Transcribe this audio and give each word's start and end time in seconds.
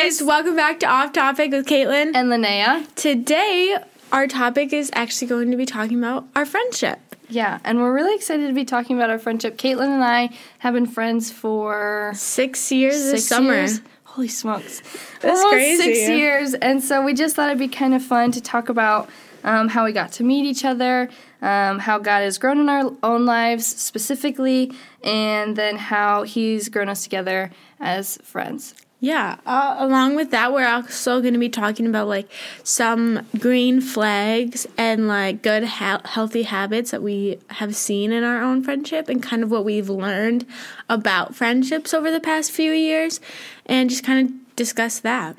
guys, 0.00 0.22
welcome 0.22 0.54
back 0.54 0.78
to 0.78 0.86
Off 0.86 1.12
Topic 1.12 1.50
with 1.50 1.66
Katlyn. 1.66 2.12
And 2.14 2.30
Lynnea. 2.30 2.86
Today, 2.94 3.76
our 4.12 4.28
topic 4.28 4.72
is 4.72 4.90
actually 4.94 5.26
going 5.26 5.50
to 5.50 5.56
be 5.56 5.66
talking 5.66 5.98
about 5.98 6.24
our 6.36 6.46
friendship. 6.46 7.00
Yeah, 7.28 7.58
and 7.64 7.80
we're 7.80 7.92
really 7.92 8.14
excited 8.14 8.46
to 8.46 8.52
be 8.52 8.64
talking 8.64 8.96
about 8.96 9.10
our 9.10 9.18
friendship. 9.18 9.58
Katlyn 9.58 9.88
and 9.88 10.04
I 10.04 10.30
have 10.60 10.74
been 10.74 10.86
friends 10.86 11.32
for 11.32 12.12
six 12.14 12.70
years 12.70 12.94
six 12.94 13.10
this 13.10 13.28
summer. 13.28 13.54
Years. 13.54 13.80
Holy 14.04 14.28
smokes. 14.28 14.82
That's 15.20 15.40
Almost 15.40 15.52
crazy. 15.52 15.82
Six 15.82 16.08
years. 16.08 16.54
And 16.54 16.82
so 16.82 17.02
we 17.02 17.12
just 17.12 17.34
thought 17.34 17.48
it'd 17.48 17.58
be 17.58 17.66
kind 17.66 17.92
of 17.92 18.02
fun 18.02 18.30
to 18.32 18.40
talk 18.40 18.68
about 18.68 19.10
um, 19.42 19.66
how 19.66 19.84
we 19.84 19.90
got 19.90 20.12
to 20.12 20.22
meet 20.22 20.46
each 20.46 20.64
other, 20.64 21.08
um, 21.42 21.80
how 21.80 21.98
God 21.98 22.20
has 22.20 22.38
grown 22.38 22.60
in 22.60 22.68
our 22.68 22.92
own 23.02 23.26
lives 23.26 23.66
specifically, 23.66 24.72
and 25.02 25.56
then 25.56 25.76
how 25.76 26.22
He's 26.22 26.68
grown 26.68 26.88
us 26.88 27.02
together 27.02 27.50
as 27.80 28.16
friends. 28.22 28.76
Yeah, 29.00 29.36
uh, 29.46 29.76
along 29.78 30.16
with 30.16 30.32
that, 30.32 30.52
we're 30.52 30.66
also 30.66 31.20
going 31.20 31.34
to 31.34 31.38
be 31.38 31.48
talking 31.48 31.86
about 31.86 32.08
like 32.08 32.28
some 32.64 33.24
green 33.38 33.80
flags 33.80 34.66
and 34.76 35.06
like 35.06 35.40
good, 35.40 35.62
ha- 35.62 36.00
healthy 36.04 36.42
habits 36.42 36.90
that 36.90 37.00
we 37.00 37.38
have 37.50 37.76
seen 37.76 38.10
in 38.10 38.24
our 38.24 38.42
own 38.42 38.64
friendship 38.64 39.08
and 39.08 39.22
kind 39.22 39.44
of 39.44 39.52
what 39.52 39.64
we've 39.64 39.88
learned 39.88 40.44
about 40.88 41.36
friendships 41.36 41.94
over 41.94 42.10
the 42.10 42.18
past 42.18 42.50
few 42.50 42.72
years 42.72 43.20
and 43.66 43.88
just 43.88 44.02
kind 44.02 44.28
of 44.28 44.56
discuss 44.56 44.98
that. 44.98 45.36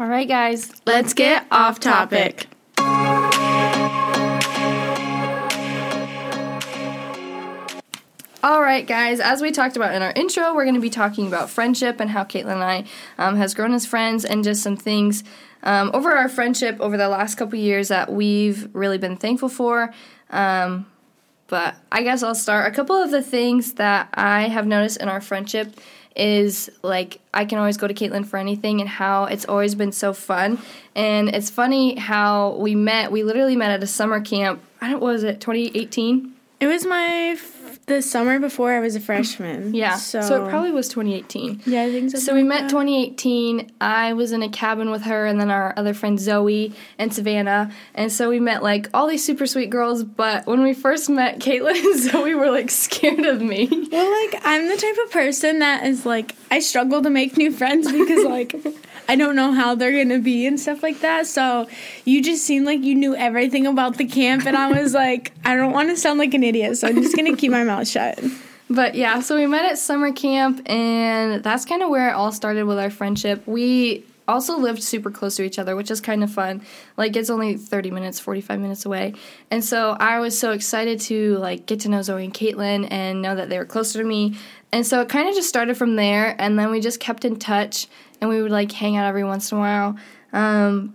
All 0.00 0.08
right, 0.08 0.26
guys, 0.26 0.70
let's, 0.70 0.86
let's 0.86 1.14
get, 1.14 1.48
get 1.48 1.52
off 1.52 1.78
topic. 1.78 2.48
All 8.46 8.62
right, 8.62 8.86
guys, 8.86 9.18
as 9.18 9.42
we 9.42 9.50
talked 9.50 9.74
about 9.74 9.92
in 9.92 10.02
our 10.02 10.12
intro, 10.12 10.54
we're 10.54 10.62
going 10.62 10.76
to 10.76 10.80
be 10.80 10.88
talking 10.88 11.26
about 11.26 11.50
friendship 11.50 11.98
and 11.98 12.08
how 12.08 12.22
Katlyn 12.22 12.52
and 12.52 12.62
I 12.62 12.84
um, 13.18 13.34
has 13.34 13.54
grown 13.54 13.74
as 13.74 13.84
friends 13.84 14.24
and 14.24 14.44
just 14.44 14.62
some 14.62 14.76
things 14.76 15.24
um, 15.64 15.90
over 15.92 16.12
our 16.12 16.28
friendship 16.28 16.76
over 16.78 16.96
the 16.96 17.08
last 17.08 17.34
couple 17.34 17.58
years 17.58 17.88
that 17.88 18.12
we've 18.12 18.72
really 18.72 18.98
been 18.98 19.16
thankful 19.16 19.48
for. 19.48 19.92
Um, 20.30 20.86
but 21.48 21.74
I 21.90 22.04
guess 22.04 22.22
I'll 22.22 22.36
start. 22.36 22.72
A 22.72 22.76
couple 22.76 22.94
of 22.94 23.10
the 23.10 23.20
things 23.20 23.72
that 23.72 24.10
I 24.14 24.42
have 24.42 24.64
noticed 24.64 24.98
in 24.98 25.08
our 25.08 25.20
friendship 25.20 25.74
is 26.14 26.70
like 26.82 27.18
I 27.34 27.46
can 27.46 27.58
always 27.58 27.76
go 27.76 27.88
to 27.88 27.94
Katlyn 27.94 28.24
for 28.24 28.36
anything 28.36 28.80
and 28.80 28.88
how 28.88 29.24
it's 29.24 29.46
always 29.46 29.74
been 29.74 29.90
so 29.90 30.12
fun. 30.12 30.60
And 30.94 31.30
it's 31.30 31.50
funny 31.50 31.96
how 31.96 32.54
we 32.58 32.76
met. 32.76 33.10
We 33.10 33.24
literally 33.24 33.56
met 33.56 33.72
at 33.72 33.82
a 33.82 33.88
summer 33.88 34.20
camp. 34.20 34.62
I 34.80 34.88
don't 34.88 35.02
was 35.02 35.24
it 35.24 35.40
2018. 35.40 36.32
It 36.60 36.68
was 36.68 36.86
my 36.86 37.36
the 37.86 38.02
summer 38.02 38.40
before 38.40 38.72
I 38.72 38.80
was 38.80 38.96
a 38.96 39.00
freshman. 39.00 39.72
Yeah. 39.76 39.96
So, 39.96 40.20
so 40.22 40.44
it 40.44 40.48
probably 40.48 40.70
was 40.72 40.88
2018. 40.88 41.62
Yeah, 41.66 41.82
I 41.82 41.90
think 41.90 42.10
so. 42.10 42.18
So 42.18 42.34
we 42.34 42.42
met 42.42 42.68
2018. 42.70 43.72
I 43.80 44.12
was 44.14 44.32
in 44.32 44.42
a 44.42 44.48
cabin 44.48 44.90
with 44.90 45.02
her 45.02 45.26
and 45.26 45.40
then 45.40 45.50
our 45.50 45.74
other 45.76 45.92
friend 45.94 46.18
Zoe 46.18 46.72
and 46.98 47.12
Savannah. 47.12 47.70
And 47.94 48.10
so 48.10 48.28
we 48.28 48.40
met 48.40 48.62
like 48.62 48.88
all 48.94 49.06
these 49.06 49.24
super 49.24 49.46
sweet 49.46 49.70
girls. 49.70 50.02
But 50.02 50.46
when 50.46 50.62
we 50.62 50.72
first 50.74 51.08
met, 51.10 51.38
Katlyn 51.40 51.76
and 51.76 52.00
Zoe 52.00 52.34
were 52.34 52.50
like 52.50 52.70
scared 52.70 53.24
of 53.24 53.40
me. 53.42 53.68
Well, 53.70 54.24
like 54.30 54.40
I'm 54.44 54.68
the 54.68 54.76
type 54.76 54.96
of 55.04 55.12
person 55.12 55.58
that 55.60 55.84
is 55.86 56.06
like, 56.06 56.34
I 56.50 56.60
struggle 56.60 57.02
to 57.02 57.10
make 57.10 57.36
new 57.36 57.52
friends 57.52 57.90
because 57.90 58.24
like 58.24 58.54
I 59.08 59.16
don't 59.16 59.36
know 59.36 59.52
how 59.52 59.74
they're 59.74 59.92
gonna 59.92 60.18
be 60.18 60.46
and 60.46 60.58
stuff 60.58 60.82
like 60.82 61.00
that. 61.00 61.26
So 61.26 61.68
you 62.04 62.22
just 62.22 62.44
seemed 62.44 62.66
like 62.66 62.82
you 62.82 62.94
knew 62.94 63.14
everything 63.14 63.66
about 63.66 63.96
the 63.96 64.04
camp, 64.04 64.46
and 64.46 64.56
I 64.56 64.82
was 64.82 64.94
like, 64.94 65.32
I 65.44 65.56
don't 65.56 65.72
want 65.72 65.90
to 65.90 65.96
sound 65.96 66.18
like 66.18 66.34
an 66.34 66.42
idiot, 66.42 66.78
so 66.78 66.88
I'm 66.88 67.02
just 67.02 67.16
gonna 67.16 67.36
keep 67.36 67.52
my 67.52 67.64
mouth 67.64 67.88
shut. 67.88 68.22
But 68.68 68.96
yeah, 68.96 69.20
so 69.20 69.36
we 69.36 69.46
met 69.46 69.64
at 69.64 69.78
summer 69.78 70.12
camp, 70.12 70.68
and 70.68 71.42
that's 71.42 71.64
kind 71.64 71.82
of 71.82 71.90
where 71.90 72.08
it 72.08 72.12
all 72.12 72.32
started 72.32 72.64
with 72.64 72.78
our 72.78 72.90
friendship. 72.90 73.46
We 73.46 74.04
also 74.28 74.58
lived 74.58 74.82
super 74.82 75.10
close 75.10 75.36
to 75.36 75.44
each 75.44 75.58
other, 75.58 75.76
which 75.76 75.90
is 75.90 76.00
kind 76.00 76.24
of 76.24 76.30
fun. 76.30 76.62
Like 76.96 77.16
it's 77.16 77.30
only 77.30 77.56
30 77.56 77.90
minutes, 77.90 78.18
45 78.20 78.60
minutes 78.60 78.84
away. 78.84 79.14
And 79.50 79.64
so 79.64 79.96
I 80.00 80.18
was 80.18 80.38
so 80.38 80.52
excited 80.52 81.00
to 81.02 81.36
like 81.38 81.66
get 81.66 81.80
to 81.80 81.88
know 81.88 82.02
Zoe 82.02 82.24
and 82.24 82.34
Katlyn 82.34 82.88
and 82.90 83.22
know 83.22 83.34
that 83.34 83.48
they 83.48 83.58
were 83.58 83.64
closer 83.64 84.00
to 84.00 84.04
me. 84.04 84.36
And 84.72 84.86
so 84.86 85.00
it 85.00 85.08
kind 85.08 85.28
of 85.28 85.34
just 85.34 85.48
started 85.48 85.76
from 85.76 85.96
there 85.96 86.34
and 86.40 86.58
then 86.58 86.70
we 86.70 86.80
just 86.80 87.00
kept 87.00 87.24
in 87.24 87.36
touch 87.38 87.86
and 88.20 88.30
we 88.30 88.42
would 88.42 88.50
like 88.50 88.72
hang 88.72 88.96
out 88.96 89.06
every 89.06 89.24
once 89.24 89.52
in 89.52 89.58
a 89.58 89.60
while. 89.60 89.96
Um, 90.32 90.94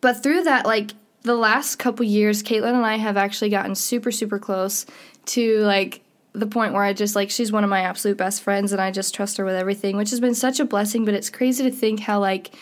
but 0.00 0.22
through 0.22 0.44
that, 0.44 0.66
like 0.66 0.92
the 1.22 1.34
last 1.34 1.76
couple 1.76 2.04
years, 2.04 2.42
Katlyn 2.42 2.74
and 2.74 2.86
I 2.86 2.96
have 2.96 3.16
actually 3.16 3.50
gotten 3.50 3.74
super, 3.74 4.10
super 4.10 4.38
close 4.38 4.86
to 5.26 5.58
like 5.60 6.00
the 6.32 6.46
point 6.46 6.72
where 6.72 6.82
I 6.82 6.92
just 6.92 7.14
like 7.14 7.30
she's 7.30 7.52
one 7.52 7.64
of 7.64 7.70
my 7.70 7.80
absolute 7.80 8.16
best 8.16 8.42
friends 8.42 8.72
and 8.72 8.80
I 8.80 8.90
just 8.90 9.14
trust 9.14 9.36
her 9.36 9.44
with 9.44 9.54
everything, 9.54 9.96
which 9.96 10.10
has 10.10 10.20
been 10.20 10.34
such 10.34 10.60
a 10.60 10.64
blessing. 10.64 11.04
But 11.04 11.14
it's 11.14 11.30
crazy 11.30 11.62
to 11.64 11.70
think 11.70 12.00
how 12.00 12.18
like 12.20 12.52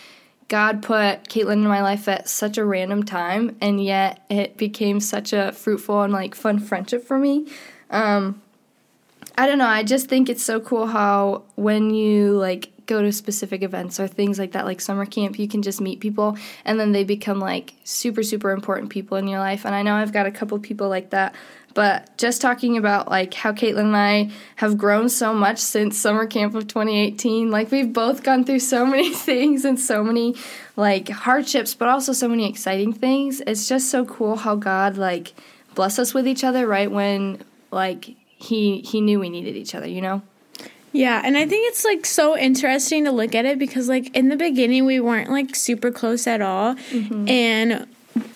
God 0.48 0.82
put 0.82 1.28
Katlyn 1.28 1.54
in 1.54 1.68
my 1.68 1.80
life 1.80 2.08
at 2.08 2.28
such 2.28 2.58
a 2.58 2.64
random 2.64 3.04
time, 3.04 3.56
and 3.60 3.82
yet 3.82 4.24
it 4.28 4.56
became 4.56 5.00
such 5.00 5.32
a 5.32 5.52
fruitful 5.52 6.02
and 6.02 6.12
like 6.12 6.34
fun 6.34 6.58
friendship 6.58 7.04
for 7.04 7.18
me. 7.18 7.46
Um, 7.90 8.42
I 9.38 9.46
don't 9.46 9.58
know. 9.58 9.66
I 9.66 9.84
just 9.84 10.08
think 10.08 10.28
it's 10.28 10.42
so 10.42 10.60
cool 10.60 10.88
how 10.88 11.44
when 11.54 11.94
you 11.94 12.32
like 12.32 12.68
go 12.90 13.00
to 13.00 13.12
specific 13.12 13.62
events 13.62 14.00
or 14.00 14.08
things 14.08 14.38
like 14.38 14.52
that, 14.52 14.66
like 14.66 14.80
summer 14.80 15.06
camp, 15.06 15.38
you 15.38 15.48
can 15.48 15.62
just 15.62 15.80
meet 15.80 16.00
people 16.00 16.36
and 16.64 16.78
then 16.78 16.92
they 16.92 17.04
become 17.04 17.38
like 17.38 17.74
super, 17.84 18.22
super 18.22 18.50
important 18.50 18.90
people 18.90 19.16
in 19.16 19.28
your 19.28 19.38
life. 19.38 19.64
And 19.64 19.74
I 19.74 19.82
know 19.82 19.94
I've 19.94 20.12
got 20.12 20.26
a 20.26 20.30
couple 20.30 20.58
people 20.58 20.88
like 20.88 21.10
that. 21.10 21.34
But 21.72 22.18
just 22.18 22.42
talking 22.42 22.76
about 22.76 23.08
like 23.08 23.32
how 23.32 23.52
Katlyn 23.52 23.84
and 23.84 23.96
I 23.96 24.30
have 24.56 24.76
grown 24.76 25.08
so 25.08 25.32
much 25.32 25.58
since 25.58 25.96
summer 25.96 26.26
camp 26.26 26.56
of 26.56 26.66
2018. 26.66 27.50
Like 27.50 27.70
we've 27.70 27.92
both 27.92 28.24
gone 28.24 28.44
through 28.44 28.58
so 28.58 28.84
many 28.84 29.14
things 29.14 29.64
and 29.64 29.78
so 29.78 30.02
many 30.02 30.34
like 30.74 31.08
hardships, 31.08 31.74
but 31.74 31.88
also 31.88 32.12
so 32.12 32.28
many 32.28 32.48
exciting 32.48 32.92
things. 32.92 33.40
It's 33.46 33.68
just 33.68 33.88
so 33.88 34.04
cool 34.04 34.36
how 34.36 34.56
God 34.56 34.96
like 34.96 35.32
bless 35.76 36.00
us 36.00 36.12
with 36.12 36.26
each 36.26 36.42
other 36.42 36.66
right 36.66 36.90
when 36.90 37.40
like 37.70 38.16
he 38.26 38.80
he 38.80 39.00
knew 39.00 39.20
we 39.20 39.30
needed 39.30 39.54
each 39.54 39.76
other, 39.76 39.86
you 39.86 40.00
know? 40.00 40.22
Yeah, 40.92 41.22
and 41.24 41.36
I 41.36 41.46
think 41.46 41.68
it's 41.68 41.84
like 41.84 42.04
so 42.04 42.36
interesting 42.36 43.04
to 43.04 43.12
look 43.12 43.34
at 43.34 43.44
it 43.44 43.58
because 43.58 43.88
like 43.88 44.14
in 44.16 44.28
the 44.28 44.36
beginning 44.36 44.86
we 44.86 44.98
weren't 44.98 45.30
like 45.30 45.54
super 45.54 45.90
close 45.90 46.26
at 46.26 46.42
all 46.42 46.74
mm-hmm. 46.74 47.28
and 47.28 47.86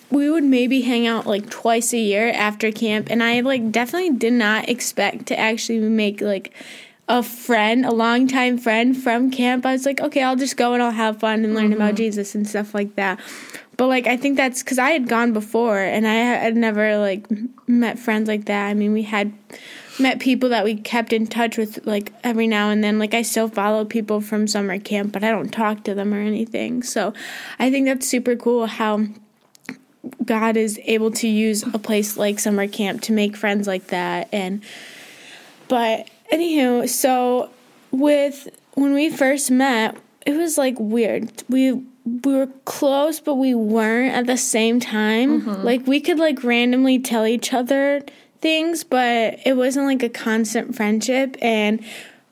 we 0.09 0.29
would 0.29 0.43
maybe 0.43 0.81
hang 0.81 1.05
out 1.05 1.27
like 1.27 1.49
twice 1.49 1.91
a 1.93 1.97
year 1.97 2.29
after 2.29 2.71
camp 2.71 3.07
and 3.09 3.21
I 3.21 3.41
like 3.41 3.71
definitely 3.71 4.11
did 4.11 4.33
not 4.33 4.69
expect 4.69 5.25
to 5.27 5.39
actually 5.39 5.79
make 5.79 6.21
like 6.21 6.53
a 7.07 7.21
friend, 7.21 7.85
a 7.85 7.91
longtime 7.91 8.57
friend 8.57 8.97
from 8.97 9.29
camp. 9.29 9.63
I 9.65 9.73
was 9.73 9.85
like, 9.85 10.01
okay, 10.01 10.23
I'll 10.23 10.35
just 10.35 10.57
go 10.57 10.73
and 10.73 10.81
I'll 10.81 10.91
have 10.91 11.19
fun 11.19 11.45
and 11.45 11.53
learn 11.53 11.65
mm-hmm. 11.65 11.73
about 11.73 11.95
Jesus 11.95 12.33
and 12.33 12.47
stuff 12.47 12.73
like 12.73 12.95
that. 12.95 13.19
But 13.77 13.87
like 13.87 14.07
I 14.07 14.15
think 14.15 14.37
that's 14.37 14.63
cuz 14.63 14.79
I 14.79 14.91
had 14.91 15.09
gone 15.09 15.33
before 15.33 15.79
and 15.79 16.07
I 16.07 16.13
had 16.13 16.55
never 16.55 16.97
like 16.97 17.27
met 17.67 17.99
friends 17.99 18.29
like 18.29 18.45
that. 18.45 18.67
I 18.67 18.73
mean, 18.73 18.93
we 18.93 19.03
had 19.03 19.33
met 19.99 20.19
people 20.19 20.49
that 20.49 20.63
we 20.63 20.75
kept 20.75 21.13
in 21.13 21.27
touch 21.27 21.57
with 21.57 21.85
like 21.85 22.11
every 22.23 22.47
now 22.47 22.69
and 22.69 22.83
then. 22.83 22.99
Like 22.99 23.13
I 23.13 23.21
still 23.21 23.47
follow 23.47 23.85
people 23.85 24.21
from 24.21 24.47
summer 24.47 24.79
camp, 24.79 25.13
but 25.13 25.23
I 25.23 25.31
don't 25.31 25.49
talk 25.49 25.83
to 25.85 25.93
them 25.93 26.13
or 26.13 26.19
anything. 26.19 26.83
So 26.83 27.13
I 27.59 27.71
think 27.71 27.85
that's 27.85 28.07
super 28.07 28.35
cool 28.35 28.65
how 28.65 29.05
God 30.23 30.57
is 30.57 30.79
able 30.85 31.11
to 31.11 31.27
use 31.27 31.63
a 31.63 31.79
place 31.79 32.17
like 32.17 32.39
summer 32.39 32.67
camp 32.67 33.01
to 33.03 33.13
make 33.13 33.35
friends 33.35 33.67
like 33.67 33.87
that. 33.87 34.29
And 34.31 34.63
but 35.67 36.09
anywho, 36.31 36.87
so 36.87 37.49
with 37.91 38.49
when 38.73 38.93
we 38.93 39.09
first 39.09 39.49
met, 39.49 39.97
it 40.25 40.35
was 40.35 40.57
like 40.57 40.75
weird. 40.79 41.31
We 41.49 41.73
we 41.73 42.35
were 42.35 42.49
close, 42.65 43.19
but 43.19 43.35
we 43.35 43.55
weren't 43.55 44.13
at 44.13 44.27
the 44.27 44.37
same 44.37 44.79
time. 44.79 45.41
Mm-hmm. 45.41 45.63
Like 45.63 45.87
we 45.87 45.99
could 45.99 46.19
like 46.19 46.43
randomly 46.43 46.99
tell 46.99 47.25
each 47.25 47.53
other 47.53 48.03
things, 48.45 48.83
but 48.83 49.39
it 49.43 49.57
wasn't 49.57 49.87
like 49.87 50.03
a 50.03 50.09
constant 50.09 50.75
friendship. 50.75 51.35
And 51.41 51.83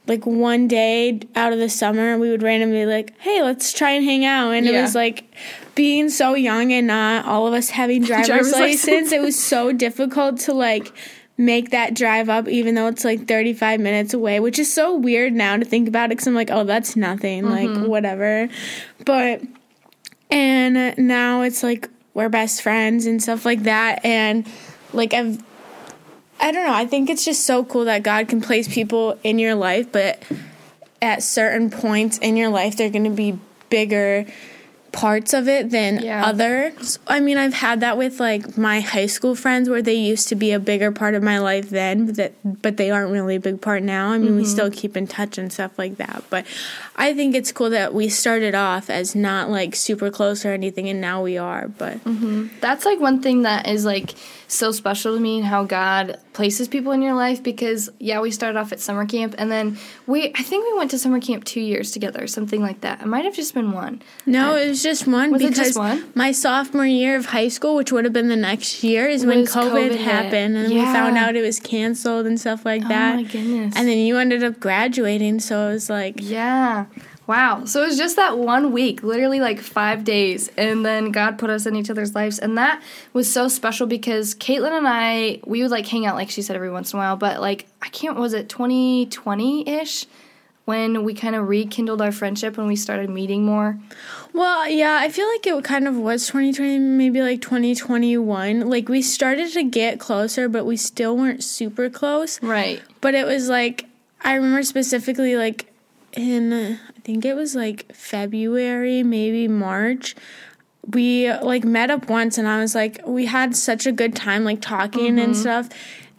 like 0.05 0.27
one 0.27 0.67
day 0.67 1.21
out 1.35 1.53
of 1.53 1.57
the 1.57 1.69
summer, 1.69 2.19
we 2.19 2.29
would 2.29 2.43
randomly 2.43 2.85
like, 2.85 3.19
hey, 3.19 3.41
let's 3.41 3.73
try 3.73 3.89
and 3.89 4.05
hang 4.05 4.23
out. 4.23 4.51
And 4.51 4.63
yeah. 4.63 4.73
it 4.73 4.81
was 4.83 4.93
like 4.93 5.25
being 5.73 6.11
so 6.11 6.35
young 6.35 6.71
and 6.71 6.85
not 6.85 7.25
all 7.25 7.47
of 7.47 7.53
us 7.55 7.71
having 7.71 8.03
driver's, 8.05 8.27
driver's 8.27 8.51
license, 8.51 8.85
license. 8.85 9.11
it 9.11 9.21
was 9.21 9.43
so 9.43 9.71
difficult 9.71 10.39
to 10.41 10.53
like 10.53 10.93
make 11.35 11.71
that 11.71 11.95
drive 11.95 12.29
up 12.29 12.47
even 12.47 12.75
though 12.75 12.85
it's 12.85 13.03
like 13.03 13.27
35 13.27 13.79
minutes 13.79 14.13
away 14.13 14.39
which 14.39 14.59
is 14.59 14.71
so 14.71 14.95
weird 14.95 15.33
now 15.33 15.57
to 15.57 15.65
think 15.65 15.87
about 15.87 16.05
it 16.05 16.09
because 16.09 16.27
i'm 16.27 16.35
like 16.35 16.51
oh 16.51 16.63
that's 16.63 16.95
nothing 16.95 17.41
mm-hmm. 17.41 17.81
like 17.81 17.89
whatever 17.89 18.47
but 19.03 19.41
and 20.29 20.95
now 20.95 21.41
it's 21.41 21.63
like 21.63 21.89
we're 22.13 22.29
best 22.29 22.61
friends 22.61 23.07
and 23.07 23.21
stuff 23.21 23.47
like 23.47 23.63
that 23.63 24.05
and 24.05 24.47
like 24.93 25.15
i've 25.15 25.43
I 26.43 26.51
don't 26.51 26.67
know. 26.67 26.73
I 26.73 26.85
think 26.85 27.09
it's 27.09 27.23
just 27.23 27.45
so 27.45 27.63
cool 27.63 27.85
that 27.85 28.03
God 28.03 28.27
can 28.27 28.41
place 28.41 28.67
people 28.67 29.17
in 29.23 29.39
your 29.39 29.55
life, 29.55 29.89
but 29.93 30.21
at 31.01 31.23
certain 31.23 31.69
points 31.69 32.17
in 32.17 32.35
your 32.35 32.49
life, 32.49 32.75
they're 32.75 32.89
going 32.89 33.05
to 33.05 33.09
be 33.09 33.39
bigger 33.69 34.25
parts 34.91 35.33
of 35.33 35.47
it 35.47 35.71
than 35.71 36.03
Yeah. 36.03 36.25
others. 36.25 36.99
I 37.07 37.19
mean, 37.19 37.37
I've 37.37 37.53
had 37.53 37.79
that 37.79 37.97
with 37.97 38.19
like 38.19 38.57
my 38.57 38.81
high 38.81 39.07
school 39.07 39.35
friends 39.35 39.69
where 39.69 39.81
they 39.81 39.95
used 39.95 40.27
to 40.29 40.35
be 40.35 40.51
a 40.51 40.59
bigger 40.59 40.91
part 40.91 41.15
of 41.15 41.23
my 41.23 41.39
life 41.39 41.69
then, 41.69 42.05
but 42.05 42.15
that 42.17 42.33
but 42.61 42.77
they 42.77 42.91
aren't 42.91 43.11
really 43.11 43.37
a 43.37 43.39
big 43.39 43.59
part 43.59 43.81
now. 43.81 44.09
I 44.09 44.17
mean, 44.19 44.35
we 44.35 44.43
mm-hmm. 44.43 44.51
still 44.51 44.69
keep 44.69 44.95
in 44.95 45.07
touch 45.07 45.37
and 45.37 45.51
stuff 45.51 45.79
like 45.79 45.97
that. 45.97 46.23
But 46.29 46.45
I 46.95 47.13
think 47.13 47.35
it's 47.35 47.51
cool 47.51 47.71
that 47.71 47.93
we 47.93 48.07
started 48.07 48.53
off 48.53 48.89
as 48.89 49.15
not 49.15 49.49
like 49.49 49.75
super 49.75 50.11
close 50.11 50.45
or 50.45 50.51
anything 50.51 50.87
and 50.87 51.01
now 51.01 51.23
we 51.23 51.39
are. 51.39 51.69
But 51.69 52.03
mm-hmm. 52.03 52.47
That's 52.61 52.85
like 52.85 52.99
one 52.99 53.21
thing 53.21 53.41
that 53.41 53.67
is 53.67 53.85
like 53.85 54.13
so 54.53 54.71
special 54.71 55.15
to 55.15 55.19
me 55.19 55.37
and 55.37 55.45
how 55.45 55.63
God 55.63 56.19
places 56.33 56.67
people 56.67 56.91
in 56.91 57.01
your 57.01 57.13
life 57.13 57.41
because 57.43 57.89
yeah, 57.99 58.19
we 58.21 58.31
started 58.31 58.57
off 58.57 58.71
at 58.71 58.79
summer 58.79 59.05
camp 59.05 59.35
and 59.37 59.51
then 59.51 59.77
we 60.07 60.29
I 60.35 60.43
think 60.43 60.65
we 60.65 60.77
went 60.77 60.91
to 60.91 60.99
summer 60.99 61.19
camp 61.19 61.43
2 61.43 61.59
years 61.59 61.91
together, 61.91 62.25
something 62.27 62.61
like 62.61 62.81
that. 62.81 63.01
It 63.01 63.07
might 63.07 63.25
have 63.25 63.35
just 63.35 63.53
been 63.53 63.71
one. 63.71 64.01
No, 64.25 64.55
it 64.55 64.67
was 64.69 64.83
just 64.83 65.07
one 65.07 65.31
Was 65.31 65.41
it 65.41 65.49
because 65.49 65.67
just 65.67 65.77
one? 65.77 66.11
my 66.15 66.31
sophomore 66.31 66.85
year 66.85 67.15
of 67.15 67.27
high 67.27 67.47
school, 67.49 67.75
which 67.75 67.91
would 67.91 68.03
have 68.05 68.13
been 68.13 68.29
the 68.29 68.35
next 68.35 68.83
year, 68.83 69.07
is 69.07 69.25
when 69.25 69.45
COVID, 69.45 69.71
COVID 69.71 69.91
hit. 69.91 70.01
happened, 70.01 70.57
and 70.57 70.73
we 70.73 70.81
found 70.81 71.17
out 71.17 71.35
it 71.35 71.41
was 71.41 71.59
canceled 71.59 72.25
and 72.25 72.39
stuff 72.39 72.65
like 72.65 72.83
oh 72.85 72.87
that. 72.89 73.13
Oh 73.13 73.15
my 73.17 73.23
goodness. 73.23 73.75
And 73.75 73.87
then 73.87 73.97
you 73.97 74.17
ended 74.17 74.43
up 74.43 74.59
graduating, 74.59 75.39
so 75.39 75.69
it 75.69 75.73
was 75.73 75.89
like, 75.89 76.15
Yeah. 76.19 76.85
Wow. 77.25 77.65
So 77.65 77.83
it 77.83 77.87
was 77.87 77.97
just 77.97 78.17
that 78.17 78.37
one 78.37 78.71
week, 78.71 79.01
literally 79.03 79.39
like 79.39 79.59
five 79.59 80.03
days. 80.03 80.49
And 80.57 80.85
then 80.85 81.11
God 81.11 81.37
put 81.37 81.49
us 81.49 81.65
in 81.65 81.75
each 81.75 81.89
other's 81.89 82.13
lives. 82.13 82.39
And 82.39 82.57
that 82.57 82.81
was 83.13 83.31
so 83.31 83.47
special 83.47 83.87
because 83.87 84.35
Katlyn 84.35 84.77
and 84.77 84.87
I, 84.87 85.39
we 85.45 85.61
would 85.61 85.71
like 85.71 85.87
hang 85.87 86.05
out, 86.05 86.15
like 86.15 86.29
she 86.29 86.41
said, 86.41 86.55
every 86.55 86.71
once 86.71 86.91
in 86.91 86.99
a 86.99 87.01
while. 87.01 87.15
But 87.15 87.39
like, 87.39 87.67
I 87.81 87.89
can't, 87.89 88.17
was 88.17 88.33
it 88.33 88.49
2020 88.49 89.69
ish? 89.69 90.05
When 90.65 91.03
we 91.03 91.13
kind 91.13 91.35
of 91.35 91.49
rekindled 91.49 92.01
our 92.01 92.13
friendship 92.13 92.57
and 92.57 92.67
we 92.67 92.77
started 92.77 93.09
meeting 93.09 93.43
more. 93.43 93.77
well, 94.31 94.65
yeah, 94.69 94.97
I 95.01 95.09
feel 95.09 95.27
like 95.27 95.45
it 95.45 95.61
kind 95.65 95.89
of 95.89 95.97
was 95.97 96.25
2020, 96.27 96.79
maybe 96.79 97.21
like 97.21 97.41
2021. 97.41 98.69
Like 98.69 98.87
we 98.87 99.01
started 99.01 99.51
to 99.51 99.63
get 99.65 99.99
closer, 99.99 100.47
but 100.47 100.65
we 100.65 100.77
still 100.77 101.17
weren't 101.17 101.43
super 101.43 101.89
close. 101.89 102.41
Right. 102.41 102.81
But 103.01 103.13
it 103.13 103.25
was 103.25 103.49
like 103.49 103.87
I 104.23 104.35
remember 104.35 104.63
specifically 104.63 105.35
like 105.35 105.71
in 106.13 106.79
think 107.03 107.25
it 107.25 107.35
was 107.35 107.55
like 107.55 107.93
February, 107.93 109.03
maybe 109.03 109.47
March. 109.47 110.15
We 110.85 111.31
like 111.31 111.63
met 111.63 111.89
up 111.89 112.09
once 112.09 112.37
and 112.37 112.47
I 112.47 112.59
was 112.59 112.75
like 112.75 112.99
we 113.05 113.25
had 113.25 113.55
such 113.55 113.85
a 113.85 113.91
good 113.91 114.15
time 114.15 114.43
like 114.43 114.61
talking 114.61 115.17
and 115.19 115.33
mm-hmm. 115.33 115.41
stuff 115.41 115.69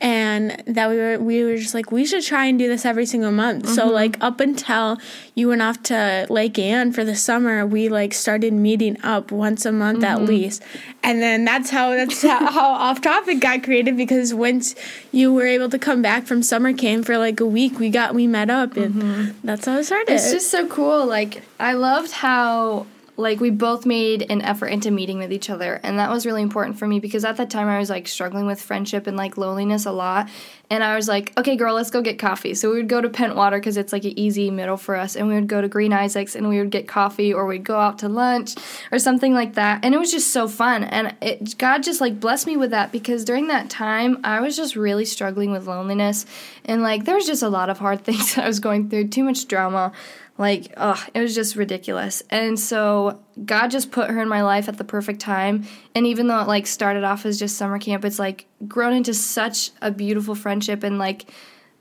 and 0.05 0.63
that 0.67 0.91
we 0.91 0.99
were 0.99 1.19
we 1.19 1.43
were 1.43 1.57
just 1.57 1.73
like 1.73 1.91
we 1.91 2.05
should 2.05 2.23
try 2.23 2.45
and 2.45 2.59
do 2.59 2.69
this 2.69 2.85
every 2.85 3.07
single 3.07 3.33
month. 3.33 3.67
So 3.71 3.87
mm-hmm. 3.87 3.95
like 3.95 4.23
up 4.23 4.39
until 4.39 4.99
you 5.35 5.49
went 5.49 5.63
off 5.63 5.83
to 5.85 6.27
Lake 6.29 6.59
Ann 6.59 6.93
for 6.93 7.05
the 7.05 7.17
summer, 7.17 7.67
we 7.67 7.89
like 7.89 8.13
started 8.13 8.53
meeting 8.53 8.99
up 9.03 9.33
once 9.33 9.65
a 9.65 9.73
month 9.73 10.05
at 10.05 10.19
mm-hmm. 10.19 10.27
least. 10.27 10.63
And 11.03 11.23
then 11.23 11.47
that's 11.47 11.71
how 11.71 11.91
that's 11.91 12.21
how, 12.21 12.47
how 12.51 12.73
off 12.73 13.01
topic 13.01 13.41
got 13.41 13.63
created 13.63 13.97
because 13.97 14.35
once 14.35 14.75
you 15.11 15.33
were 15.33 15.47
able 15.47 15.71
to 15.71 15.79
come 15.79 16.03
back 16.03 16.27
from 16.27 16.43
summer 16.43 16.75
camp 16.75 17.07
for 17.07 17.17
like 17.17 17.41
a 17.41 17.47
week, 17.47 17.79
we 17.79 17.89
got 17.89 18.15
we 18.15 18.27
met 18.27 18.51
up 18.51 18.77
and 18.77 18.95
mm-hmm. 18.95 19.31
that's 19.43 19.65
how 19.65 19.79
it 19.79 19.85
started. 19.85 20.13
It's 20.13 20.31
just 20.31 20.51
so 20.51 20.69
cool. 20.69 21.07
Like 21.07 21.43
I 21.59 21.73
loved 21.73 22.11
how 22.11 22.85
like 23.17 23.41
we 23.41 23.51
both 23.51 23.87
made 23.87 24.23
an 24.31 24.43
effort 24.43 24.69
into 24.69 24.91
meeting 24.91 25.19
with 25.19 25.33
each 25.33 25.49
other 25.49 25.81
and 25.83 25.99
that 25.99 26.11
was 26.11 26.27
really 26.27 26.43
important 26.43 26.79
for 26.79 26.87
me 26.87 26.99
because 26.99 27.25
at 27.25 27.37
that 27.37 27.51
time 27.51 27.69
I 27.69 27.79
was 27.79 27.91
like 27.91 28.09
struggling 28.09 28.47
with 28.47 28.61
friendship 28.61 29.07
and 29.07 29.17
like 29.17 29.37
loneliness 29.37 29.87
a 29.87 29.93
lot 29.93 30.29
and 30.75 30.83
I 30.83 30.97
was 30.97 31.07
like 31.07 31.33
okay 31.39 31.57
girl 31.57 31.75
let's 31.75 31.91
go 31.91 32.03
get 32.03 32.19
coffee. 32.19 32.55
So 32.55 32.71
we 32.71 32.77
would 32.77 32.89
go 32.89 33.01
to 33.01 33.09
Pentwater 33.09 33.53
because 33.59 33.77
it's 33.77 33.93
like 33.93 34.05
an 34.05 34.19
easy 34.19 34.51
middle 34.51 34.77
for 34.77 34.97
us. 34.97 35.17
And 35.17 35.29
we 35.29 35.35
would 35.35 35.47
go 35.47 35.61
to 35.61 35.69
Green 35.69 35.93
Isaacs 35.93 36.35
and 36.35 36.49
we 36.49 36.59
would 36.59 36.71
get 36.71 36.89
coffee 36.89 37.33
or 37.33 37.47
we'd 37.47 37.65
go 37.65 37.79
out 37.79 37.99
to 38.01 38.09
lunch 38.09 38.55
or 38.91 38.99
something 38.99 39.35
like 39.35 39.55
that. 39.55 39.85
And 39.85 39.95
it 39.95 39.99
was 39.99 40.11
just 40.11 40.33
so 40.33 40.49
fun. 40.49 40.85
And 40.85 41.15
it 41.21 41.57
God 41.59 41.83
just 41.83 42.01
like 42.01 42.19
blessed 42.19 42.47
me 42.47 42.57
with 42.57 42.71
that 42.71 42.93
because 42.93 43.25
during 43.25 43.49
that 43.49 43.71
time 43.71 44.19
I 44.25 44.41
was 44.41 44.57
just 44.57 44.77
really 44.77 45.05
struggling 45.05 45.53
with 45.53 45.67
loneliness. 45.67 46.27
And 46.65 46.83
like 46.83 47.05
there 47.05 47.15
was 47.15 47.27
just 47.27 47.43
a 47.43 47.49
lot 47.49 47.71
of 47.71 47.79
hard 47.79 48.01
things 48.05 48.37
I 48.37 48.47
was 48.47 48.61
going 48.61 48.91
through 48.91 49.09
too 49.09 49.25
much 49.25 49.47
drama. 49.47 49.93
Like, 50.37 50.73
ugh, 50.77 50.99
it 51.15 51.21
was 51.21 51.35
just 51.35 51.55
ridiculous. 51.55 52.23
And 52.29 52.59
so 52.59 53.21
God 53.43 53.69
just 53.69 53.91
put 53.91 54.11
her 54.11 54.21
in 54.21 54.29
my 54.29 54.43
life 54.43 54.69
at 54.69 54.79
the 54.79 54.85
perfect 54.85 55.21
time. 55.21 55.65
And 55.95 56.07
even 56.07 56.29
though 56.29 56.41
it 56.41 56.49
like 56.49 56.67
started 56.67 57.05
off 57.05 57.27
as 57.27 57.39
just 57.39 57.57
summer 57.57 57.79
camp, 57.79 58.05
it's 58.05 58.19
like 58.19 58.47
grown 58.69 58.93
into 58.93 59.15
such 59.15 59.71
a 59.83 59.91
beautiful 59.91 60.35
friendship 60.35 60.83
and 60.83 60.99
like 60.99 61.27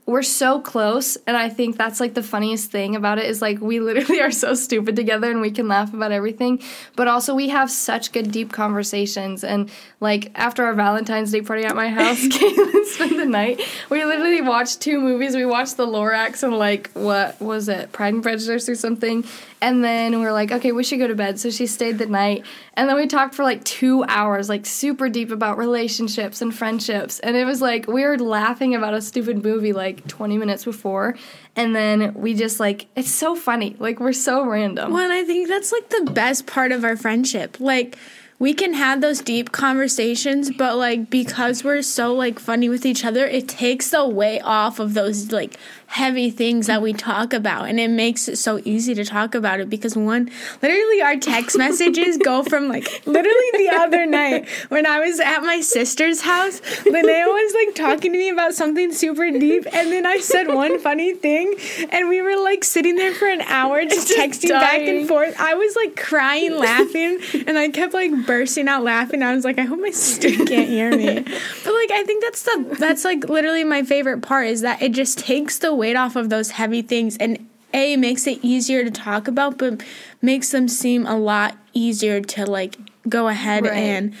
we're 0.06 0.22
so 0.22 0.60
close. 0.60 1.16
And 1.26 1.36
i 1.36 1.48
think 1.48 1.78
that's 1.78 1.98
like 2.00 2.14
the 2.14 2.22
funniest 2.22 2.70
thing 2.70 2.94
about 2.94 3.18
it 3.18 3.24
is 3.24 3.40
like 3.40 3.60
we 3.60 3.80
literally 3.80 4.20
are 4.26 4.30
so 4.30 4.54
stupid 4.54 4.96
together 4.96 5.30
and 5.30 5.40
we 5.40 5.50
can 5.50 5.68
laugh 5.68 5.94
about 5.94 6.12
everything. 6.12 6.60
But 6.96 7.08
also 7.08 7.34
we 7.34 7.48
have 7.50 7.70
such 7.70 8.12
good 8.12 8.30
deep 8.30 8.52
conversations. 8.52 9.44
And 9.44 9.70
like 10.00 10.30
after 10.34 10.64
our 10.64 10.74
valentine's 10.74 11.32
day 11.32 11.40
party 11.40 11.64
at 11.64 11.76
my 11.76 11.88
house 11.88 12.18
katlyn 12.28 12.84
spent 12.84 13.16
the 13.16 13.26
night 13.26 13.60
we 13.90 14.04
literally 14.04 14.40
watched 14.40 14.80
two 14.80 15.00
movies. 15.00 15.36
We 15.36 15.46
watched 15.46 15.76
the 15.76 15.86
lorax 15.86 16.42
and 16.42 16.58
like 16.58 16.90
what 16.92 17.40
was 17.40 17.68
it? 17.68 17.92
Pride 17.92 18.14
and 18.14 18.22
prejudice 18.22 18.68
or 18.68 18.74
something 18.74 19.24
and 19.64 19.82
then 19.82 20.18
we 20.18 20.26
were 20.26 20.32
like 20.32 20.52
okay 20.52 20.72
we 20.72 20.84
should 20.84 20.98
go 20.98 21.08
to 21.08 21.14
bed. 21.14 21.40
So 21.40 21.48
she 21.48 21.66
stayed 21.66 21.96
the 21.96 22.04
night. 22.04 22.44
And 22.74 22.86
then 22.86 22.96
we 22.96 23.06
talked 23.06 23.34
for 23.34 23.44
like 23.44 23.64
two 23.64 24.04
hours 24.04 24.50
like 24.50 24.66
super 24.66 25.08
deep 25.08 25.30
about 25.30 25.56
relationships 25.56 26.42
and 26.42 26.54
friendships. 26.54 27.18
And 27.20 27.34
it 27.34 27.46
was 27.46 27.62
like 27.62 27.88
we 27.88 28.04
were 28.04 28.18
laughing 28.18 28.74
about 28.74 28.92
a 28.92 29.00
stupid 29.00 29.42
movie 29.42 29.72
like 29.72 30.06
20 30.06 30.36
minutes 30.36 30.66
before. 30.66 31.16
And 31.56 31.74
then 31.74 32.12
we 32.12 32.34
just 32.34 32.60
like 32.60 32.88
it's 32.94 33.10
so 33.10 33.34
funny. 33.34 33.74
Like 33.78 34.00
we're 34.00 34.12
so 34.12 34.44
random. 34.44 34.92
Well, 34.92 35.02
and 35.02 35.12
I 35.12 35.24
think 35.24 35.48
that's 35.48 35.72
like 35.72 35.88
the 35.88 36.10
best 36.10 36.46
part 36.46 36.70
of 36.70 36.84
our 36.84 36.96
friendship. 36.96 37.56
Like 37.58 37.96
we 38.38 38.52
can 38.52 38.74
have 38.74 39.00
those 39.00 39.20
deep 39.20 39.52
conversations, 39.52 40.50
but 40.50 40.76
like 40.76 41.08
because 41.08 41.64
we're 41.64 41.80
so 41.80 42.12
like 42.12 42.38
funny 42.38 42.68
with 42.68 42.84
each 42.84 43.02
other, 43.02 43.24
it 43.26 43.48
takes 43.48 43.90
the 43.90 44.06
weight 44.06 44.42
off 44.42 44.78
of 44.78 44.92
those 44.92 45.32
like 45.32 45.56
heavy 45.86 46.30
things 46.30 46.66
that 46.66 46.82
we 46.82 46.92
talk 46.92 47.32
about 47.32 47.68
and 47.68 47.80
it 47.80 47.88
makes 47.88 48.28
it 48.28 48.36
so 48.36 48.60
easy 48.64 48.94
to 48.94 49.04
talk 49.04 49.34
about 49.34 49.60
it 49.60 49.70
because 49.70 49.96
one 49.96 50.30
literally 50.62 51.02
our 51.02 51.16
text 51.16 51.56
messages 51.58 52.16
go 52.18 52.42
from 52.42 52.68
like 52.68 52.86
literally 53.06 53.50
the 53.54 53.70
other 53.72 54.04
night 54.20 54.48
when 54.68 54.86
I 54.86 55.00
was 55.00 55.20
at 55.20 55.40
my 55.40 55.60
sister's 55.60 56.20
house, 56.20 56.60
Lynnea 56.60 57.26
was 57.26 57.54
like 57.54 57.74
talking 57.74 58.12
to 58.12 58.18
me 58.18 58.28
about 58.28 58.54
something 58.54 58.92
super 58.92 59.30
deep 59.30 59.66
and 59.72 59.90
then 59.90 60.06
I 60.06 60.18
said 60.18 60.48
one 60.48 60.78
funny 60.78 61.14
thing 61.14 61.54
and 61.90 62.08
we 62.08 62.22
were 62.22 62.36
like 62.42 62.64
sitting 62.64 62.96
there 62.96 63.14
for 63.14 63.26
an 63.26 63.40
hour 63.42 63.84
just, 63.84 64.04
Just 64.14 64.42
texting 64.42 64.50
back 64.50 64.80
and 64.80 65.08
forth. 65.08 65.34
I 65.38 65.54
was 65.54 65.74
like 65.76 65.96
crying, 65.96 66.58
laughing, 66.58 67.20
and 67.46 67.58
I 67.58 67.68
kept 67.68 67.94
like 67.94 68.26
bursting 68.26 68.68
out 68.68 68.82
laughing. 68.82 69.22
I 69.22 69.34
was 69.34 69.44
like, 69.44 69.58
I 69.58 69.62
hope 69.62 69.80
my 69.80 69.90
sister 69.90 70.30
can't 70.44 70.68
hear 70.68 70.94
me. 70.94 71.24
But 71.64 71.72
like, 71.72 71.90
I 71.92 72.02
think 72.04 72.22
that's 72.22 72.42
the 72.42 72.76
that's 72.78 73.04
like 73.04 73.28
literally 73.28 73.64
my 73.64 73.82
favorite 73.82 74.20
part 74.20 74.48
is 74.48 74.60
that 74.60 74.82
it 74.82 74.92
just 74.92 75.18
takes 75.18 75.58
the 75.58 75.73
weight 75.74 75.96
off 75.96 76.16
of 76.16 76.30
those 76.30 76.50
heavy 76.52 76.82
things 76.82 77.16
and 77.18 77.48
a 77.72 77.96
makes 77.96 78.26
it 78.26 78.38
easier 78.42 78.84
to 78.84 78.90
talk 78.90 79.26
about, 79.26 79.58
but 79.58 79.82
makes 80.22 80.50
them 80.50 80.68
seem 80.68 81.06
a 81.06 81.16
lot 81.16 81.56
easier 81.72 82.20
to 82.20 82.46
like 82.46 82.76
go 83.08 83.28
ahead 83.28 83.64
Right. 83.64 83.74
and 83.74 84.14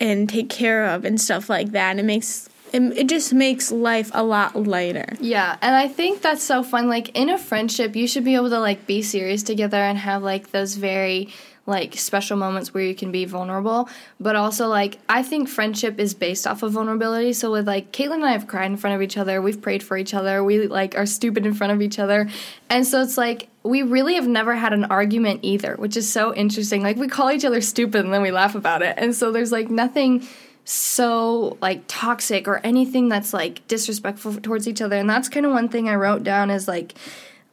and 0.00 0.28
take 0.28 0.48
care 0.48 0.84
of 0.86 1.04
and 1.04 1.20
stuff 1.20 1.48
like 1.48 1.72
that. 1.72 1.90
And 1.92 2.00
it 2.00 2.04
makes 2.04 2.48
it, 2.72 2.82
it 2.82 3.08
just 3.08 3.32
makes 3.32 3.72
life 3.72 4.10
a 4.12 4.22
lot 4.22 4.54
lighter. 4.54 5.14
Yeah, 5.20 5.56
and 5.62 5.74
I 5.74 5.88
think 5.88 6.20
that's 6.22 6.42
so 6.42 6.62
fun. 6.62 6.88
Like 6.88 7.16
in 7.16 7.30
a 7.30 7.38
friendship, 7.38 7.96
you 7.96 8.06
should 8.06 8.24
be 8.24 8.34
able 8.34 8.50
to 8.50 8.60
like 8.60 8.86
be 8.86 9.00
serious 9.00 9.42
together 9.42 9.78
and 9.78 9.96
have 9.96 10.22
like 10.22 10.50
those 10.50 10.74
very 10.76 11.28
like 11.68 11.94
special 11.96 12.36
moments 12.36 12.72
where 12.72 12.82
you 12.82 12.94
can 12.94 13.12
be 13.12 13.26
vulnerable. 13.26 13.88
But 14.18 14.34
also 14.34 14.66
like 14.68 14.98
I 15.08 15.22
think 15.22 15.48
friendship 15.48 16.00
is 16.00 16.14
based 16.14 16.46
off 16.46 16.62
of 16.62 16.72
vulnerability. 16.72 17.34
So 17.34 17.52
with 17.52 17.66
like 17.66 17.92
Katlyn 17.92 18.14
and 18.14 18.24
I 18.24 18.32
have 18.32 18.48
cried 18.48 18.70
in 18.70 18.76
front 18.76 18.96
of 18.96 19.02
each 19.02 19.18
other, 19.18 19.40
we've 19.42 19.60
prayed 19.60 19.82
for 19.82 19.96
each 19.96 20.14
other, 20.14 20.42
we 20.42 20.66
like 20.66 20.96
are 20.96 21.06
stupid 21.06 21.44
in 21.44 21.54
front 21.54 21.72
of 21.72 21.82
each 21.82 21.98
other. 21.98 22.28
And 22.70 22.86
so 22.86 23.02
it's 23.02 23.18
like 23.18 23.48
we 23.62 23.82
really 23.82 24.14
have 24.14 24.26
never 24.26 24.56
had 24.56 24.72
an 24.72 24.86
argument 24.86 25.40
either, 25.42 25.76
which 25.76 25.96
is 25.96 26.10
so 26.10 26.34
interesting. 26.34 26.82
Like 26.82 26.96
we 26.96 27.06
call 27.06 27.30
each 27.30 27.44
other 27.44 27.60
stupid 27.60 28.04
and 28.04 28.14
then 28.14 28.22
we 28.22 28.30
laugh 28.30 28.54
about 28.54 28.82
it. 28.82 28.94
And 28.96 29.14
so 29.14 29.30
there's 29.30 29.52
like 29.52 29.68
nothing 29.70 30.26
so 30.64 31.56
like 31.62 31.82
toxic 31.86 32.46
or 32.46 32.58
anything 32.58 33.08
that's 33.08 33.32
like 33.32 33.66
disrespectful 33.68 34.34
towards 34.34 34.68
each 34.68 34.82
other 34.82 34.96
and 34.96 35.08
that's 35.08 35.26
kind 35.26 35.46
of 35.46 35.52
one 35.52 35.66
thing 35.66 35.88
i 35.88 35.94
wrote 35.94 36.22
down 36.22 36.50
is 36.50 36.68
like 36.68 36.94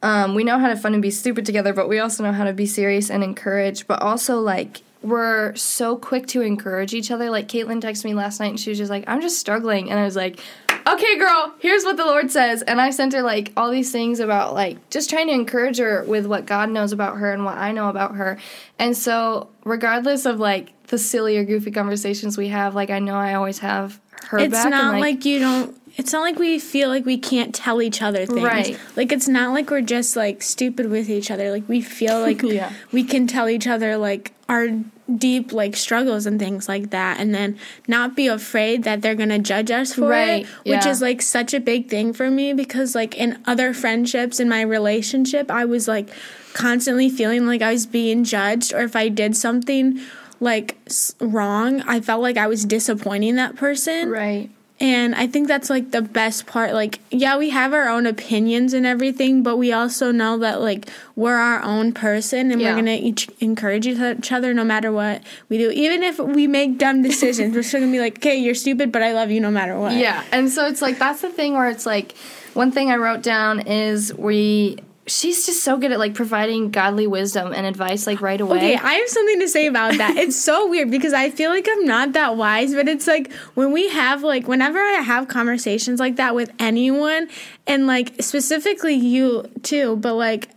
um, 0.06 0.34
we 0.34 0.44
know 0.44 0.58
how 0.58 0.68
to 0.68 0.76
fun 0.76 0.92
and 0.94 1.02
be 1.02 1.10
stupid 1.10 1.44
together 1.44 1.72
but 1.72 1.88
we 1.88 1.98
also 1.98 2.22
know 2.22 2.32
how 2.32 2.44
to 2.44 2.52
be 2.52 2.66
serious 2.66 3.10
and 3.10 3.22
encourage 3.24 3.86
but 3.86 4.00
also 4.00 4.40
like 4.40 4.82
we're 5.02 5.54
so 5.54 5.96
quick 5.96 6.26
to 6.26 6.40
encourage 6.40 6.92
each 6.92 7.10
other. 7.10 7.30
Like 7.30 7.48
katlyn 7.48 7.80
texted 7.80 8.04
me 8.04 8.14
last 8.14 8.40
night 8.40 8.48
and 8.48 8.60
she 8.60 8.70
was 8.70 8.78
just 8.78 8.90
like 8.90 9.04
i'm 9.06 9.20
just 9.20 9.38
struggling. 9.38 9.90
And 9.90 9.98
i 10.00 10.04
was 10.04 10.16
like 10.16 10.40
okay 10.86 11.18
girl 11.18 11.52
here's 11.58 11.84
what 11.84 11.96
the 11.96 12.04
lord 12.04 12.30
says. 12.30 12.62
And 12.62 12.80
i 12.80 12.90
sent 12.90 13.12
her 13.12 13.22
like 13.22 13.52
all 13.56 13.70
these 13.70 13.92
things 13.92 14.20
about 14.20 14.54
like 14.54 14.90
just 14.90 15.10
trying 15.10 15.28
to 15.28 15.34
encourage 15.34 15.78
her 15.78 16.04
with 16.04 16.26
what 16.26 16.46
god 16.46 16.70
knows 16.70 16.92
about 16.92 17.18
her 17.18 17.32
and 17.32 17.44
what 17.44 17.56
i 17.58 17.72
know 17.72 17.88
about 17.88 18.16
her. 18.16 18.38
And 18.78 18.96
so 18.96 19.48
regardless 19.64 20.26
of 20.26 20.40
like 20.40 20.72
the 20.88 20.98
silly 20.98 21.36
or 21.36 21.44
goofy 21.44 21.70
conversations 21.70 22.36
we 22.38 22.48
have, 22.48 22.74
like 22.74 22.90
I 22.90 22.98
know 22.98 23.16
I 23.16 23.34
always 23.34 23.58
have 23.60 24.00
her 24.28 24.38
it's 24.38 24.52
back. 24.52 24.70
not 24.70 24.94
and, 24.94 25.00
like, 25.00 25.24
you 25.24 25.38
don't 25.38 25.85
it's 25.96 26.12
not 26.12 26.20
like 26.20 26.38
we 26.38 26.58
feel 26.58 26.88
like 26.88 27.04
we 27.06 27.16
can't 27.18 27.54
tell 27.54 27.80
each 27.82 28.02
other 28.02 28.26
things 28.26 28.42
Right. 28.42 28.78
like 28.96 29.12
it's 29.12 29.28
not 29.28 29.52
like 29.54 29.70
we're 29.70 29.80
just 29.80 30.14
like 30.16 30.42
stupid 30.42 30.90
with 30.90 31.08
each 31.08 31.30
other 31.30 31.50
like 31.50 31.68
we 31.68 31.80
feel 31.80 32.20
like 32.28 32.42
Yeah. 32.42 32.72
we 32.92 33.02
can 33.04 33.26
tell 33.26 33.48
each 33.48 33.66
other 33.66 33.96
like 33.96 34.32
our 34.48 34.68
deep 35.16 35.52
like 35.52 35.76
struggles 35.76 36.26
and 36.26 36.38
things 36.38 36.68
like 36.68 36.90
that 36.90 37.18
and 37.20 37.34
then 37.34 37.58
not 37.88 38.14
be 38.16 38.26
afraid 38.26 38.82
that 38.84 39.02
they're 39.02 39.14
gonna 39.14 39.38
judge 39.38 39.70
us 39.70 39.94
for 39.94 40.08
Right, 40.08 40.44
it 40.44 40.46
which 40.70 40.84
yeah. 40.84 40.88
is 40.90 41.00
like 41.00 41.22
such 41.22 41.54
a 41.54 41.60
big 41.60 41.88
thing 41.88 42.12
for 42.12 42.30
me 42.30 42.52
because 42.52 42.94
like 42.94 43.14
in 43.16 43.40
other 43.46 43.72
friendships 43.72 44.38
in 44.40 44.48
my 44.48 44.62
relationship 44.62 45.50
i 45.50 45.64
was 45.64 45.86
like 45.88 46.08
constantly 46.54 47.08
feeling 47.08 47.46
like 47.46 47.62
i 47.62 47.72
was 47.72 47.86
being 47.86 48.24
judged 48.24 48.72
or 48.72 48.80
if 48.80 48.96
i 48.96 49.08
did 49.08 49.36
something 49.36 50.00
like 50.40 50.76
s- 50.86 51.14
wrong 51.20 51.80
i 51.82 52.00
felt 52.00 52.20
like 52.22 52.36
i 52.36 52.46
was 52.46 52.64
disappointing 52.64 53.36
that 53.36 53.56
person 53.56 54.10
right. 54.10 54.50
And 54.78 55.14
I 55.14 55.26
think 55.26 55.48
that's 55.48 55.70
like 55.70 55.90
the 55.90 56.02
best 56.02 56.46
part. 56.46 56.74
Like, 56.74 57.00
yeah, 57.10 57.38
we 57.38 57.50
have 57.50 57.72
our 57.72 57.88
own 57.88 58.04
opinions 58.06 58.74
and 58.74 58.84
everything, 58.84 59.42
but 59.42 59.56
we 59.56 59.72
also 59.72 60.10
know 60.12 60.36
that 60.38 60.60
like 60.60 60.88
we're 61.14 61.36
our 61.36 61.62
own 61.62 61.92
person 61.92 62.50
and 62.52 62.60
Yeah. 62.60 62.70
we're 62.70 62.76
gonna 62.76 62.92
each 63.00 63.28
encourage 63.40 63.86
each 63.86 64.32
other 64.32 64.52
no 64.52 64.64
matter 64.64 64.92
what 64.92 65.22
we 65.48 65.56
do. 65.56 65.70
Even 65.70 66.02
if 66.02 66.18
we 66.18 66.46
make 66.46 66.76
dumb 66.76 67.02
decisions, 67.02 67.54
we're 67.54 67.62
still 67.62 67.80
gonna 67.80 67.92
be 67.92 68.00
like, 68.00 68.18
okay, 68.18 68.36
you're 68.36 68.54
stupid, 68.54 68.92
but 68.92 69.02
I 69.02 69.12
love 69.12 69.30
you 69.30 69.40
no 69.40 69.50
matter 69.50 69.78
what. 69.78 69.92
Yeah, 69.94 70.22
and 70.30 70.50
so 70.50 70.66
it's 70.66 70.82
like 70.82 70.98
that's 70.98 71.22
the 71.22 71.30
thing 71.30 71.54
where 71.54 71.70
it's 71.70 71.86
like 71.86 72.14
one 72.52 72.70
thing 72.70 72.90
I 72.90 72.96
wrote 72.96 73.22
down 73.22 73.60
is 73.66 74.12
we 74.14 74.78
she's 75.06 75.46
just 75.46 75.62
so 75.62 75.76
good 75.76 75.92
at 75.92 75.98
like 75.98 76.14
providing 76.14 76.70
godly 76.70 77.06
wisdom 77.06 77.52
and 77.52 77.64
advice 77.64 78.06
like 78.06 78.20
right 78.20 78.40
away. 78.40 78.56
Okay, 78.56 78.74
I 78.76 78.94
have 78.94 79.08
something 79.08 79.40
to 79.40 79.48
say 79.48 79.66
about 79.66 79.96
that. 79.98 80.16
It's 80.26 80.36
so 80.36 80.68
weird 80.68 80.90
because 80.90 81.12
I 81.12 81.30
feel 81.30 81.50
like 81.50 81.68
I'm 81.70 81.84
not 81.84 82.12
that 82.14 82.36
wise, 82.36 82.74
but 82.74 82.88
it's 82.88 83.06
like 83.06 83.32
when 83.54 83.70
we 83.70 83.88
have 83.90 84.22
like 84.22 84.48
whenever 84.48 84.78
I 84.78 84.94
have 84.94 85.28
conversations 85.28 86.00
like 86.00 86.16
that 86.16 86.34
with 86.34 86.50
anyone 86.58 87.28
and 87.66 87.86
like 87.86 88.20
specifically 88.20 88.94
you 88.94 89.48
too, 89.62 89.96
but 89.96 90.14
like 90.14 90.48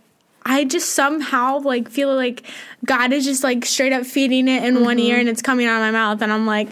I 0.44 0.64
just 0.64 0.90
somehow 0.94 1.60
like 1.60 1.88
feel 1.88 2.14
like 2.14 2.42
God 2.84 3.12
is 3.12 3.24
just 3.24 3.44
like 3.44 3.64
straight 3.64 3.92
up 3.92 4.04
feeding 4.06 4.48
it 4.48 4.64
in 4.64 4.82
one 4.82 4.98
ear 4.98 5.14
mm-hmm. 5.14 5.20
and 5.20 5.28
it's 5.28 5.42
coming 5.42 5.66
out 5.66 5.76
of 5.76 5.82
my 5.82 5.90
mouth 5.90 6.22
and 6.22 6.32
I'm 6.32 6.46
like 6.46 6.68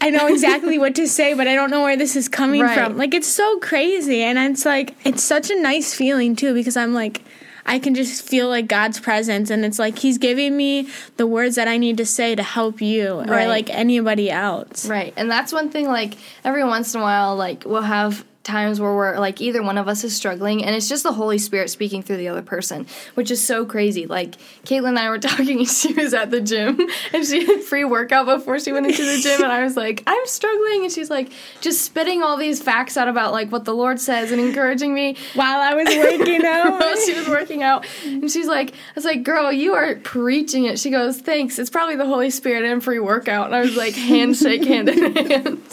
I 0.00 0.10
know 0.10 0.26
exactly 0.26 0.78
what 0.78 0.94
to 0.96 1.06
say, 1.08 1.34
but 1.34 1.46
I 1.48 1.54
don't 1.54 1.70
know 1.70 1.82
where 1.82 1.96
this 1.96 2.14
is 2.16 2.28
coming 2.28 2.60
Right. 2.62 2.76
from. 2.76 2.96
Like 2.96 3.14
it's 3.14 3.28
so 3.28 3.58
crazy 3.60 4.22
and 4.22 4.38
it's 4.38 4.64
like 4.66 4.94
it's 5.04 5.22
such 5.22 5.50
a 5.50 5.60
nice 5.60 5.94
feeling 5.94 6.36
too 6.36 6.52
because 6.54 6.76
I'm 6.76 6.92
like 6.94 7.22
I 7.66 7.78
can 7.78 7.94
just 7.94 8.28
feel 8.28 8.48
like 8.48 8.66
God's 8.68 9.00
presence 9.00 9.48
and 9.48 9.64
it's 9.64 9.78
like 9.78 9.98
he's 9.98 10.18
giving 10.18 10.54
me 10.56 10.88
the 11.16 11.26
words 11.26 11.56
that 11.56 11.66
I 11.68 11.78
need 11.78 11.96
to 11.96 12.04
say 12.04 12.34
to 12.34 12.42
help 12.42 12.82
you 12.82 13.20
or 13.20 13.24
like 13.46 13.70
anybody 13.70 14.30
else. 14.30 14.86
Right. 14.86 15.14
And 15.16 15.30
that's 15.30 15.50
one 15.52 15.70
thing 15.70 15.86
like 15.88 16.14
every 16.44 16.64
once 16.64 16.94
in 16.94 17.00
a 17.00 17.02
while 17.02 17.36
like 17.36 17.64
we'll 17.64 17.80
have 17.82 18.24
times 18.44 18.80
where 18.80 18.94
we're 18.94 19.18
like 19.18 19.40
either 19.40 19.62
one 19.62 19.78
of 19.78 19.88
us 19.88 20.04
is 20.04 20.14
struggling 20.14 20.62
and 20.64 20.76
it's 20.76 20.88
just 20.88 21.02
the 21.02 21.12
Holy 21.12 21.38
Spirit 21.38 21.70
speaking 21.70 22.02
through 22.02 22.18
the 22.18 22.28
other 22.28 22.42
person, 22.42 22.86
which 23.14 23.30
is 23.30 23.42
so 23.42 23.64
crazy. 23.64 24.06
Like 24.06 24.36
Katlyn 24.64 24.90
and 24.90 24.98
I 24.98 25.08
were 25.08 25.18
talking 25.24 25.58
and 25.58 25.68
she 25.68 25.92
was 25.94 26.14
at 26.14 26.30
the 26.30 26.40
gym 26.40 26.78
and 27.12 27.26
she 27.26 27.44
had 27.44 27.62
free 27.62 27.84
workout 27.84 28.26
before 28.26 28.60
she 28.60 28.72
went 28.72 28.86
into 28.86 29.04
the 29.04 29.20
gym 29.20 29.42
and 29.42 29.50
I 29.50 29.64
was 29.64 29.76
like, 29.76 30.02
I'm 30.06 30.26
struggling 30.26 30.84
and 30.84 30.92
she's 30.92 31.10
like 31.10 31.32
just 31.60 31.82
spitting 31.82 32.22
all 32.22 32.36
these 32.36 32.62
facts 32.62 32.96
out 32.96 33.08
about 33.08 33.32
like 33.32 33.50
what 33.50 33.64
the 33.64 33.74
Lord 33.74 33.98
says 33.98 34.30
and 34.30 34.40
encouraging 34.40 34.94
me 34.94 35.16
While 35.34 35.60
I 35.60 35.74
was 35.74 35.86
working 35.96 36.44
out. 36.44 36.80
while 36.80 36.96
she 37.00 37.14
was 37.14 37.28
working 37.28 37.62
out. 37.62 37.86
And 38.04 38.30
she's 38.30 38.46
like, 38.46 38.70
I 38.72 38.92
was 38.94 39.04
like, 39.04 39.22
girl, 39.22 39.50
you 39.50 39.74
are 39.74 39.96
preaching 39.96 40.64
it. 40.66 40.78
She 40.78 40.90
goes, 40.90 41.18
thanks. 41.18 41.58
It's 41.58 41.70
probably 41.70 41.96
the 41.96 42.06
Holy 42.06 42.30
Spirit 42.30 42.64
and 42.64 42.84
free 42.84 42.98
workout. 42.98 43.46
And 43.46 43.54
I 43.54 43.60
was 43.60 43.76
like, 43.76 43.94
handshake, 43.94 44.64
hand 44.64 44.88
in 44.88 44.98
hand. 45.16 45.44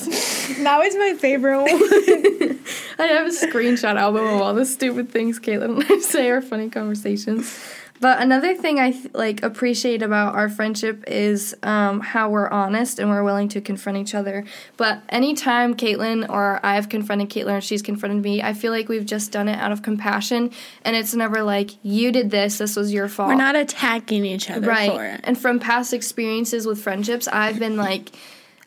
that 0.63 0.79
was 0.79 0.95
my 0.95 1.15
favorite 1.19 1.61
one. 1.61 2.59
I 3.00 3.06
have 3.08 3.27
a 3.27 3.30
screenshot 3.30 3.96
album 3.96 4.25
of 4.25 4.41
all 4.41 4.53
the 4.53 4.65
stupid 4.65 5.10
things 5.10 5.39
Katlyn 5.39 5.82
and 5.82 5.86
I 5.89 6.00
say 6.00 6.30
are 6.30 6.41
funny 6.41 6.70
conversations. 6.70 7.58
But 8.01 8.20
another 8.20 8.56
thing 8.56 8.80
I 8.80 9.00
like 9.13 9.44
appreciate 9.44 10.01
about 10.01 10.34
our 10.34 10.50
friendship 10.50 11.03
is 11.06 11.56
um, 11.62 12.00
how 12.00 12.32
we're 12.32 12.50
honest 12.50 12.98
and 12.98 13.12
we're 13.12 13.24
willing 13.24 13.48
to 13.50 13.62
confront 13.62 14.00
each 14.00 14.15
other. 14.15 14.44
But 14.75 15.03
anytime 15.10 15.75
Katlyn 15.75 16.27
or 16.27 16.60
I've 16.65 16.89
confronted 16.89 17.30
Katlyn 17.30 17.60
or 17.60 17.62
she's 17.62 17.84
confronted 17.84 18.24
me, 18.24 18.41
I 18.41 18.53
feel 18.53 18.72
like 18.72 18.89
we've 18.89 19.06
just 19.06 19.32
done 19.32 19.48
it 19.48 19.60
out 19.60 19.72
of 19.72 19.84
compassion, 19.84 20.50
and 20.84 20.96
it's 20.96 21.13
never 21.13 21.44
like 21.44 21.74
you 21.84 22.12
did 22.12 22.32
this, 22.32 22.58
this 22.58 22.75
was 22.75 22.91
your 22.91 23.08
fault. 23.08 23.30
We're 23.30 23.36
not 23.36 23.56
attacking 23.56 24.25
each 24.25 24.50
other 24.50 24.63
for 24.63 24.70
right. 24.70 25.13
it. 25.13 25.22
And 25.24 25.38
from 25.38 25.60
past 25.60 25.94
experiences 25.94 26.65
with 26.65 26.82
friendships, 26.82 27.27
I've 27.27 27.60
been 27.60 27.77
like. 27.77 28.10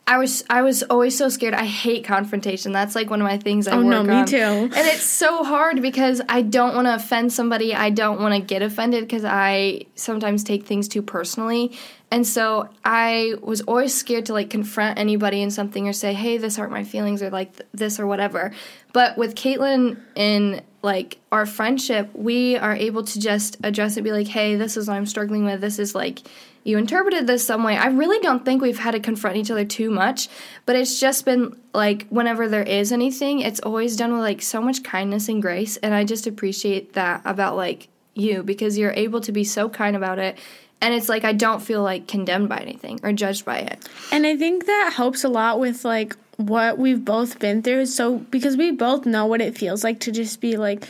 I 0.06 0.18
was 0.18 0.44
I 0.50 0.60
was 0.60 0.82
always 0.82 1.16
so 1.16 1.30
scared. 1.30 1.54
I 1.54 1.64
hate 1.64 2.04
confrontation. 2.04 2.72
That's 2.72 2.94
like 2.94 3.08
one 3.08 3.22
of 3.22 3.24
my 3.26 3.38
things 3.38 3.66
I 3.66 3.72
Oh, 3.72 3.78
work 3.78 3.86
no, 3.86 4.02
me 4.02 4.14
on. 4.16 4.26
too. 4.26 4.36
And 4.36 4.72
it's 4.74 5.02
so 5.02 5.42
hard 5.44 5.80
because 5.80 6.20
I 6.28 6.42
don't 6.42 6.74
want 6.74 6.86
to 6.86 6.94
offend 6.94 7.32
somebody. 7.32 7.74
I 7.74 7.88
don't 7.88 8.20
want 8.20 8.34
to 8.34 8.40
get 8.40 8.60
offended 8.60 9.04
because 9.04 9.24
I 9.24 9.86
sometimes 9.94 10.44
take 10.44 10.66
things 10.66 10.88
too 10.88 11.00
personally. 11.00 11.72
And 12.10 12.26
so 12.26 12.68
I 12.84 13.34
was 13.40 13.62
always 13.62 13.94
scared 13.94 14.26
to 14.26 14.34
like 14.34 14.50
confront 14.50 14.98
anybody 14.98 15.40
in 15.40 15.50
something 15.50 15.88
or 15.88 15.94
say, 15.94 16.12
"Hey, 16.12 16.36
this 16.36 16.56
hurt 16.58 16.70
my 16.70 16.84
feelings," 16.84 17.22
or 17.22 17.30
like 17.30 17.56
th- 17.56 17.68
this 17.72 17.98
or 17.98 18.06
whatever. 18.06 18.52
But 18.92 19.16
with 19.16 19.34
Katlyn 19.34 19.96
in 20.14 20.60
like 20.82 21.18
our 21.32 21.46
friendship, 21.46 22.10
we 22.14 22.56
are 22.58 22.76
able 22.76 23.04
to 23.04 23.18
just 23.18 23.56
address 23.64 23.96
it, 23.96 24.02
be 24.04 24.12
like, 24.12 24.28
"Hey, 24.28 24.56
this 24.56 24.76
is 24.76 24.86
what 24.86 24.96
I'm 24.98 25.06
struggling 25.06 25.46
with. 25.46 25.62
This 25.62 25.78
is 25.78 25.94
like." 25.94 26.18
You 26.64 26.78
interpreted 26.78 27.26
this 27.26 27.46
some 27.46 27.62
way. 27.62 27.76
I 27.76 27.88
really 27.88 28.18
don't 28.20 28.44
think 28.44 28.62
we've 28.62 28.78
had 28.78 28.92
to 28.92 29.00
confront 29.00 29.36
each 29.36 29.50
other 29.50 29.66
too 29.66 29.90
much, 29.90 30.28
but 30.64 30.74
it's 30.74 30.98
just 30.98 31.26
been 31.26 31.56
like 31.74 32.08
whenever 32.08 32.48
there 32.48 32.62
is 32.62 32.90
anything, 32.90 33.40
it's 33.40 33.60
always 33.60 33.96
done 33.96 34.12
with 34.12 34.22
like 34.22 34.40
so 34.40 34.62
much 34.62 34.82
kindness 34.82 35.28
and 35.28 35.42
grace, 35.42 35.76
and 35.76 35.94
I 35.94 36.04
just 36.04 36.26
appreciate 36.26 36.94
that 36.94 37.20
about 37.26 37.56
like 37.56 37.88
you 38.14 38.42
because 38.42 38.78
you're 38.78 38.92
able 38.92 39.20
to 39.20 39.32
be 39.32 39.44
so 39.44 39.68
kind 39.68 39.94
about 39.94 40.18
it, 40.18 40.38
and 40.80 40.94
it's 40.94 41.10
like 41.10 41.24
I 41.24 41.32
don't 41.34 41.60
feel 41.60 41.82
like 41.82 42.08
condemned 42.08 42.48
by 42.48 42.58
anything 42.58 42.98
or 43.02 43.12
judged 43.12 43.44
by 43.44 43.58
it. 43.58 43.86
And 44.10 44.26
I 44.26 44.36
think 44.36 44.64
that 44.64 44.94
helps 44.96 45.22
a 45.22 45.28
lot 45.28 45.60
with 45.60 45.84
like 45.84 46.16
what 46.36 46.78
we've 46.78 47.04
both 47.04 47.38
been 47.38 47.62
through. 47.62 47.86
So 47.86 48.18
because 48.18 48.56
we 48.56 48.70
both 48.70 49.04
know 49.04 49.26
what 49.26 49.40
it 49.40 49.56
feels 49.56 49.84
like 49.84 50.00
to 50.00 50.12
just 50.12 50.40
be 50.40 50.56
like 50.56 50.88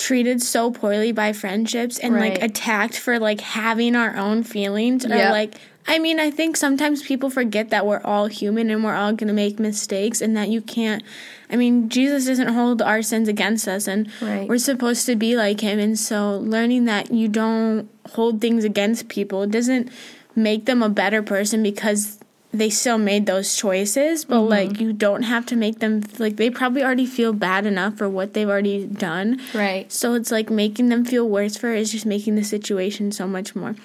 treated 0.00 0.40
so 0.42 0.70
poorly 0.70 1.12
by 1.12 1.32
friendships 1.32 1.98
and 1.98 2.14
like 2.16 2.42
attacked 2.42 2.96
for 2.98 3.18
like 3.18 3.40
having 3.40 3.94
our 3.94 4.16
own 4.16 4.42
feelings 4.42 5.04
or 5.04 5.10
Yep. 5.10 5.32
like 5.32 5.54
I 5.88 5.98
mean, 5.98 6.20
I 6.20 6.30
think 6.30 6.56
sometimes 6.56 7.02
people 7.02 7.30
forget 7.30 7.70
that 7.70 7.86
we're 7.86 8.02
all 8.04 8.26
human 8.26 8.70
and 8.70 8.84
we're 8.84 8.94
all 8.94 9.12
going 9.12 9.28
to 9.28 9.34
make 9.34 9.58
mistakes 9.58 10.20
and 10.20 10.36
that 10.36 10.48
you 10.48 10.60
can't 10.62 11.02
I 11.50 11.56
mean, 11.56 11.88
Jesus 11.88 12.26
doesn't 12.26 12.54
hold 12.54 12.80
our 12.80 13.02
sins 13.02 13.28
against 13.28 13.66
us 13.68 13.86
and 13.88 14.08
Right. 14.22 14.48
we're 14.48 14.58
supposed 14.58 15.04
to 15.06 15.16
be 15.16 15.36
like 15.36 15.60
him 15.60 15.78
and 15.78 15.98
so 15.98 16.38
learning 16.38 16.84
that 16.86 17.10
you 17.12 17.28
don't 17.28 17.88
hold 18.12 18.40
things 18.40 18.64
against 18.64 19.08
people 19.08 19.46
doesn't 19.46 19.90
make 20.36 20.64
them 20.66 20.82
a 20.82 20.88
better 20.88 21.22
person 21.22 21.62
because 21.62 22.18
they 22.52 22.68
still 22.68 22.98
made 22.98 23.26
those 23.26 23.54
choices, 23.56 24.24
but 24.24 24.40
mm-hmm. 24.40 24.48
like 24.48 24.80
you 24.80 24.92
don't 24.92 25.22
have 25.22 25.46
to 25.46 25.56
make 25.56 25.78
them 25.78 26.02
like 26.18 26.36
they 26.36 26.50
probably 26.50 26.82
already 26.82 27.06
feel 27.06 27.32
bad 27.32 27.64
enough 27.64 27.96
for 27.96 28.08
what 28.08 28.34
they've 28.34 28.48
already 28.48 28.86
done. 28.86 29.40
Right. 29.54 29.90
So 29.92 30.14
it's 30.14 30.32
like 30.32 30.50
making 30.50 30.88
them 30.88 31.04
feel 31.04 31.28
worse 31.28 31.56
for 31.56 31.72
it 31.72 31.80
is 31.80 31.92
just 31.92 32.06
making 32.06 32.34
the 32.34 32.44
situation 32.44 33.12
so 33.12 33.26
much 33.26 33.54
more. 33.54 33.76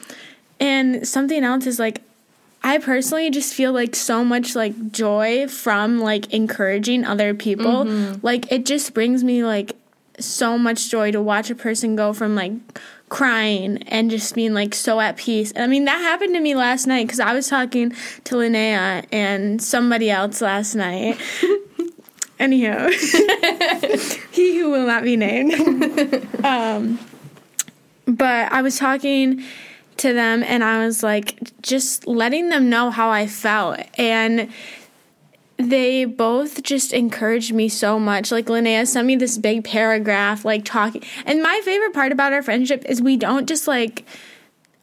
And 0.60 1.08
something 1.08 1.44
else 1.44 1.68
is 1.68 1.78
like 1.78 2.02
I 2.64 2.80
personally 2.80 3.30
just 3.30 3.54
feel 3.54 3.72
like 3.72 3.96
so 3.96 4.26
much 4.26 4.56
like 4.56 4.92
joy 4.92 5.48
from 5.48 6.00
like 6.00 6.34
encouraging 6.34 7.06
other 7.06 7.36
people. 7.36 7.86
Mm-hmm. 7.86 8.26
Like 8.26 8.52
it 8.52 8.66
just 8.66 8.96
brings 8.96 9.24
me 9.24 9.44
like 9.44 9.76
so 10.20 10.58
much 10.58 10.90
joy 10.90 11.12
to 11.12 11.22
watch 11.22 11.52
a 11.52 11.56
person 11.56 11.96
go 11.96 12.14
from 12.14 12.34
like 12.36 12.54
crying 13.10 13.84
and 13.88 14.10
just 14.10 14.36
being 14.36 14.54
like 14.54 14.74
so 14.74 15.00
at 15.00 15.18
peace. 15.18 15.54
I 15.56 15.68
mean 15.68 15.86
that 15.86 15.98
happened 15.98 16.34
to 16.36 16.40
me 16.40 16.56
last 16.56 16.88
night 16.88 17.08
cuz 17.08 17.20
I 17.20 17.34
was 17.34 17.48
talking 17.48 17.92
to 18.24 18.36
Lynnea 18.36 19.06
and 19.12 19.62
somebody 19.62 20.10
else 20.10 20.42
last 20.42 20.76
night. 20.76 21.18
Anyhow, 22.40 22.90
he 24.32 24.58
who 24.58 24.70
will 24.70 24.86
not 24.86 25.04
be 25.04 25.16
named. 25.16 25.54
um, 26.44 27.00
but 28.06 28.52
I 28.52 28.62
was 28.62 28.78
talking 28.78 29.42
to 29.98 30.14
them 30.14 30.44
and 30.44 30.64
I 30.64 30.86
was 30.86 31.02
like 31.02 31.40
just 31.62 32.06
letting 32.06 32.50
them 32.50 32.70
know 32.70 32.92
how 32.92 33.10
I 33.10 33.28
felt 33.28 33.80
and 33.98 34.52
they 35.58 36.06
both 36.06 36.64
just 36.64 36.94
encouraged 36.94 37.54
me 37.54 37.70
so 37.70 38.00
much. 38.00 38.32
Like 38.32 38.48
Lynnea 38.48 38.86
sent 38.88 39.08
me 39.08 39.16
this 39.16 39.38
big 39.38 39.64
paragraph 39.64 40.44
like 40.46 40.66
talking 40.66 41.04
and 41.26 41.42
my 41.42 41.62
favorite 41.64 41.94
part 41.94 42.12
about 42.12 42.34
our 42.34 42.44
friendship 42.44 42.84
is 42.86 43.02
we 43.02 43.18
don't 43.18 43.48
just 43.48 43.68
like 43.68 44.06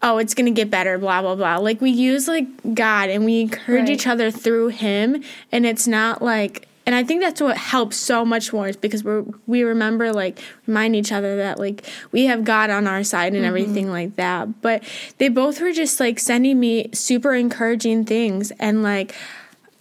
oh 0.02 0.19
it's 0.19 0.35
gonna 0.35 0.50
get 0.50 0.71
better 0.71 0.99
blah 0.99 1.21
blah 1.23 1.35
blah 1.35 1.57
like 1.59 1.81
we 1.81 1.91
use 1.91 2.26
like 2.26 2.47
god 2.75 3.09
and 3.09 3.25
we 3.25 3.41
encourage 3.41 3.83
Right. 3.83 3.91
each 3.91 4.07
other 4.07 4.31
through 4.31 4.69
him 4.69 5.23
and 5.52 5.64
it's 5.64 5.87
not 5.87 6.23
like 6.23 6.69
and 6.85 6.95
I 6.97 7.05
think 7.05 7.23
that's 7.23 7.41
what 7.41 7.57
helps 7.57 7.97
so 7.97 8.25
much 8.25 8.52
more 8.52 8.69
is 8.69 8.76
because 8.76 9.05
we 9.05 9.23
we 9.47 9.62
remember 9.62 10.12
like 10.12 10.41
remind 10.67 10.97
each 10.97 11.12
other 11.12 11.37
that 11.37 11.59
like 11.59 11.87
we 12.11 12.25
have 12.25 12.45
God 12.45 12.71
on 12.71 12.88
our 12.88 13.05
side 13.05 13.29
and 13.29 13.37
mm-hmm. 13.37 13.45
everything 13.45 13.91
like 13.91 14.17
that. 14.17 14.61
But 14.62 14.83
they 15.19 15.29
both 15.29 15.61
were 15.61 15.71
just 15.71 16.00
like 16.00 16.19
sending 16.19 16.59
me 16.59 16.91
super 16.93 17.35
encouraging 17.35 18.05
things 18.05 18.50
and 18.59 18.83
like 18.83 19.14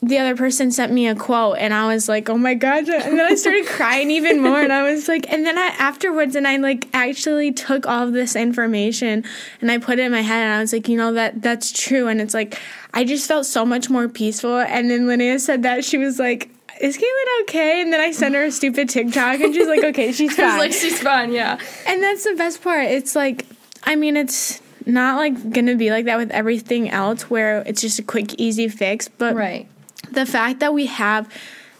the 0.03 0.17
other 0.17 0.35
person 0.35 0.71
sent 0.71 0.91
me 0.91 1.07
a 1.07 1.13
quote 1.13 1.57
and 1.59 1.73
I 1.73 1.93
was 1.93 2.09
like, 2.09 2.27
"Oh 2.27 2.37
my 2.37 2.55
god." 2.55 2.89
And 2.89 3.19
then 3.19 3.25
I 3.25 3.35
started 3.35 3.65
crying 3.67 4.09
even 4.09 4.41
more 4.41 4.59
and 4.59 4.73
I 4.73 4.81
was 4.81 5.07
like 5.07 5.31
and 5.31 5.45
then 5.45 5.57
I 5.57 5.67
afterwards 5.77 6.35
and 6.35 6.47
I 6.47 6.57
like 6.57 6.87
actually 6.93 7.51
took 7.51 7.85
all 7.85 8.07
of 8.07 8.13
this 8.13 8.35
information 8.35 9.23
and 9.61 9.71
I 9.71 9.77
put 9.77 9.99
it 9.99 10.03
in 10.03 10.11
my 10.11 10.21
head 10.21 10.43
and 10.43 10.53
I 10.53 10.59
was 10.59 10.73
like, 10.73 10.87
"You 10.87 10.97
know 10.97 11.13
that 11.13 11.41
that's 11.43 11.71
true." 11.71 12.07
And 12.07 12.19
it's 12.19 12.33
like 12.33 12.59
I 12.95 13.03
just 13.03 13.27
felt 13.27 13.45
so 13.45 13.63
much 13.63 13.89
more 13.91 14.09
peaceful 14.09 14.57
and 14.57 14.89
then 14.89 15.01
Lynnea 15.01 15.39
said 15.39 15.63
that 15.63 15.85
she 15.85 15.97
was 15.97 16.17
like 16.17 16.49
is 16.79 16.97
Katlyn 16.97 17.41
okay? 17.43 17.81
And 17.83 17.93
then 17.93 18.01
I 18.01 18.11
sent 18.11 18.33
her 18.33 18.45
a 18.45 18.51
stupid 18.51 18.89
TikTok 18.89 19.39
and 19.39 19.53
she's 19.53 19.67
like, 19.67 19.83
okay, 19.83 20.11
she's 20.11 20.35
fine. 20.35 20.57
like, 20.57 20.73
she's 20.73 20.99
fine, 20.99 21.31
yeah. 21.31 21.59
And 21.85 22.01
that's 22.01 22.23
the 22.23 22.33
best 22.33 22.63
part. 22.63 22.85
It's 22.85 23.15
like, 23.15 23.45
I 23.83 23.95
mean, 23.95 24.17
it's 24.17 24.59
not 24.87 25.17
like 25.17 25.51
gonna 25.51 25.75
be 25.75 25.91
like 25.91 26.05
that 26.05 26.17
with 26.17 26.31
everything 26.31 26.89
else 26.89 27.29
where 27.29 27.61
it's 27.67 27.81
just 27.81 27.99
a 27.99 28.03
quick, 28.03 28.33
easy 28.39 28.67
fix, 28.67 29.07
but 29.07 29.35
right 29.35 29.67
the 30.11 30.25
fact 30.25 30.59
that 30.59 30.73
we 30.73 30.85
have 30.85 31.31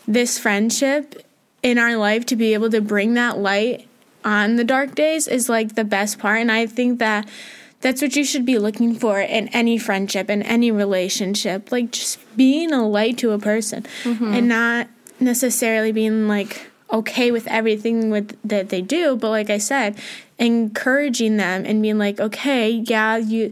this 0.07 0.39
friendship 0.39 1.25
in 1.63 1.77
our 1.77 1.95
life 1.95 2.25
to 2.25 2.35
be 2.35 2.53
able 2.53 2.69
to 2.69 2.81
bring 2.81 3.13
that 3.13 3.37
light 3.37 3.87
on 4.23 4.55
the 4.55 4.63
dark 4.63 4.95
days 4.95 5.27
is 5.27 5.49
like 5.49 5.75
the 5.75 5.83
best 5.83 6.19
part 6.19 6.39
and 6.39 6.51
i 6.51 6.65
think 6.65 6.99
that 6.99 7.27
that's 7.81 8.01
what 8.01 8.15
you 8.15 8.23
should 8.23 8.45
be 8.45 8.59
looking 8.59 8.93
for 8.93 9.19
in 9.19 9.47
any 9.49 9.77
friendship 9.77 10.29
in 10.29 10.43
any 10.43 10.71
relationship 10.71 11.71
like 11.71 11.91
just 11.91 12.19
being 12.37 12.71
a 12.71 12.87
light 12.87 13.17
to 13.17 13.31
a 13.31 13.39
person 13.39 13.83
mm-hmm. 14.03 14.33
and 14.33 14.47
not 14.47 14.87
necessarily 15.19 15.91
being 15.91 16.27
like 16.27 16.69
okay 16.91 17.31
with 17.31 17.47
everything 17.47 18.09
with 18.09 18.37
that 18.43 18.69
they 18.69 18.81
do 18.81 19.15
but 19.15 19.29
like 19.29 19.49
i 19.49 19.57
said 19.57 19.97
encouraging 20.37 21.37
them 21.37 21.63
and 21.65 21.81
being 21.81 21.97
like 21.97 22.19
okay 22.19 22.69
yeah 22.69 23.17
you 23.17 23.51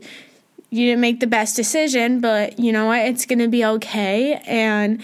you 0.69 0.85
didn't 0.85 1.01
make 1.01 1.19
the 1.19 1.27
best 1.27 1.55
decision, 1.55 2.19
but 2.19 2.59
you 2.59 2.71
know 2.71 2.85
what? 2.85 2.99
It's 2.99 3.25
going 3.25 3.39
to 3.39 3.47
be 3.47 3.65
okay. 3.65 4.35
And 4.45 5.01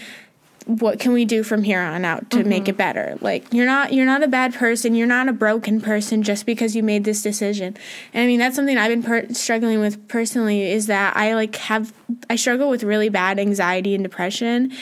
what 0.66 0.98
can 0.98 1.12
we 1.12 1.24
do 1.24 1.44
from 1.44 1.62
here 1.62 1.80
on 1.80 2.04
out 2.04 2.28
to 2.30 2.38
mm-hmm. 2.38 2.48
make 2.48 2.68
it 2.68 2.76
better 2.76 3.16
like 3.20 3.46
you're 3.52 3.66
not 3.66 3.92
you're 3.92 4.04
not 4.04 4.24
a 4.24 4.26
bad 4.26 4.52
person 4.52 4.96
you're 4.96 5.06
not 5.06 5.28
a 5.28 5.32
broken 5.32 5.80
person 5.80 6.24
just 6.24 6.44
because 6.44 6.74
you 6.74 6.82
made 6.82 7.04
this 7.04 7.22
decision 7.22 7.76
and 8.12 8.24
i 8.24 8.26
mean 8.26 8.40
that's 8.40 8.56
something 8.56 8.76
i've 8.76 8.90
been 8.90 9.02
per- 9.02 9.32
struggling 9.32 9.78
with 9.78 10.08
personally 10.08 10.68
is 10.68 10.88
that 10.88 11.16
i 11.16 11.36
like 11.36 11.54
have 11.54 11.92
i 12.28 12.34
struggle 12.34 12.68
with 12.68 12.82
really 12.82 13.08
bad 13.08 13.38
anxiety 13.38 13.94
and 13.94 14.02
depression 14.02 14.72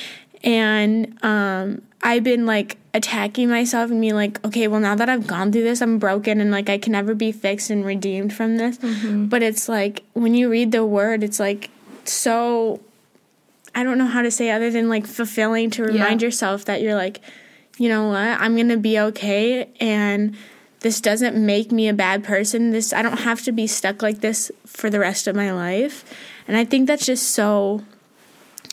and 0.43 1.19
um 1.23 1.83
I've 2.07 2.23
been 2.23 2.45
like 2.45 2.77
attacking 2.93 3.49
myself 3.49 3.91
and 3.91 3.99
being 3.99 4.15
like, 4.15 4.45
okay, 4.45 4.69
well, 4.69 4.79
now 4.79 4.95
that 4.95 5.09
I've 5.09 5.27
gone 5.27 5.51
through 5.51 5.63
this, 5.63 5.81
I'm 5.81 5.99
broken 5.99 6.39
and 6.39 6.51
like 6.51 6.69
I 6.69 6.77
can 6.77 6.93
never 6.93 7.15
be 7.15 7.33
fixed 7.33 7.71
and 7.71 7.85
redeemed 7.85 8.35
from 8.35 8.59
this. 8.59 8.77
Mm-hmm. 8.77 9.27
But 9.27 9.43
it's 9.43 9.71
like 9.71 10.05
when 10.13 10.35
you 10.35 10.51
read 10.51 10.71
the 10.71 10.85
word, 10.85 11.25
it's 11.25 11.41
like 11.41 11.71
so, 12.05 12.81
I 13.75 13.83
don't 13.83 13.97
know 13.97 14.07
how 14.07 14.21
to 14.21 14.31
say 14.31 14.51
other 14.51 14.71
than 14.71 14.91
like 14.91 15.07
fulfilling 15.07 15.71
to 15.71 15.83
remind 15.83 16.21
yeah. 16.21 16.27
yourself 16.27 16.67
that 16.67 16.83
you're 16.83 16.95
like, 16.95 17.23
you 17.79 17.89
know 17.89 18.09
what, 18.09 18.19
I'm 18.19 18.57
to 18.69 18.77
be 18.77 18.99
okay. 18.99 19.71
And 19.81 20.37
this 20.81 21.01
doesn't 21.01 21.35
make 21.35 21.73
me 21.73 21.89
a 21.89 21.95
bad 21.95 22.23
person. 22.23 22.71
This, 22.71 22.93
I 22.93 23.01
don't 23.01 23.21
have 23.21 23.43
to 23.45 23.53
be 23.53 23.67
stuck 23.67 24.03
like 24.03 24.21
this 24.21 24.53
for 24.67 24.91
the 24.91 25.01
rest 25.01 25.27
of 25.27 25.35
my 25.35 25.53
life. 25.53 26.05
And 26.47 26.55
I 26.55 26.67
think 26.67 26.87
that's 26.87 27.07
just 27.07 27.31
so 27.31 27.83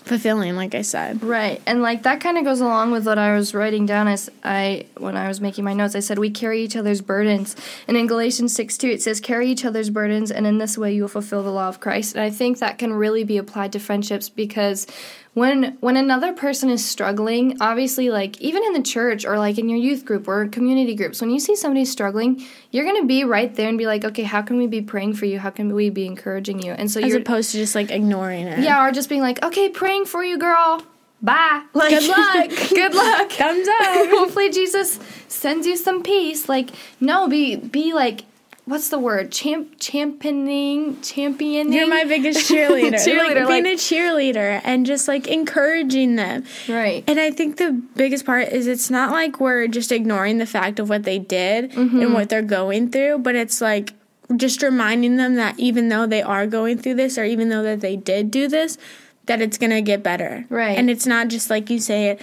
fulfilling 0.03 0.55
like 0.55 0.75
i 0.75 0.81
said. 0.81 1.23
Right 1.23 1.61
and 1.65 1.81
like 1.81 2.03
that 2.03 2.19
kind 2.19 2.37
of 2.37 2.43
goes 2.43 2.61
along 2.61 2.91
with 2.91 3.05
what 3.05 3.17
i 3.17 3.35
was 3.35 3.53
writing 3.53 3.85
down 3.85 4.07
as 4.07 4.29
i 4.43 4.85
when 4.97 5.15
i 5.15 5.27
was 5.27 5.39
making 5.39 5.63
my 5.63 5.73
notes. 5.73 5.95
I 5.95 5.99
said 5.99 6.19
we 6.19 6.29
carry 6.29 6.61
each 6.61 6.75
other's 6.75 7.01
burdens. 7.01 7.55
And 7.87 7.95
in 7.97 8.07
galatians 8.07 8.53
6 8.55 8.77
2 8.77 8.87
it 8.87 9.01
says 9.01 9.19
carry 9.19 9.49
each 9.49 9.65
other's 9.65 9.89
burdens 9.89 10.31
and 10.31 10.47
in 10.47 10.57
this 10.57 10.77
way 10.77 10.93
you 10.93 11.03
will 11.03 11.09
fulfill 11.09 11.43
the 11.43 11.51
law 11.51 11.67
of 11.67 11.79
christ. 11.79 12.15
And 12.15 12.23
i 12.23 12.29
think 12.29 12.59
that 12.59 12.77
can 12.77 12.93
really 12.93 13.23
be 13.23 13.37
applied 13.37 13.71
to 13.73 13.79
friendships 13.79 14.29
because 14.29 14.87
when 15.33 15.77
when 15.79 15.95
another 15.95 16.33
person 16.33 16.69
is 16.69 16.83
struggling 16.83 17.55
obviously 17.61 18.09
like 18.09 18.39
even 18.41 18.63
in 18.63 18.73
the 18.73 18.81
church 18.81 19.23
or 19.25 19.37
like 19.37 19.57
in 19.57 19.69
your 19.69 19.79
youth 19.79 20.03
group 20.03 20.27
or 20.27 20.45
community 20.47 20.93
groups 20.93 21.21
when 21.21 21.29
you 21.29 21.39
see 21.39 21.55
somebody 21.55 21.85
struggling 21.85 22.45
you're 22.71 22.83
going 22.83 22.99
to 22.99 23.07
be 23.07 23.23
right 23.23 23.55
there 23.55 23.69
and 23.69 23.77
be 23.77 23.85
like 23.85 24.03
okay 24.03 24.23
how 24.23 24.41
can 24.41 24.57
we 24.57 24.67
be 24.67 24.81
praying 24.81 25.13
for 25.13 25.25
you? 25.25 25.39
How 25.39 25.49
can 25.49 25.73
we 25.73 25.89
be 25.89 26.05
encouraging 26.05 26.61
you? 26.61 26.71
And 26.73 26.89
so 26.89 26.99
as 26.99 27.13
opposed 27.13 27.51
to 27.51 27.57
just 27.57 27.75
like 27.75 27.91
ignoring 27.91 28.47
it. 28.47 28.59
Yeah 28.59 28.85
or 28.85 28.91
just 28.91 29.09
being 29.09 29.21
like 29.21 29.43
okay 29.43 29.69
praying 29.69 30.05
for 30.05 30.23
you 30.23 30.37
girl. 30.37 30.83
Bye. 31.21 31.63
Like 31.73 31.91
good 31.91 32.09
luck. 32.09 32.49
good 32.69 32.93
luck. 32.95 33.31
Thumbs 33.31 33.67
up. 33.67 34.09
Hopefully 34.09 34.49
jesus 34.49 34.99
sends 35.27 35.65
you 35.65 35.77
some 35.77 36.03
peace. 36.03 36.49
Like 36.49 36.71
no 36.99 37.27
be 37.27 37.55
be 37.55 37.93
like 37.93 38.23
what's 38.65 38.89
the 38.89 38.99
word? 38.99 39.31
Champ 39.31 39.75
championing 39.79 41.01
championing. 41.01 41.73
You're 41.73 41.87
my 41.87 42.03
biggest 42.03 42.49
cheerleader. 42.49 42.93
cheerleader, 43.05 43.45
like 43.45 43.63
being 43.63 43.65
a 43.65 43.77
cheerleader 43.77 44.61
and 44.63 44.85
just 44.85 45.07
like 45.07 45.27
encouraging 45.27 46.15
them. 46.15 46.43
Right. 46.67 47.03
And 47.07 47.19
I 47.19 47.31
think 47.31 47.57
the 47.57 47.71
biggest 47.71 48.25
part 48.25 48.49
is 48.49 48.67
it's 48.67 48.89
not 48.89 49.11
like 49.11 49.39
we're 49.39 49.67
just 49.67 49.91
ignoring 49.91 50.37
the 50.37 50.45
fact 50.45 50.79
of 50.79 50.89
what 50.89 51.03
they 51.03 51.19
did 51.19 51.71
mm-hmm. 51.71 52.01
and 52.01 52.13
what 52.13 52.29
they're 52.29 52.41
going 52.41 52.91
through, 52.91 53.19
but 53.19 53.35
it's 53.35 53.61
like 53.61 53.93
just 54.37 54.61
reminding 54.61 55.17
them 55.17 55.35
that 55.35 55.59
even 55.59 55.89
though 55.89 56.05
they 56.05 56.21
are 56.21 56.47
going 56.47 56.77
through 56.77 56.95
this 56.95 57.17
or 57.17 57.25
even 57.25 57.49
though 57.49 57.63
that 57.63 57.81
they 57.81 57.95
did 57.95 58.31
do 58.31 58.47
this, 58.47 58.77
that 59.25 59.41
it's 59.41 59.57
gonna 59.57 59.81
get 59.81 60.01
better. 60.01 60.45
Right. 60.49 60.77
And 60.77 60.89
it's 60.89 61.05
not 61.05 61.27
just 61.27 61.49
like 61.49 61.69
you 61.69 61.79
say 61.79 62.09
it 62.09 62.21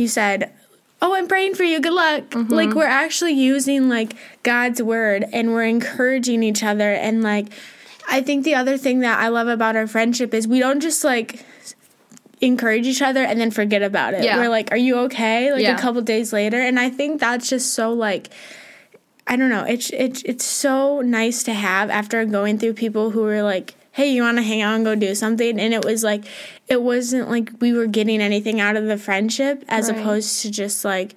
you 0.00 0.08
said 0.08 0.50
oh, 1.02 1.14
I'm 1.14 1.28
praying 1.28 1.54
for 1.54 1.64
you. 1.64 1.80
Good 1.80 1.92
luck. 1.92 2.30
Mm-hmm. 2.30 2.52
Like 2.52 2.74
we're 2.74 2.84
actually 2.84 3.32
using 3.32 3.88
like 3.88 4.14
God's 4.42 4.82
word 4.82 5.24
and 5.32 5.52
we're 5.52 5.64
encouraging 5.64 6.42
each 6.42 6.62
other 6.62 6.92
and 6.92 7.22
like 7.22 7.48
I 8.08 8.22
think 8.22 8.44
the 8.44 8.56
other 8.56 8.76
thing 8.76 9.00
that 9.00 9.20
I 9.20 9.28
love 9.28 9.46
about 9.46 9.76
our 9.76 9.86
friendship 9.86 10.34
is 10.34 10.48
we 10.48 10.58
don't 10.58 10.80
just 10.80 11.04
like 11.04 11.44
encourage 12.40 12.86
each 12.86 13.02
other 13.02 13.22
and 13.22 13.40
then 13.40 13.50
forget 13.50 13.82
about 13.82 14.14
it. 14.14 14.24
Yeah. 14.24 14.38
We're 14.38 14.48
like, 14.48 14.72
"Are 14.72 14.76
you 14.76 14.98
okay?" 15.00 15.52
like 15.52 15.62
yeah. 15.62 15.76
a 15.76 15.78
couple 15.78 16.02
days 16.02 16.32
later, 16.32 16.60
and 16.60 16.80
I 16.80 16.90
think 16.90 17.20
that's 17.20 17.48
just 17.48 17.74
so 17.74 17.92
like 17.92 18.30
I 19.26 19.36
don't 19.36 19.50
know. 19.50 19.64
It's 19.64 19.90
it's 19.90 20.22
it's 20.24 20.44
so 20.44 21.02
nice 21.02 21.44
to 21.44 21.54
have 21.54 21.88
after 21.88 22.24
going 22.24 22.58
through 22.58 22.74
people 22.74 23.10
who 23.10 23.24
are 23.26 23.42
like 23.42 23.74
hey, 23.92 24.12
you 24.12 24.22
want 24.22 24.36
to 24.38 24.42
hang 24.42 24.62
out 24.62 24.74
and 24.74 24.84
go 24.84 24.94
do 24.94 25.14
something? 25.14 25.58
And 25.58 25.74
it 25.74 25.84
was 25.84 26.04
like, 26.04 26.24
it 26.68 26.82
wasn't 26.82 27.28
like 27.28 27.50
we 27.60 27.72
were 27.72 27.86
getting 27.86 28.20
anything 28.20 28.60
out 28.60 28.76
of 28.76 28.84
the 28.86 28.96
friendship 28.96 29.64
as 29.68 29.90
right. 29.90 30.00
opposed 30.00 30.42
to 30.42 30.50
just 30.50 30.84
like, 30.84 31.14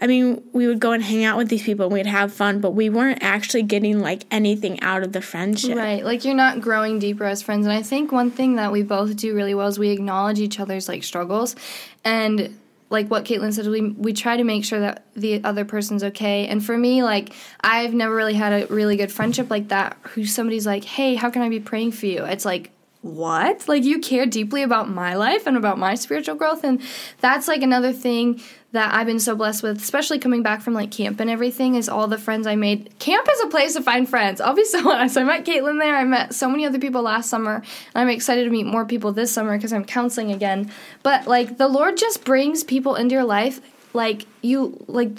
I 0.00 0.06
mean, 0.06 0.42
we 0.52 0.66
would 0.68 0.78
go 0.78 0.92
and 0.92 1.02
hang 1.02 1.24
out 1.24 1.36
with 1.36 1.48
these 1.48 1.62
people 1.62 1.86
and 1.86 1.92
we'd 1.92 2.06
have 2.06 2.32
fun, 2.32 2.60
but 2.60 2.70
we 2.70 2.88
weren't 2.88 3.22
actually 3.22 3.64
getting 3.64 4.00
like 4.00 4.24
anything 4.30 4.80
out 4.80 5.02
of 5.02 5.12
the 5.12 5.20
friendship. 5.20 5.76
Right. 5.76 6.04
Like 6.04 6.24
you're 6.24 6.34
not 6.34 6.60
growing 6.60 7.00
deeper 7.00 7.24
as 7.24 7.42
friends. 7.42 7.66
And 7.66 7.72
I 7.72 7.82
think 7.82 8.12
one 8.12 8.30
thing 8.30 8.56
that 8.56 8.70
we 8.70 8.82
both 8.82 9.16
do 9.16 9.34
really 9.34 9.54
well 9.54 9.66
is 9.66 9.78
we 9.78 9.90
acknowledge 9.90 10.38
each 10.38 10.60
other's 10.60 10.88
like 10.88 11.02
struggles 11.02 11.56
and 12.04 12.56
like 12.90 13.10
what 13.10 13.24
Katlyn 13.24 13.52
said, 13.52 13.66
we 13.66 13.90
we 13.90 14.12
try 14.12 14.36
to 14.36 14.44
make 14.44 14.64
sure 14.64 14.80
that 14.80 15.04
the 15.14 15.42
other 15.44 15.64
person's 15.64 16.02
okay. 16.02 16.46
And 16.46 16.64
for 16.64 16.76
me, 16.76 17.02
like 17.02 17.32
I've 17.60 17.92
never 17.92 18.14
really 18.14 18.34
had 18.34 18.52
a 18.52 18.66
really 18.72 18.96
good 18.96 19.12
friendship 19.12 19.50
like 19.50 19.68
that. 19.68 19.98
Who 20.14 20.24
somebody's 20.24 20.66
like, 20.66 20.84
"Hey, 20.84 21.14
how 21.14 21.30
can 21.30 21.42
I 21.42 21.48
be 21.48 21.60
praying 21.60 21.92
for 21.92 22.06
you?" 22.06 22.24
It's 22.24 22.44
like, 22.44 22.70
what? 23.00 23.68
Like 23.68 23.84
you 23.84 24.00
care 24.00 24.26
deeply 24.26 24.62
about 24.62 24.88
my 24.88 25.14
life 25.14 25.46
and 25.46 25.56
about 25.56 25.78
my 25.78 25.94
spiritual 25.94 26.34
growth, 26.34 26.64
and 26.64 26.82
that's 27.20 27.46
like 27.46 27.62
another 27.62 27.92
thing 27.92 28.40
that 28.72 28.92
I've 28.92 29.06
been 29.06 29.20
so 29.20 29.34
blessed 29.34 29.62
with, 29.62 29.78
especially 29.78 30.18
coming 30.18 30.42
back 30.42 30.60
from 30.60 30.74
like 30.74 30.90
camp 30.90 31.20
and 31.20 31.30
everything, 31.30 31.76
is 31.76 31.88
all 31.88 32.06
the 32.06 32.18
friends 32.18 32.46
I 32.46 32.56
made. 32.56 32.98
Camp 32.98 33.26
is 33.32 33.40
a 33.40 33.46
place 33.46 33.74
to 33.74 33.82
find 33.82 34.08
friends. 34.08 34.40
I'll 34.40 34.54
be 34.54 34.64
so 34.64 34.90
honest. 34.92 35.16
I 35.16 35.24
met 35.24 35.44
Katlyn 35.44 35.78
there. 35.78 35.96
I 35.96 36.04
met 36.04 36.34
so 36.34 36.48
many 36.50 36.66
other 36.66 36.78
people 36.78 37.02
last 37.02 37.30
summer, 37.30 37.54
and 37.54 37.64
I'm 37.94 38.08
excited 38.08 38.44
to 38.44 38.50
meet 38.50 38.66
more 38.66 38.84
people 38.84 39.12
this 39.12 39.32
summer 39.32 39.56
because 39.56 39.72
I'm 39.72 39.84
counseling 39.84 40.32
again. 40.32 40.70
But 41.02 41.26
like 41.26 41.56
the 41.56 41.68
Lord 41.68 41.96
just 41.96 42.24
brings 42.24 42.64
people 42.64 42.96
into 42.96 43.14
your 43.14 43.24
life, 43.24 43.60
like 43.94 44.26
you 44.42 44.84
like. 44.88 45.12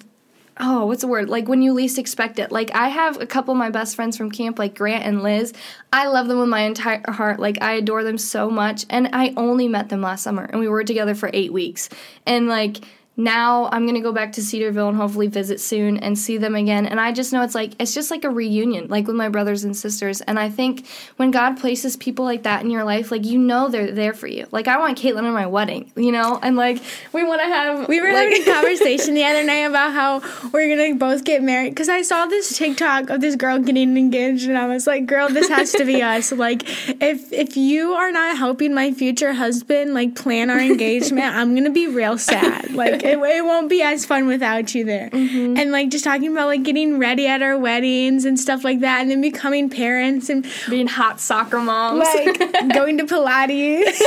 Oh, 0.62 0.86
what's 0.86 1.02
the 1.02 1.08
word? 1.08 1.30
Like 1.30 1.48
when 1.48 1.62
you 1.62 1.74
least 1.74 1.98
expect 1.98 2.38
it. 2.38 2.52
Like 2.52 2.76
I 2.76 2.90
have 2.90 3.22
a 3.22 3.26
couple 3.26 3.54
of 3.54 3.58
my 3.58 3.70
best 3.70 3.96
friends 3.96 4.18
from 4.18 4.30
camp, 4.30 4.60
like 4.60 4.76
Grant 4.76 5.06
and 5.06 5.24
Liz. 5.24 5.54
I 5.94 6.08
love 6.08 6.28
them 6.28 6.40
with 6.40 6.50
my 6.50 6.62
entire 6.62 7.02
heart. 7.10 7.40
Like 7.40 7.62
I 7.62 7.74
adore 7.74 8.04
them 8.04 8.18
so 8.18 8.50
much. 8.50 8.86
And 8.90 9.10
I 9.14 9.34
only 9.38 9.70
met 9.70 9.88
them 9.88 10.02
last 10.02 10.24
summer 10.24 10.44
and 10.44 10.60
we 10.60 10.68
were 10.68 10.84
together 10.84 11.16
for 11.16 11.30
eight 11.34 11.54
weeks. 11.54 11.90
And 12.26 12.48
like 12.48 12.82
now 13.20 13.68
I'm 13.74 13.86
gonna 13.86 14.00
go 14.00 14.14
back 14.14 14.32
to 14.34 14.42
Cedarville 14.42 14.88
and 14.88 14.98
hopefully 14.98 15.28
visit 15.28 15.60
soon 15.60 15.98
and 15.98 16.18
see 16.18 16.38
them 16.38 16.56
again. 16.56 16.86
And 16.86 17.02
I 17.02 17.12
just 17.12 17.34
know 17.34 17.44
it's 17.44 17.54
like 17.54 17.74
it's 17.78 17.94
just 17.94 18.10
like 18.10 18.24
a 18.24 18.30
reunion, 18.30 18.88
like 18.88 19.08
with 19.08 19.16
my 19.18 19.28
brothers 19.28 19.66
and 19.66 19.76
sisters. 19.76 20.22
And 20.22 20.40
I 20.40 20.50
think 20.50 20.88
when 21.18 21.30
God 21.30 21.60
places 21.60 21.98
people 21.98 22.24
like 22.24 22.44
that 22.44 22.64
in 22.64 22.72
your 22.72 22.86
life, 22.86 23.12
like 23.12 23.26
you 23.26 23.38
know 23.38 23.68
they're 23.68 23.92
there 23.92 24.14
for 24.14 24.28
you. 24.28 24.48
Like 24.52 24.70
I 24.70 24.78
want 24.78 24.98
Katlyn 24.98 25.28
at 25.28 25.34
my 25.34 25.48
wedding, 25.48 25.92
you 25.98 26.14
know, 26.14 26.40
and 26.42 26.56
like 26.56 26.82
we 27.12 27.26
want 27.26 27.42
to 27.42 27.48
have. 27.48 27.90
We 27.90 28.00
were 28.00 28.14
like, 28.14 28.30
having 28.30 28.42
a 28.42 28.54
conversation 28.54 29.16
the 29.16 29.26
other 29.26 29.44
night 29.44 29.66
about 29.66 29.92
how 29.92 30.50
we're 30.54 30.74
gonna 30.74 30.96
both 30.96 31.26
get 31.26 31.44
married 31.44 31.72
because 31.72 31.90
I 31.90 32.04
saw 32.04 32.26
this 32.26 32.58
TikTok 32.58 33.10
of 33.10 33.20
this 33.20 33.36
girl 33.36 33.60
getting 33.60 33.98
engaged, 33.98 34.48
and 34.48 34.58
I 34.58 34.68
was 34.68 34.88
like, 34.88 35.06
"Girl, 35.06 35.28
this 35.28 35.50
has 35.50 35.74
to 35.74 35.84
be 35.84 36.02
us." 36.02 36.32
Like, 36.32 36.64
if 37.02 37.34
if 37.34 37.58
you 37.58 37.92
are 37.92 38.14
not 38.14 38.38
helping 38.38 38.74
my 38.74 38.94
future 38.94 39.34
husband 39.34 39.94
like 39.94 40.16
plan 40.16 40.50
our 40.50 40.60
engagement, 40.60 41.36
I'm 41.36 41.54
gonna 41.54 41.70
be 41.70 41.88
real 41.88 42.18
sad. 42.18 42.72
Like 42.72 43.09
it, 43.10 43.18
it 43.18 43.46
won't 43.46 43.70
be 43.70 43.82
as 43.82 44.06
fun 44.06 44.28
without 44.28 44.74
you 44.76 44.84
there. 44.86 45.10
Mm-hmm. 45.10 45.58
And 45.58 45.72
like 45.72 45.90
just 45.90 46.04
talking 46.04 46.32
about 46.32 46.48
like 46.48 46.64
getting 46.64 47.00
ready 47.00 47.28
at 47.28 47.42
our 47.42 47.58
weddings 47.58 48.26
and 48.26 48.40
stuff 48.40 48.64
like 48.64 48.82
that, 48.82 49.02
and 49.02 49.12
then 49.12 49.22
becoming 49.22 49.70
parents 49.70 50.30
and 50.30 50.46
Being 50.70 50.88
hot 50.88 51.20
soccer 51.20 51.60
moms. 51.60 52.00
like 52.00 52.40
going 52.74 52.98
to 52.98 53.06
Pilates, 53.06 54.00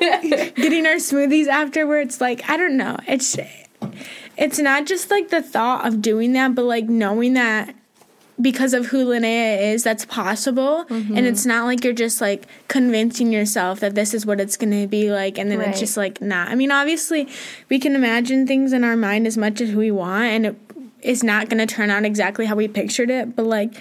getting 0.56 0.86
our 0.86 0.96
smoothies 0.96 1.46
afterwards. 1.46 2.20
Like 2.20 2.48
I 2.48 2.56
don't 2.56 2.76
know, 2.76 2.96
it's 3.06 3.36
it's 4.36 4.58
not 4.58 4.86
just 4.86 5.10
like 5.10 5.30
the 5.30 5.42
thought 5.42 5.86
of 5.86 6.00
doing 6.02 6.32
that, 6.34 6.54
but 6.54 6.64
like 6.64 6.88
knowing 6.88 7.34
that 7.34 7.74
because 8.40 8.72
of 8.72 8.86
who 8.86 9.06
Lynnea 9.06 9.72
is, 9.74 9.82
that's 9.82 10.04
possible. 10.04 10.84
Mm-hmm. 10.86 11.16
And 11.16 11.26
it's 11.26 11.44
not 11.44 11.64
like 11.66 11.84
you're 11.84 11.92
just 11.92 12.20
like 12.20 12.46
convincing 12.68 13.32
yourself 13.32 13.80
that 13.80 13.94
this 13.94 14.14
is 14.14 14.24
what 14.24 14.40
it's 14.40 14.56
going 14.56 14.70
to 14.70 14.86
be 14.86 15.10
like. 15.12 15.38
And 15.38 15.50
then 15.50 15.58
Right. 15.58 15.68
it's 15.68 15.80
just 15.80 15.96
like, 15.96 16.20
nah. 16.20 16.44
I 16.44 16.54
mean, 16.54 16.70
obviously, 16.70 17.28
we 17.68 17.78
can 17.78 17.94
imagine 17.94 18.46
things 18.46 18.72
in 18.72 18.84
our 18.84 18.96
mind 18.96 19.26
as 19.26 19.36
much 19.36 19.60
as 19.60 19.74
we 19.74 19.90
want, 19.90 20.24
and 20.24 20.46
it 20.46 20.56
is 21.02 21.22
not 21.22 21.48
going 21.48 21.66
to 21.66 21.72
turn 21.72 21.90
out 21.90 22.04
exactly 22.04 22.46
how 22.46 22.54
we 22.56 22.68
pictured 22.68 23.10
it. 23.10 23.36
But 23.36 23.44
like, 23.46 23.74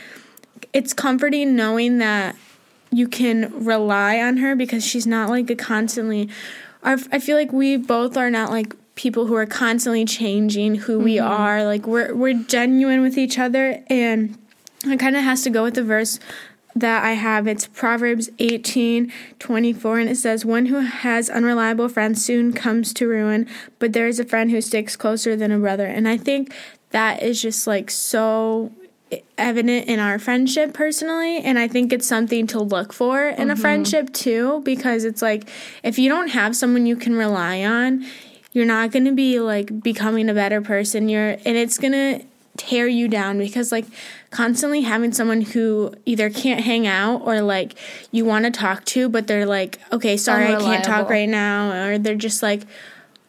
it's 0.74 0.94
comforting 0.94 1.56
knowing 1.56 2.00
that 2.00 2.36
you 2.92 3.08
can 3.08 3.64
rely 3.64 4.20
on 4.20 4.38
her 4.38 4.56
because 4.56 4.86
she's 4.86 5.08
not 5.08 5.30
like 5.30 5.50
a 5.50 5.56
constantly. 5.56 6.30
Our, 6.84 6.98
I 7.12 7.20
feel 7.20 7.38
like 7.38 7.52
we 7.54 7.78
both 7.78 8.18
are 8.18 8.30
not 8.30 8.52
like 8.52 8.74
people 8.96 9.28
who 9.28 9.36
are 9.36 9.46
constantly 9.46 10.04
changing 10.04 10.76
who 10.76 11.00
we 11.00 11.20
are. 11.20 11.64
Like 11.64 11.88
we're 11.88 12.14
we're 12.14 12.34
genuine 12.34 13.02
with 13.02 13.18
each 13.18 13.40
other, 13.40 13.84
and 13.88 14.38
it 14.86 15.00
kind 15.00 15.16
of 15.16 15.24
has 15.24 15.42
to 15.44 15.50
go 15.50 15.64
with 15.64 15.76
the 15.76 15.84
verse 15.84 16.20
that 16.76 17.04
I 17.04 17.14
have. 17.14 17.48
It's 17.48 17.68
Proverbs 17.68 18.30
18 18.40 19.12
24, 19.40 20.00
and 20.00 20.10
it 20.10 20.18
says, 20.18 20.46
One 20.46 20.68
who 20.68 20.80
has 20.80 21.30
unreliable 21.30 21.90
friends 21.90 22.24
soon 22.24 22.54
comes 22.54 22.94
to 22.94 23.08
ruin, 23.08 23.48
but 23.80 23.94
there 23.94 24.08
is 24.08 24.20
a 24.20 24.26
friend 24.26 24.52
who 24.52 24.62
sticks 24.62 24.96
closer 24.96 25.36
than 25.36 25.52
a 25.52 25.60
brother. 25.60 25.86
And 25.86 26.08
I 26.08 26.18
think 26.18 26.54
that 26.92 27.22
is 27.22 27.42
just 27.42 27.68
like 27.68 27.92
so 27.92 28.72
evident 29.38 29.88
in 29.88 30.00
our 30.00 30.20
friendship 30.20 30.72
personally 30.72 31.40
and 31.40 31.58
i 31.58 31.68
think 31.68 31.92
it's 31.92 32.06
something 32.06 32.46
to 32.46 32.60
look 32.60 32.94
for 32.94 33.30
in 33.30 33.50
a 33.50 33.54
mm-hmm. 33.54 33.62
friendship 33.62 34.14
too 34.14 34.62
because 34.64 35.04
it's 35.04 35.22
like 35.22 35.50
if 35.82 35.98
you 35.98 36.08
don't 36.08 36.28
have 36.28 36.56
someone 36.56 36.86
you 36.86 36.96
can 36.96 37.16
rely 37.16 37.64
on 37.64 38.06
you're 38.52 38.66
not 38.66 38.92
going 38.92 39.06
to 39.06 39.12
be 39.12 39.40
like 39.40 39.82
becoming 39.82 40.30
a 40.30 40.34
better 40.34 40.62
person 40.62 41.10
you're 41.10 41.30
and 41.30 41.58
it's 41.58 41.80
going 41.80 41.92
to 41.92 42.24
tear 42.58 42.88
you 42.88 43.08
down 43.08 43.40
because 43.40 43.72
like 43.72 43.86
constantly 44.32 44.82
having 44.82 45.12
someone 45.12 45.42
who 45.42 45.92
either 46.06 46.30
can't 46.30 46.62
hang 46.62 46.86
out 46.86 47.22
or 47.26 47.42
like 47.42 47.74
you 48.12 48.24
want 48.26 48.46
to 48.46 48.52
talk 48.52 48.86
to 48.86 49.10
but 49.10 49.26
they're 49.28 49.46
like 49.46 49.80
okay 49.92 50.16
sorry 50.18 50.54
i 50.54 50.60
can't 50.60 50.84
talk 50.84 51.10
right 51.10 51.30
now 51.30 51.72
or 51.88 51.98
they're 51.98 52.16
just 52.16 52.44
like 52.44 52.62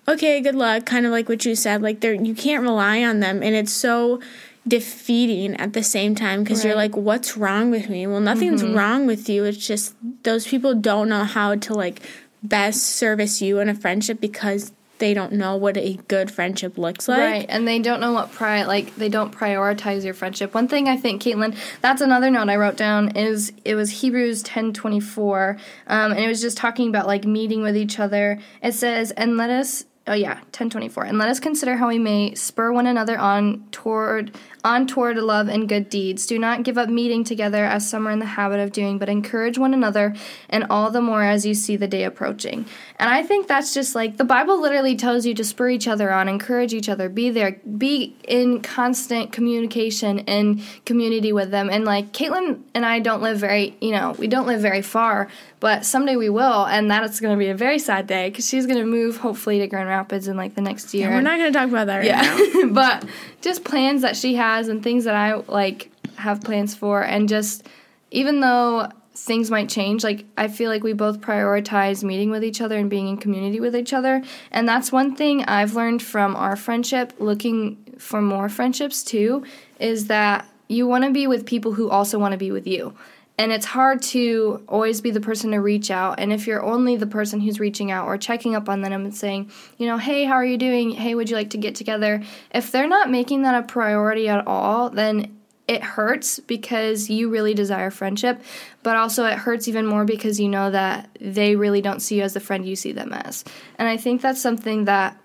okay 0.07 0.41
good 0.41 0.55
luck 0.55 0.85
kind 0.85 1.07
of 1.07 1.13
like 1.13 1.29
what 1.29 1.45
you 1.47 1.55
said 1.55 1.81
like 1.81 2.01
they're 2.01 2.15
you 2.15 2.35
can't 2.35 2.63
rely 2.63 3.03
on 3.03 3.21
them 3.21 3.43
and 3.43 3.55
it's 3.55 3.73
so 3.73 4.21
defeating 4.69 5.57
at 5.57 5.73
the 5.73 5.83
same 5.83 6.15
time 6.15 6.43
because 6.45 6.63
you're 6.65 6.73
Mm-hmm. 6.75 6.95
like 6.95 6.97
what's 6.97 7.37
wrong 7.37 7.71
with 7.71 7.89
me? 7.89 8.07
Well 8.07 8.21
nothing's 8.21 8.63
wrong 8.63 9.07
with 9.07 9.29
you 9.29 9.45
it's 9.45 9.67
just 9.67 9.95
those 10.23 10.47
people 10.47 10.75
don't 10.75 11.09
know 11.09 11.25
how 11.25 11.55
to 11.55 11.75
like 11.75 12.01
best 12.43 12.83
service 12.85 13.41
you 13.41 13.59
in 13.59 13.69
a 13.71 13.75
friendship 13.75 14.21
because 14.21 14.73
they 15.01 15.13
don't 15.13 15.33
know 15.33 15.57
what 15.57 15.77
a 15.77 15.95
good 16.07 16.31
friendship 16.31 16.79
looks 16.79 17.09
like 17.09 17.19
Right, 17.19 17.47
and 17.49 17.67
they 17.67 17.81
don't 17.81 18.01
know 18.01 18.13
what 18.13 18.31
pri 18.31 18.63
like 18.63 18.95
they 18.95 19.09
don't 19.09 19.35
prioritize 19.35 20.05
your 20.05 20.15
friendship. 20.15 20.55
One 20.55 20.69
thing 20.69 20.89
I 20.89 20.97
think, 20.97 21.23
Katlyn, 21.23 21.57
that's 21.81 22.01
another 22.01 22.31
note 22.31 22.49
I 22.49 22.57
wrote 22.57 22.77
down 22.77 23.17
is 23.17 23.53
it 23.65 23.75
was 23.75 23.91
Hebrews 24.03 24.43
ten 24.45 24.73
twenty 24.73 25.01
four, 25.01 25.57
um, 25.89 26.13
and 26.13 26.21
it 26.21 26.29
was 26.29 26.41
just 26.41 26.57
talking 26.57 26.89
about 26.89 27.07
like 27.07 27.25
meeting 27.25 27.63
with 27.63 27.77
each 27.77 27.99
other. 27.99 28.39
It 28.63 28.73
says, 28.75 29.11
"And 29.11 29.37
let 29.37 29.51
us." 29.51 29.85
Oh 30.07 30.15
yeah, 30.15 30.41
ten 30.51 30.71
twenty 30.71 30.89
four, 30.89 31.05
and 31.05 31.19
let 31.19 31.29
us 31.29 31.39
consider 31.39 31.77
how 31.77 31.87
we 31.87 31.99
may 31.99 32.35
spur 32.35 32.73
one 32.73 32.87
another 32.87 33.19
on 33.19 33.65
toward 33.71 34.35
on 34.65 34.87
toward 34.87 35.17
love 35.19 35.49
and 35.49 35.69
good 35.69 35.89
deeds. 35.89 36.27
Do 36.27 36.39
not 36.39 36.63
give 36.63 36.79
up 36.79 36.89
meeting 36.89 37.23
together 37.23 37.65
as 37.65 37.89
some 37.89 38.09
are 38.09 38.11
in 38.11 38.19
the 38.19 38.27
habit 38.27 38.61
of 38.61 38.73
doing, 38.73 38.99
but 38.99 39.09
encourage 39.09 39.59
one 39.59 39.75
another, 39.75 40.15
and 40.49 40.65
all 40.71 40.91
the 40.91 41.03
more 41.03 41.23
as 41.23 41.45
you 41.47 41.55
see 41.55 41.77
the 41.77 41.87
day 41.87 42.05
approaching. 42.05 42.65
And 42.99 43.11
I 43.11 43.23
think 43.23 43.47
that's 43.47 43.73
just 43.73 43.95
like 43.95 44.17
the 44.17 44.25
Bible 44.25 44.61
literally 44.61 44.97
tells 44.97 45.27
you 45.27 45.35
to 45.35 45.45
spur 45.45 45.69
each 45.69 45.87
other 45.87 46.11
on, 46.11 46.29
encourage 46.29 46.73
each 46.73 46.89
other, 46.89 47.09
be 47.09 47.31
there, 47.31 47.61
be 47.79 48.17
in 48.27 48.63
constant 48.63 49.33
communication 49.33 50.21
and 50.21 50.63
community 50.87 51.33
with 51.33 51.51
them. 51.51 51.69
And 51.71 51.85
like 51.85 52.13
Katlyn 52.13 52.63
and 52.75 52.87
I 52.87 53.01
don't 53.01 53.23
live 53.23 53.39
very, 53.39 53.77
you 53.81 53.93
know, 53.93 54.17
we 54.19 54.29
don't 54.29 54.47
live 54.47 54.61
very 54.61 54.83
far, 54.83 55.29
but 55.61 55.85
someday 55.85 56.17
we 56.17 56.31
will, 56.31 56.65
and 56.65 56.91
that 56.91 57.05
is 57.05 57.21
going 57.21 57.35
to 57.35 57.39
be 57.39 57.51
a 57.51 57.55
very 57.55 57.79
sad 57.79 58.07
day 58.07 58.31
because 58.31 58.49
she's 58.49 58.67
going 58.67 58.79
to 58.79 58.87
move 58.87 59.19
hopefully 59.19 59.59
to 59.59 59.67
Grand 59.67 59.89
Rapids 59.89 60.27
in 60.27 60.37
like 60.37 60.55
the 60.55 60.63
next 60.63 60.95
year. 60.95 61.11
we're 61.11 61.21
not 61.21 61.39
going 61.39 61.53
to 61.53 61.59
talk 61.59 61.69
about 61.69 61.87
that 61.87 61.99
right 61.99 62.07
now 62.07 62.39
Yeah, 62.39 62.67
but 62.73 63.05
just 63.43 63.63
plans 63.63 64.03
that 64.03 64.17
she 64.17 64.35
has 64.37 64.69
and 64.69 64.83
things 64.83 65.05
that 65.05 65.15
I 65.15 65.35
like 65.35 65.93
have 66.17 66.41
plans 66.41 66.75
for, 66.75 67.03
and 67.03 67.29
just 67.29 67.69
even 68.11 68.41
though 68.41 68.89
things 69.15 69.51
might 69.51 69.69
change, 69.69 70.03
like 70.03 70.25
I 70.39 70.49
feel 70.49 70.71
like 70.71 70.83
we 70.83 70.95
both 70.95 71.21
prioritize 71.21 72.03
meeting 72.03 72.31
with 72.31 72.43
each 72.43 72.63
other 72.63 72.79
and 72.79 72.89
being 72.89 73.09
in 73.09 73.19
community 73.19 73.61
with 73.61 73.77
each 73.77 73.93
other, 73.93 74.23
and 74.51 74.67
that's 74.67 74.91
one 74.91 75.15
thing 75.15 75.45
I've 75.45 75.75
learned 75.75 76.03
from 76.03 76.37
our 76.37 76.57
friendship. 76.57 77.13
Looking 77.19 77.77
for 77.99 78.23
more 78.23 78.49
friendships 78.49 79.03
too, 79.03 79.45
is 79.79 80.07
that 80.07 80.47
you 80.69 80.87
want 80.87 81.05
to 81.05 81.11
be 81.11 81.27
with 81.27 81.45
people 81.45 81.73
who 81.73 81.91
also 81.91 82.19
want 82.19 82.33
to 82.33 82.39
be 82.39 82.51
with 82.51 82.67
you. 82.67 82.95
And 83.41 83.53
it's 83.53 83.65
hard 83.65 84.03
to 84.03 84.63
always 84.69 85.01
be 85.01 85.11
the 85.13 85.21
person 85.23 85.53
to 85.53 85.63
reach 85.63 85.91
out. 85.91 86.21
And 86.21 86.31
if 86.31 86.47
you're 86.47 86.63
only 86.63 86.97
the 86.97 87.07
person 87.07 87.41
who's 87.41 87.59
reaching 87.59 87.91
out 87.91 88.07
or 88.07 88.19
checking 88.19 88.55
up 88.55 88.69
on 88.69 88.83
them 88.83 88.93
and 88.93 89.17
saying, 89.17 89.51
you 89.79 89.87
know, 89.87 89.97
hey, 89.97 90.25
how 90.25 90.35
are 90.35 90.45
you 90.45 90.59
doing? 90.59 90.91
Hey, 90.91 91.15
would 91.15 91.31
you 91.31 91.37
like 91.37 91.49
to 91.51 91.57
get 91.57 91.75
together? 91.75 92.23
If 92.55 92.71
they're 92.71 92.87
not 92.87 93.11
making 93.11 93.41
that 93.43 93.55
a 93.55 93.67
priority 93.67 94.29
at 94.29 94.47
all, 94.47 94.91
then 94.91 95.39
it 95.67 95.83
hurts 95.83 96.39
because 96.39 97.09
you 97.09 97.31
really 97.31 97.55
desire 97.55 97.91
friendship, 97.91 98.43
but 98.83 98.99
also 98.99 99.25
it 99.25 99.39
hurts 99.39 99.69
even 99.69 99.87
more 99.87 100.05
because 100.05 100.39
you 100.39 100.51
know 100.51 100.71
that 100.71 101.09
they 101.19 101.57
really 101.57 101.81
don't 101.81 102.01
see 102.01 102.17
you 102.17 102.23
as 102.23 102.35
the 102.35 102.41
friend 102.41 102.69
you 102.69 102.77
see 102.77 102.93
them 102.93 103.15
as. 103.15 103.43
And 103.79 103.89
I 103.89 103.97
think 103.97 104.21
that's 104.21 104.43
something 104.43 104.85
that 104.85 105.17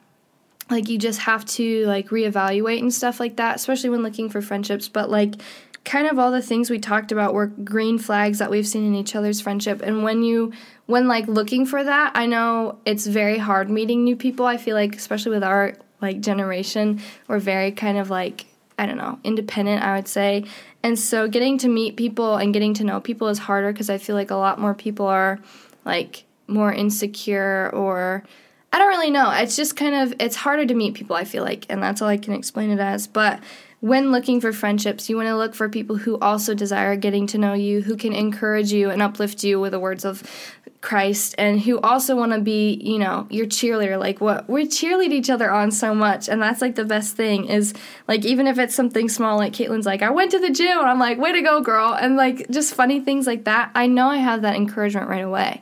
like 0.70 0.90
you 0.90 0.98
just 0.98 1.20
have 1.20 1.46
to 1.46 1.86
like 1.86 2.10
reevaluate 2.10 2.80
and 2.80 2.94
stuff 2.94 3.20
like 3.20 3.36
that, 3.36 3.58
especially 3.58 3.90
when 3.90 4.04
looking 4.04 4.30
for 4.30 4.42
friendships, 4.42 4.88
but 4.88 5.10
like 5.10 5.36
kind 5.86 6.08
of 6.08 6.18
all 6.20 6.32
the 6.32 6.42
things 6.42 6.70
we 6.70 6.80
talked 6.80 7.12
about 7.12 7.34
were 7.34 7.48
green 7.48 7.98
flags 7.98 8.40
that 8.40 8.50
we've 8.50 8.68
seen 8.68 8.86
in 8.86 8.96
each 8.96 9.16
other's 9.16 9.40
friendship 9.40 9.82
and 9.82 10.04
when 10.04 10.24
you 10.24 10.52
when 10.88 11.08
like 11.08 11.28
looking 11.28 11.66
for 11.66 11.84
that 11.84 12.12
i 12.16 12.26
know 12.26 12.78
it's 12.86 13.06
very 13.06 13.38
hard 13.38 13.70
meeting 13.70 14.04
new 14.04 14.16
people 14.16 14.46
i 14.46 14.58
feel 14.58 14.76
like 14.76 14.96
especially 14.96 15.32
with 15.32 15.44
our 15.44 15.74
like 16.02 16.20
generation 16.20 17.00
we're 17.28 17.40
very 17.40 17.72
kind 17.72 17.98
of 17.98 18.10
like 18.10 18.46
i 18.78 18.86
don't 18.86 18.98
know 18.98 19.20
independent 19.24 19.82
i 19.84 19.96
would 19.96 20.08
say 20.08 20.44
and 20.84 21.00
so 21.00 21.28
getting 21.28 21.58
to 21.58 21.70
meet 21.70 21.96
people 21.96 22.36
and 22.36 22.52
getting 22.52 22.74
to 22.74 22.84
know 22.84 23.00
people 23.00 23.28
is 23.28 23.38
harder 23.38 23.72
because 23.72 23.90
i 23.90 23.98
feel 23.98 24.16
like 24.16 24.32
a 24.32 24.36
lot 24.36 24.60
more 24.60 24.74
people 24.74 25.06
are 25.06 25.40
like 25.86 26.26
more 26.48 26.74
insecure 26.74 27.70
or 27.74 28.24
I 28.74 28.78
don't 28.78 28.90
really 28.90 29.10
know. 29.10 29.32
It's 29.32 29.56
just 29.56 29.78
kind 29.78 29.96
of 29.96 30.14
it's 30.20 30.36
harder 30.36 30.66
to 30.66 30.74
meet 30.74 30.96
people, 30.96 31.16
I 31.16 31.24
feel 31.24 31.46
like, 31.46 31.66
and 31.70 31.82
that's 31.82 32.02
all 32.02 32.10
I 32.10 32.18
can 32.18 32.34
explain 32.34 32.72
it 32.72 32.80
as. 32.80 33.08
But 33.08 33.40
when 33.86 34.12
looking 34.12 34.42
for 34.42 34.52
friendships, 34.52 35.12
you 35.12 35.16
want 35.16 35.28
to 35.28 35.38
look 35.38 35.54
for 35.54 35.70
people 35.70 35.96
who 35.96 36.18
also 36.18 36.56
desire 36.56 36.96
getting 36.96 37.28
to 37.28 37.38
know 37.38 37.54
you, 37.54 37.84
who 37.84 37.96
can 37.96 38.14
encourage 38.14 38.72
you 38.72 38.90
and 38.90 39.00
uplift 39.00 39.44
you 39.44 39.60
with 39.60 39.74
the 39.74 39.80
words 39.80 40.04
of 40.04 40.24
Christ, 40.82 41.36
and 41.38 41.62
who 41.62 41.80
also 41.82 42.16
want 42.16 42.32
to 42.32 42.42
be, 42.42 42.82
you 42.84 42.98
know, 42.98 43.28
your 43.30 43.46
cheerleader. 43.46 44.00
Like 44.00 44.20
what 44.20 44.50
we 44.50 44.66
cheerlead 44.66 45.12
each 45.12 45.30
other 45.30 45.52
on 45.52 45.70
so 45.70 45.94
much, 45.94 46.28
and 46.28 46.42
that's 46.42 46.64
like 46.64 46.74
the 46.74 46.84
best 46.84 47.16
thing 47.16 47.46
is 47.46 47.76
like 48.08 48.26
even 48.26 48.48
if 48.48 48.58
it's 48.58 48.74
something 48.74 49.08
small, 49.08 49.38
like 49.38 49.54
Katlyn's 49.54 49.86
like, 49.86 50.02
I 50.02 50.10
went 50.10 50.32
to 50.32 50.40
the 50.40 50.50
gym, 50.50 50.80
and 50.80 50.90
I'm 50.90 50.98
like, 50.98 51.20
way 51.20 51.34
to 51.34 51.44
go, 51.44 51.62
girl, 51.62 51.94
and 51.94 52.16
like 52.16 52.50
just 52.50 52.74
funny 52.74 53.00
things 53.00 53.28
like 53.28 53.44
that. 53.44 53.70
I 53.76 53.86
know 53.86 54.08
I 54.08 54.18
have 54.18 54.42
that 54.42 54.56
encouragement 54.56 55.10
right 55.10 55.24
away. 55.24 55.62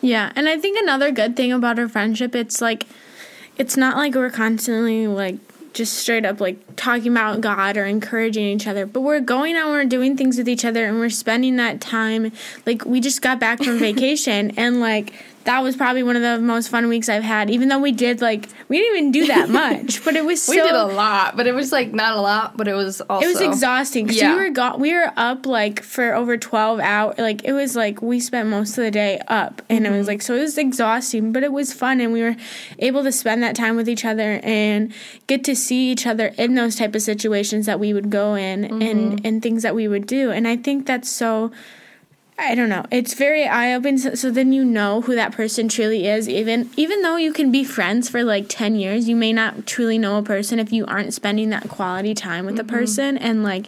Yeah, 0.00 0.30
and 0.36 0.48
I 0.48 0.56
think 0.56 0.78
another 0.80 1.10
good 1.10 1.34
thing 1.34 1.50
about 1.50 1.80
our 1.80 1.88
friendship, 1.88 2.36
it's 2.36 2.60
like, 2.60 2.86
it's 3.58 3.76
not 3.76 3.96
like 3.96 4.14
we're 4.14 4.30
constantly 4.30 5.08
like 5.08 5.38
just 5.76 5.94
straight 5.94 6.24
up 6.24 6.40
like 6.40 6.76
talking 6.76 7.12
about 7.12 7.42
God 7.42 7.76
or 7.76 7.84
encouraging 7.84 8.46
each 8.46 8.66
other, 8.66 8.86
but 8.86 9.02
we're 9.02 9.20
going 9.20 9.56
out 9.56 9.66
and 9.66 9.72
we're 9.72 9.84
doing 9.84 10.16
things 10.16 10.38
with 10.38 10.48
each 10.48 10.64
other 10.64 10.86
and 10.86 10.98
we're 10.98 11.10
spending 11.10 11.56
that 11.56 11.80
time. 11.80 12.32
Like, 12.64 12.84
we 12.86 13.00
just 13.00 13.20
got 13.20 13.38
back 13.38 13.62
from 13.62 13.78
vacation 13.78 14.52
and 14.56 14.80
like, 14.80 15.12
that 15.46 15.62
was 15.62 15.74
probably 15.76 16.02
one 16.02 16.14
of 16.16 16.22
the 16.22 16.38
most 16.38 16.68
fun 16.68 16.88
weeks 16.88 17.08
I've 17.08 17.22
had, 17.22 17.50
even 17.50 17.68
though 17.68 17.78
we 17.78 17.90
did 17.92 18.20
like, 18.20 18.48
we 18.68 18.78
didn't 18.78 18.96
even 18.98 19.12
do 19.12 19.26
that 19.28 19.48
much, 19.62 20.04
but 20.04 20.14
it 20.14 20.24
was 20.24 20.42
so. 20.42 20.52
we 20.52 20.58
did 20.60 20.74
a 20.74 20.84
lot, 20.86 21.36
but 21.36 21.46
it 21.46 21.54
was 21.54 21.72
like 21.72 21.92
not 21.92 22.16
a 22.16 22.20
lot, 22.20 22.56
but 22.56 22.68
it 22.68 22.74
was 22.74 23.00
also 23.02 23.24
It 23.24 23.28
was 23.28 23.40
exhausting 23.40 24.04
because 24.06 24.20
Yeah. 24.20 24.34
we 24.36 24.42
were 24.42 24.50
go- 24.50 24.76
we 24.76 24.92
were 24.92 25.12
up 25.16 25.46
like 25.46 25.82
for 25.82 26.14
over 26.14 26.36
twelve 26.36 26.78
hours. 26.80 27.16
Like 27.18 27.44
it 27.44 27.52
was 27.52 27.74
like 27.74 28.02
we 28.02 28.20
spent 28.20 28.48
most 28.48 28.70
of 28.76 28.84
the 28.84 28.90
day 28.90 29.20
up, 29.28 29.62
and 29.70 29.86
it 29.86 29.88
Mm-hmm. 29.88 29.98
was 29.98 30.06
like 30.08 30.20
so 30.22 30.34
it 30.34 30.40
was 30.40 30.58
exhausting, 30.58 31.32
but 31.32 31.42
it 31.42 31.52
was 31.52 31.72
fun, 31.72 32.00
and 32.00 32.12
we 32.12 32.22
were 32.22 32.36
able 32.78 33.02
to 33.04 33.12
spend 33.12 33.42
that 33.42 33.56
time 33.56 33.76
with 33.76 33.88
each 33.88 34.04
other 34.04 34.40
and 34.42 34.92
get 35.26 35.42
to 35.44 35.56
see 35.56 35.90
each 35.92 36.06
other 36.06 36.32
in 36.36 36.54
those 36.56 36.76
type 36.76 36.94
of 36.94 37.02
situations 37.02 37.66
that 37.66 37.80
we 37.80 37.92
would 37.94 38.10
go 38.10 38.34
in 38.34 38.62
Mm-hmm. 38.64 38.82
and 38.82 39.24
and 39.26 39.42
things 39.42 39.62
that 39.62 39.74
we 39.74 39.86
would 39.88 40.06
do. 40.06 40.30
And 40.30 40.46
I 40.48 40.56
think 40.56 40.86
that's 40.86 41.08
so 41.08 41.52
I 42.38 42.54
don't 42.54 42.68
know. 42.68 42.84
It's 42.90 43.14
very 43.14 43.46
eye 43.46 43.72
opening. 43.74 43.98
So, 43.98 44.14
so, 44.14 44.30
then 44.30 44.52
you 44.52 44.64
know 44.64 45.00
who 45.00 45.14
that 45.14 45.32
person 45.32 45.68
truly 45.68 46.06
is. 46.06 46.28
Even 46.28 46.70
even 46.76 47.02
though 47.02 47.16
you 47.16 47.32
can 47.32 47.50
be 47.50 47.64
friends 47.64 48.08
for 48.08 48.22
like 48.22 48.46
ten 48.48 48.76
years, 48.76 49.08
you 49.08 49.16
may 49.16 49.32
not 49.32 49.66
truly 49.66 49.96
know 49.96 50.18
a 50.18 50.22
person 50.22 50.58
if 50.58 50.70
you 50.70 50.84
aren't 50.86 51.14
spending 51.14 51.48
that 51.50 51.68
quality 51.68 52.14
time 52.14 52.44
with 52.44 52.56
mm-hmm. 52.56 52.66
the 52.66 52.72
person 52.72 53.16
and 53.16 53.42
like 53.42 53.66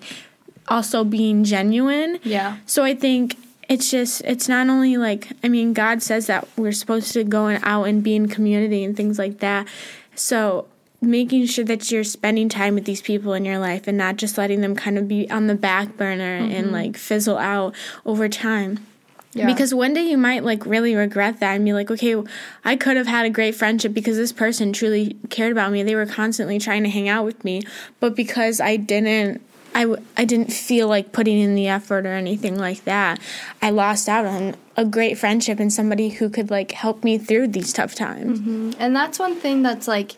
also 0.68 1.02
being 1.02 1.44
genuine. 1.44 2.18
Yeah. 2.22 2.58
So 2.66 2.84
I 2.84 2.94
think 2.94 3.36
it's 3.70 3.90
just 3.90 4.20
it's 4.24 4.48
not 4.48 4.68
only 4.68 4.96
like 4.96 5.32
I 5.42 5.48
mean 5.48 5.72
God 5.72 6.02
says 6.02 6.26
that 6.26 6.46
we're 6.56 6.72
supposed 6.72 7.12
to 7.14 7.24
go 7.24 7.46
and 7.46 7.62
out 7.64 7.84
and 7.84 8.02
be 8.02 8.16
in 8.16 8.28
community 8.28 8.84
and 8.84 8.94
things 8.94 9.18
like 9.18 9.38
that. 9.38 9.66
So 10.14 10.66
making 11.00 11.46
sure 11.46 11.64
that 11.64 11.90
you're 11.90 12.04
spending 12.04 12.48
time 12.48 12.74
with 12.74 12.84
these 12.84 13.00
people 13.00 13.32
in 13.32 13.44
your 13.44 13.58
life 13.58 13.86
and 13.86 13.96
not 13.96 14.16
just 14.16 14.36
letting 14.36 14.60
them 14.60 14.74
kind 14.74 14.98
of 14.98 15.06
be 15.06 15.30
on 15.30 15.46
the 15.46 15.54
back 15.54 15.96
burner 15.96 16.40
mm-hmm. 16.40 16.52
and 16.52 16.72
like 16.72 16.96
fizzle 16.96 17.38
out 17.38 17.74
over 18.04 18.28
time. 18.28 18.84
Yeah. 19.32 19.46
Because 19.46 19.74
one 19.74 19.94
day 19.94 20.02
you 20.02 20.18
might 20.18 20.42
like 20.42 20.66
really 20.66 20.96
regret 20.96 21.38
that 21.40 21.54
and 21.54 21.64
be 21.64 21.72
like, 21.72 21.90
okay, 21.90 22.20
I 22.64 22.76
could 22.76 22.96
have 22.96 23.06
had 23.06 23.26
a 23.26 23.30
great 23.30 23.54
friendship 23.54 23.92
because 23.92 24.16
this 24.16 24.32
person 24.32 24.72
truly 24.72 25.16
cared 25.30 25.52
about 25.52 25.70
me. 25.70 25.82
They 25.82 25.94
were 25.94 26.06
constantly 26.06 26.58
trying 26.58 26.82
to 26.82 26.88
hang 26.88 27.08
out 27.08 27.24
with 27.24 27.44
me, 27.44 27.62
but 28.00 28.16
because 28.16 28.60
I 28.60 28.76
didn't 28.76 29.42
I 29.74 29.82
w- 29.82 30.02
I 30.16 30.24
didn't 30.24 30.52
feel 30.52 30.88
like 30.88 31.12
putting 31.12 31.38
in 31.38 31.54
the 31.54 31.68
effort 31.68 32.06
or 32.06 32.14
anything 32.14 32.58
like 32.58 32.84
that. 32.84 33.20
I 33.62 33.70
lost 33.70 34.08
out 34.08 34.24
on 34.24 34.56
a 34.76 34.84
great 34.84 35.18
friendship 35.18 35.60
and 35.60 35.72
somebody 35.72 36.08
who 36.08 36.30
could 36.30 36.50
like 36.50 36.72
help 36.72 37.04
me 37.04 37.18
through 37.18 37.48
these 37.48 37.72
tough 37.72 37.94
times. 37.94 38.40
Mm-hmm. 38.40 38.72
And 38.80 38.96
that's 38.96 39.18
one 39.18 39.36
thing 39.36 39.62
that's 39.62 39.86
like 39.86 40.16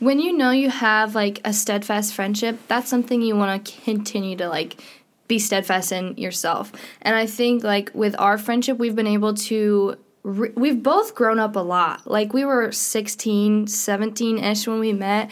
when 0.00 0.18
you 0.18 0.36
know 0.36 0.50
you 0.50 0.70
have 0.70 1.14
like 1.14 1.40
a 1.44 1.52
steadfast 1.52 2.14
friendship, 2.14 2.58
that's 2.68 2.88
something 2.88 3.22
you 3.22 3.36
want 3.36 3.64
to 3.64 3.72
continue 3.82 4.36
to 4.36 4.48
like 4.48 4.80
be 5.28 5.38
steadfast 5.38 5.92
in 5.92 6.16
yourself. 6.16 6.72
And 7.02 7.14
I 7.14 7.26
think 7.26 7.62
like 7.62 7.90
with 7.94 8.16
our 8.18 8.36
friendship, 8.36 8.78
we've 8.78 8.96
been 8.96 9.06
able 9.06 9.34
to 9.34 9.96
re- 10.22 10.52
we've 10.56 10.82
both 10.82 11.14
grown 11.14 11.38
up 11.38 11.54
a 11.54 11.60
lot. 11.60 12.10
Like 12.10 12.32
we 12.32 12.44
were 12.44 12.72
16, 12.72 13.66
17ish 13.66 14.66
when 14.66 14.80
we 14.80 14.92
met 14.92 15.30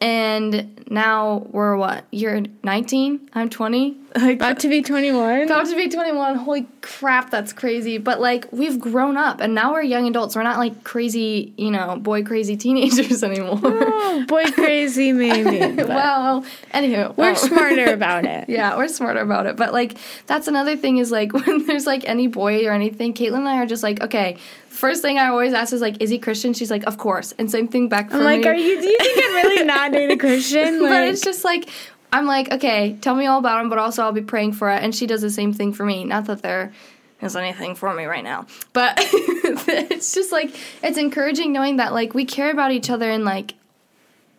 and 0.00 0.82
now 0.90 1.46
we're 1.50 1.76
what? 1.76 2.04
You're 2.10 2.42
19. 2.64 3.30
I'm 3.34 3.48
20. 3.48 3.96
Like, 4.16 4.36
about 4.36 4.58
to 4.60 4.68
be 4.68 4.82
21. 4.82 5.42
About 5.42 5.66
to 5.66 5.76
be 5.76 5.88
21. 5.88 6.34
Holy 6.34 6.66
crap, 6.80 7.30
that's 7.30 7.52
crazy. 7.52 7.96
But 7.98 8.20
like 8.20 8.50
we've 8.50 8.80
grown 8.80 9.16
up, 9.16 9.40
and 9.40 9.54
now 9.54 9.72
we're 9.72 9.82
young 9.82 10.08
adults. 10.08 10.34
We're 10.34 10.42
not 10.42 10.58
like 10.58 10.82
crazy, 10.82 11.52
you 11.56 11.70
know, 11.70 11.96
boy 11.96 12.24
crazy 12.24 12.56
teenagers 12.56 13.22
anymore. 13.22 13.60
Oh, 13.62 14.24
boy 14.26 14.44
crazy 14.50 15.12
maybe. 15.20 15.80
well, 15.84 16.44
anywho, 16.74 17.16
we're 17.16 17.36
smarter 17.36 17.84
about 17.92 18.24
it. 18.24 18.48
yeah, 18.48 18.76
we're 18.76 18.88
smarter 18.88 19.20
about 19.20 19.46
it. 19.46 19.56
But 19.56 19.72
like 19.72 19.96
that's 20.26 20.48
another 20.48 20.76
thing 20.76 20.98
is 20.98 21.12
like 21.12 21.32
when 21.32 21.66
there's 21.66 21.86
like 21.86 22.08
any 22.08 22.26
boy 22.26 22.66
or 22.66 22.72
anything, 22.72 23.14
Katlyn 23.14 23.36
and 23.36 23.48
I 23.48 23.58
are 23.62 23.66
just 23.66 23.84
like, 23.84 24.00
okay, 24.02 24.38
first 24.80 25.02
thing 25.02 25.18
I 25.18 25.28
always 25.28 25.52
ask 25.52 25.72
is 25.72 25.80
like, 25.80 26.00
is 26.02 26.10
he 26.10 26.18
Christian? 26.18 26.54
She's 26.54 26.70
like, 26.70 26.84
of 26.84 26.98
course. 26.98 27.32
And 27.38 27.50
same 27.50 27.68
thing 27.68 27.88
back. 27.88 28.12
I'm 28.12 28.24
like, 28.24 28.40
me. 28.40 28.48
are 28.48 28.54
you? 28.54 28.80
Do 28.80 28.88
you 28.88 28.98
think 28.98 29.24
I'm 29.24 29.34
really 29.34 29.64
not 29.76 29.94
a 29.94 30.16
Christian? 30.16 30.82
Like, 30.82 30.90
but 30.90 31.08
it's 31.08 31.20
just 31.20 31.44
like. 31.44 31.68
I'm 32.12 32.26
like, 32.26 32.50
okay, 32.50 32.96
tell 33.00 33.14
me 33.14 33.26
all 33.26 33.38
about 33.38 33.60
him, 33.60 33.68
but 33.68 33.78
also 33.78 34.02
I'll 34.02 34.10
be 34.10 34.20
praying 34.20 34.54
for 34.54 34.68
it. 34.68 34.82
And 34.82 34.92
she 34.92 35.06
does 35.06 35.22
the 35.22 35.30
same 35.30 35.52
thing 35.52 35.72
for 35.72 35.86
me. 35.86 36.02
Not 36.02 36.24
that 36.24 36.42
there 36.42 36.72
is 37.20 37.36
anything 37.36 37.76
for 37.76 37.94
me 37.94 38.04
right 38.04 38.24
now, 38.24 38.46
but 38.72 38.94
it's 38.98 40.12
just 40.12 40.32
like, 40.32 40.52
it's 40.82 40.98
encouraging 40.98 41.52
knowing 41.52 41.76
that, 41.76 41.92
like, 41.92 42.12
we 42.12 42.24
care 42.24 42.50
about 42.50 42.72
each 42.72 42.90
other 42.90 43.08
and, 43.08 43.24
like, 43.24 43.54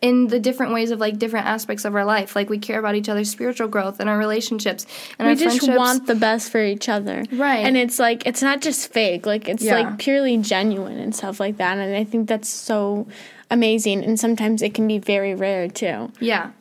in 0.02 0.28
the 0.28 0.40
different 0.40 0.74
ways 0.74 0.90
of 0.90 1.00
like 1.00 1.20
different 1.20 1.46
aspects 1.46 1.86
of 1.86 1.96
our 1.96 2.04
life. 2.04 2.36
Like 2.36 2.50
we 2.50 2.58
care 2.58 2.80
about 2.80 2.96
each 2.96 3.08
other's 3.08 3.30
spiritual 3.30 3.68
growth 3.68 4.00
and 4.00 4.10
our 4.10 4.18
relationships 4.18 4.88
and 5.20 5.28
we 5.28 5.36
just 5.36 5.68
want 5.68 6.08
the 6.08 6.16
best 6.16 6.52
for 6.52 6.64
each 6.64 6.90
other, 6.90 7.24
right? 7.32 7.58
And 7.66 7.78
it's 7.78 8.00
like 8.00 8.26
it's 8.26 8.42
not 8.42 8.62
just 8.62 8.92
fake; 8.92 9.26
like 9.26 9.48
it's 9.48 9.64
yeah. 9.64 9.80
like 9.80 10.00
purely 10.00 10.38
genuine 10.38 10.98
and 10.98 11.16
stuff 11.16 11.40
like 11.40 11.58
that. 11.58 11.78
And 11.78 11.96
I 11.96 12.04
think 12.04 12.28
that's 12.28 12.50
so 12.50 13.08
amazing. 13.50 14.04
And 14.04 14.20
sometimes 14.20 14.62
it 14.62 14.74
can 14.74 14.88
be 14.88 14.98
very 14.98 15.36
rare 15.36 15.68
too. 15.68 16.12
Yeah, 16.20 16.52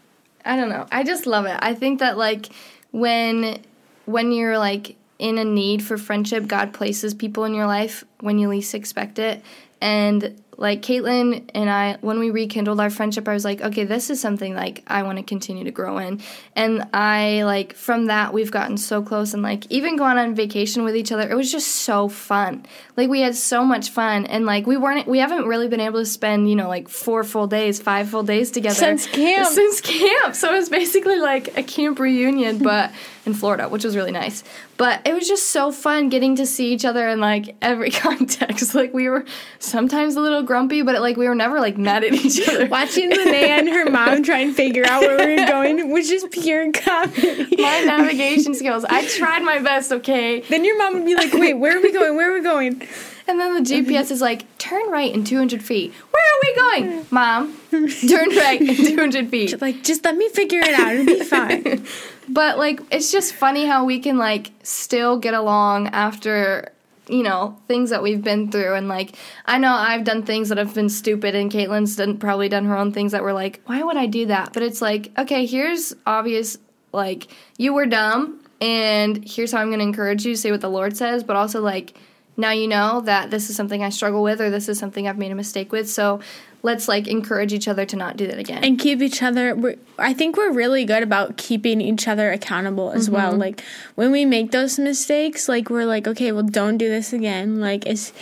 I 0.44 0.56
don't 0.56 0.68
know. 0.68 0.86
I 0.92 1.02
just 1.02 1.26
love 1.26 1.46
it. 1.46 1.58
I 1.60 1.74
think 1.74 2.00
that 2.00 2.18
like 2.18 2.50
when 2.92 3.62
when 4.04 4.32
you're 4.32 4.58
like 4.58 4.96
in 5.18 5.38
a 5.38 5.44
need 5.44 5.82
for 5.82 5.96
friendship, 5.96 6.46
God 6.46 6.72
places 6.72 7.14
people 7.14 7.44
in 7.44 7.54
your 7.54 7.66
life 7.66 8.04
when 8.20 8.38
you 8.38 8.48
least 8.48 8.74
expect 8.74 9.18
it. 9.18 9.42
And 9.80 10.42
like 10.60 10.82
Katlyn 10.82 11.48
and 11.54 11.70
I, 11.70 11.96
when 12.02 12.18
we 12.18 12.30
rekindled 12.30 12.80
our 12.80 12.90
friendship, 12.90 13.26
I 13.26 13.32
was 13.32 13.46
like, 13.46 13.62
okay, 13.62 13.84
this 13.84 14.10
is 14.10 14.20
something 14.20 14.54
like 14.54 14.82
I 14.86 15.02
want 15.02 15.16
to 15.16 15.24
continue 15.24 15.64
to 15.64 15.70
grow 15.70 15.96
in. 15.96 16.20
And 16.54 16.86
I 16.92 17.44
like 17.44 17.72
from 17.72 18.06
that 18.06 18.34
we've 18.34 18.50
gotten 18.50 18.76
so 18.76 19.02
close 19.02 19.32
and 19.32 19.42
like 19.42 19.64
even 19.70 19.96
going 19.96 20.18
on 20.18 20.34
vacation 20.34 20.84
with 20.84 20.96
each 20.96 21.12
other, 21.12 21.28
it 21.28 21.34
was 21.34 21.50
just 21.50 21.68
so 21.68 22.08
fun. 22.08 22.66
Like 22.98 23.08
we 23.08 23.22
had 23.22 23.34
so 23.34 23.64
much 23.64 23.88
fun 23.88 24.26
and 24.26 24.44
like 24.44 24.66
we 24.66 24.76
weren't 24.76 25.08
we 25.08 25.18
haven't 25.18 25.46
really 25.46 25.66
been 25.66 25.80
able 25.80 26.00
to 26.00 26.06
spend, 26.06 26.50
you 26.50 26.56
know, 26.56 26.68
like 26.68 26.90
four 26.90 27.24
full 27.24 27.46
days, 27.46 27.80
five 27.80 28.10
full 28.10 28.22
days 28.22 28.50
together. 28.50 28.74
Since 28.74 29.06
camp. 29.06 29.48
Since 29.48 29.80
camp. 29.80 30.36
So 30.36 30.52
it 30.52 30.58
was 30.58 30.68
basically 30.68 31.20
like 31.20 31.56
a 31.56 31.62
camp 31.62 31.98
reunion, 31.98 32.58
but 32.58 32.92
in 33.26 33.34
Florida, 33.34 33.68
which 33.68 33.84
was 33.84 33.96
really 33.96 34.12
nice. 34.12 34.42
But 34.76 35.06
it 35.06 35.12
was 35.14 35.28
just 35.28 35.50
so 35.50 35.70
fun 35.70 36.08
getting 36.08 36.36
to 36.36 36.46
see 36.46 36.72
each 36.72 36.84
other 36.84 37.08
in 37.08 37.20
like 37.20 37.56
every 37.60 37.90
context. 37.90 38.74
Like 38.74 38.94
we 38.94 39.08
were 39.08 39.24
sometimes 39.58 40.16
a 40.16 40.20
little 40.20 40.42
grumpy, 40.42 40.82
but 40.82 40.94
it, 40.94 41.00
like 41.00 41.16
we 41.16 41.28
were 41.28 41.34
never 41.34 41.60
like 41.60 41.76
mad 41.76 42.04
at 42.04 42.12
each 42.12 42.48
other. 42.48 42.66
Watching 42.66 43.10
Lynnea 43.10 43.58
and 43.58 43.68
her 43.68 43.90
mom 43.90 44.22
try 44.22 44.38
and 44.38 44.54
figure 44.54 44.86
out 44.86 45.02
where 45.02 45.18
we 45.18 45.40
were 45.40 45.46
going 45.46 45.90
was 45.90 46.08
just 46.08 46.30
pure 46.30 46.72
comedy. 46.72 47.56
My 47.56 47.80
navigation 47.80 48.54
skills. 48.54 48.84
I 48.84 49.06
tried 49.06 49.42
my 49.42 49.58
best, 49.58 49.92
okay? 49.92 50.40
Then 50.40 50.64
your 50.64 50.78
mom 50.78 50.94
would 50.94 51.04
be 51.04 51.14
like, 51.14 51.32
wait, 51.32 51.54
where 51.54 51.76
are 51.76 51.80
we 51.80 51.92
going? 51.92 52.16
Where 52.16 52.30
are 52.30 52.34
we 52.34 52.42
going? 52.42 52.82
And 53.30 53.38
then 53.38 53.62
the 53.62 53.70
GPS 53.70 54.10
is 54.10 54.20
like, 54.20 54.58
turn 54.58 54.90
right 54.90 55.14
in 55.14 55.22
200 55.22 55.62
feet. 55.62 55.92
Where 56.10 56.22
are 56.22 56.40
we 56.42 56.54
going? 56.56 57.06
Mom, 57.10 57.56
turn 57.70 58.28
right 58.30 58.60
in 58.60 58.74
200 58.74 59.28
feet. 59.30 59.60
Like, 59.60 59.84
just 59.84 60.04
let 60.04 60.16
me 60.16 60.28
figure 60.30 60.58
it 60.60 60.74
out. 60.74 60.94
It'll 60.94 61.06
be 61.06 61.24
fine. 61.24 61.86
but, 62.32 62.58
like, 62.58 62.80
it's 62.90 63.10
just 63.12 63.34
funny 63.34 63.66
how 63.66 63.84
we 63.84 63.98
can, 63.98 64.18
like, 64.18 64.52
still 64.62 65.18
get 65.18 65.34
along 65.34 65.88
after, 65.88 66.72
you 67.08 67.22
know, 67.22 67.58
things 67.68 67.90
that 67.90 68.02
we've 68.02 68.22
been 68.22 68.50
through. 68.50 68.74
And, 68.74 68.88
like, 68.88 69.14
I 69.46 69.58
know 69.58 69.72
I've 69.72 70.04
done 70.04 70.22
things 70.22 70.48
that 70.48 70.58
have 70.58 70.74
been 70.74 70.88
stupid, 70.88 71.34
and 71.34 71.50
Katlyn's 71.50 71.96
done, 71.96 72.18
probably 72.18 72.48
done 72.48 72.64
her 72.66 72.76
own 72.76 72.92
things 72.92 73.12
that 73.12 73.22
were 73.22 73.32
like, 73.32 73.60
why 73.66 73.82
would 73.82 73.96
I 73.96 74.06
do 74.06 74.26
that? 74.26 74.52
But 74.52 74.62
it's 74.62 74.80
like, 74.80 75.10
okay, 75.18 75.44
here's 75.46 75.94
obvious, 76.06 76.56
like, 76.92 77.28
you 77.58 77.74
were 77.74 77.86
dumb, 77.86 78.40
and 78.60 79.28
here's 79.28 79.52
how 79.52 79.58
I'm 79.58 79.68
going 79.68 79.80
to 79.80 79.84
encourage 79.84 80.24
you 80.24 80.34
to 80.34 80.40
say 80.40 80.50
what 80.50 80.60
the 80.60 80.70
Lord 80.70 80.96
says, 80.96 81.24
but 81.24 81.36
also, 81.36 81.60
like, 81.60 81.98
now 82.36 82.52
you 82.52 82.68
know 82.68 83.00
that 83.02 83.30
this 83.30 83.50
is 83.50 83.56
something 83.56 83.82
I 83.82 83.90
struggle 83.90 84.22
with 84.22 84.40
or 84.40 84.48
this 84.50 84.68
is 84.68 84.78
something 84.78 85.06
I've 85.06 85.18
made 85.18 85.32
a 85.32 85.34
mistake 85.34 85.72
with. 85.72 85.90
So 85.90 86.20
let's 86.62 86.88
like 86.88 87.08
encourage 87.08 87.52
each 87.52 87.68
other 87.68 87.84
to 87.86 87.96
not 87.96 88.16
do 88.16 88.26
that 88.26 88.38
again. 88.38 88.62
And 88.64 88.78
keep 88.78 89.00
each 89.02 89.22
other 89.22 89.76
i 89.98 90.14
think 90.14 90.36
we're 90.36 90.52
really 90.52 90.84
good 90.84 91.02
about 91.02 91.36
keeping 91.36 91.80
each 91.80 92.08
other 92.08 92.30
accountable 92.30 92.90
as 92.90 93.06
mm-hmm. 93.06 93.16
well 93.16 93.32
like 93.32 93.62
when 93.96 94.10
we 94.10 94.24
make 94.24 94.50
those 94.50 94.78
mistakes 94.78 95.48
like 95.48 95.68
we're 95.68 95.84
like 95.84 96.08
okay 96.08 96.32
well 96.32 96.42
don't 96.42 96.78
do 96.78 96.88
this 96.88 97.12
again. 97.12 97.60
Like 97.60 97.86
it's 97.86 98.12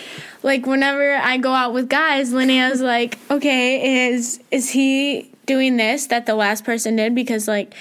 like 0.42 0.66
whenever 0.66 1.14
i 1.14 1.36
go 1.36 1.52
out 1.52 1.72
with 1.72 1.88
guys 1.88 2.32
lynnea's 2.32 2.80
like 2.80 3.18
okay 3.30 4.08
is 4.08 4.40
is 4.50 4.70
he 4.70 5.30
doing 5.48 5.78
this 5.78 6.06
that 6.06 6.26
the 6.26 6.36
last 6.36 6.64
person 6.64 6.94
did? 6.94 7.16
Because 7.16 7.48
like 7.48 7.74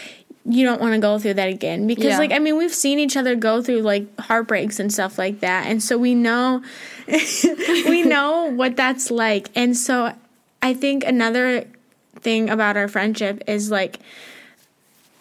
you 0.50 0.66
don't 0.66 0.82
want 0.82 0.94
to 0.94 1.00
go 1.00 1.20
through 1.20 1.36
that 1.36 1.50
again. 1.50 1.86
Because 1.86 2.06
yeah. 2.06 2.18
like 2.18 2.32
I 2.32 2.40
mean 2.40 2.58
we've 2.58 2.74
seen 2.74 2.98
each 2.98 3.16
other 3.16 3.36
go 3.36 3.62
through 3.62 3.82
like 3.82 4.20
heartbreaks 4.20 4.80
and 4.80 4.92
stuff 4.92 5.20
like 5.20 5.42
that. 5.42 5.68
And 5.68 5.84
so 5.84 6.00
we 6.00 6.16
know 6.16 6.64
we 7.08 8.02
know 8.02 8.46
what 8.46 8.76
that's 8.76 9.12
like. 9.12 9.50
And 9.54 9.78
so 9.78 10.16
I 10.62 10.74
think 10.74 11.04
another 11.04 11.66
thing 12.20 12.50
about 12.50 12.78
our 12.78 12.88
friendship 12.88 13.44
is 13.48 13.72
like 13.72 14.00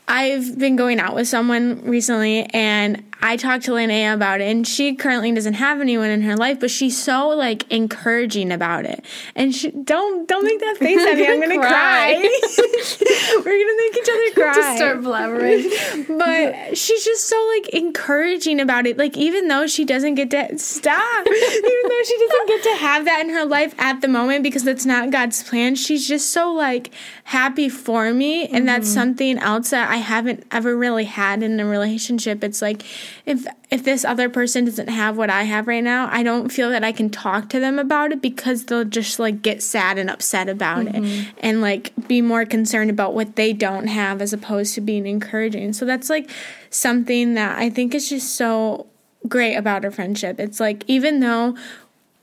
I've 0.08 0.58
been 0.58 0.76
going 0.76 1.00
out 1.00 1.14
with 1.14 1.28
someone 1.28 1.82
recently 1.84 2.44
and 2.44 3.05
I 3.26 3.36
talked 3.36 3.64
to 3.64 3.72
Lynnea 3.72 4.14
about 4.14 4.40
it, 4.40 4.44
and 4.44 4.66
she 4.66 4.94
currently 4.94 5.32
doesn't 5.32 5.54
have 5.54 5.80
anyone 5.80 6.10
in 6.10 6.22
her 6.22 6.36
life, 6.36 6.60
but 6.60 6.70
she's 6.70 7.02
so 7.02 7.28
like 7.30 7.68
encouraging 7.72 8.52
about 8.52 8.84
it. 8.84 9.04
And 9.34 9.52
she 9.52 9.72
don't 9.72 10.28
don't 10.28 10.44
make 10.44 10.60
that 10.60 10.76
face 10.76 11.04
at 11.04 11.16
me. 11.16 11.26
I'm 11.28 11.40
gonna 11.40 11.58
cry. 11.58 12.14
cry. 12.14 12.22
We're 13.44 13.64
gonna 13.64 13.76
make 13.82 13.96
each 13.96 14.08
other 14.08 14.30
cry. 14.32 14.54
Just 14.54 14.76
start 14.76 14.98
blabbering. 14.98 16.18
but 16.18 16.78
she's 16.78 17.04
just 17.04 17.24
so 17.28 17.52
like 17.56 17.68
encouraging 17.70 18.60
about 18.60 18.86
it. 18.86 18.96
Like 18.96 19.16
even 19.16 19.48
though 19.48 19.66
she 19.66 19.84
doesn't 19.84 20.14
get 20.14 20.30
to 20.30 20.56
stop, 20.58 21.26
even 21.26 21.82
though 21.88 22.02
she 22.04 22.18
doesn't 22.18 22.46
get 22.46 22.62
to 22.62 22.76
have 22.76 23.04
that 23.06 23.22
in 23.22 23.30
her 23.30 23.44
life 23.44 23.74
at 23.78 24.02
the 24.02 24.08
moment 24.08 24.44
because 24.44 24.62
that's 24.62 24.86
not 24.86 25.10
God's 25.10 25.42
plan, 25.42 25.74
she's 25.74 26.06
just 26.06 26.30
so 26.30 26.52
like 26.52 26.92
happy 27.24 27.68
for 27.68 28.14
me, 28.14 28.44
and 28.44 28.54
mm-hmm. 28.54 28.66
that's 28.66 28.88
something 28.88 29.36
else 29.38 29.70
that 29.70 29.90
I 29.90 29.96
haven't 29.96 30.46
ever 30.52 30.76
really 30.76 31.06
had 31.06 31.42
in 31.42 31.58
a 31.58 31.66
relationship. 31.66 32.44
It's 32.44 32.62
like 32.62 32.84
if 33.24 33.46
if 33.70 33.84
this 33.84 34.04
other 34.04 34.28
person 34.28 34.64
doesn't 34.64 34.88
have 34.88 35.16
what 35.16 35.30
I 35.30 35.44
have 35.44 35.66
right 35.66 35.82
now, 35.82 36.08
I 36.12 36.22
don't 36.22 36.50
feel 36.50 36.70
that 36.70 36.84
I 36.84 36.92
can 36.92 37.10
talk 37.10 37.48
to 37.50 37.60
them 37.60 37.78
about 37.78 38.12
it 38.12 38.22
because 38.22 38.64
they'll 38.64 38.84
just 38.84 39.18
like 39.18 39.42
get 39.42 39.62
sad 39.62 39.98
and 39.98 40.08
upset 40.10 40.48
about 40.48 40.86
mm-hmm. 40.86 41.04
it 41.04 41.28
and 41.38 41.60
like 41.60 41.92
be 42.06 42.20
more 42.20 42.44
concerned 42.44 42.90
about 42.90 43.14
what 43.14 43.36
they 43.36 43.52
don't 43.52 43.88
have 43.88 44.20
as 44.20 44.32
opposed 44.32 44.74
to 44.74 44.80
being 44.80 45.06
encouraging. 45.06 45.72
So 45.72 45.84
that's 45.84 46.10
like 46.10 46.30
something 46.70 47.34
that 47.34 47.58
I 47.58 47.70
think 47.70 47.94
is 47.94 48.08
just 48.08 48.36
so 48.36 48.86
great 49.28 49.56
about 49.56 49.84
a 49.84 49.90
friendship. 49.90 50.38
It's 50.38 50.60
like 50.60 50.84
even 50.86 51.20
though 51.20 51.56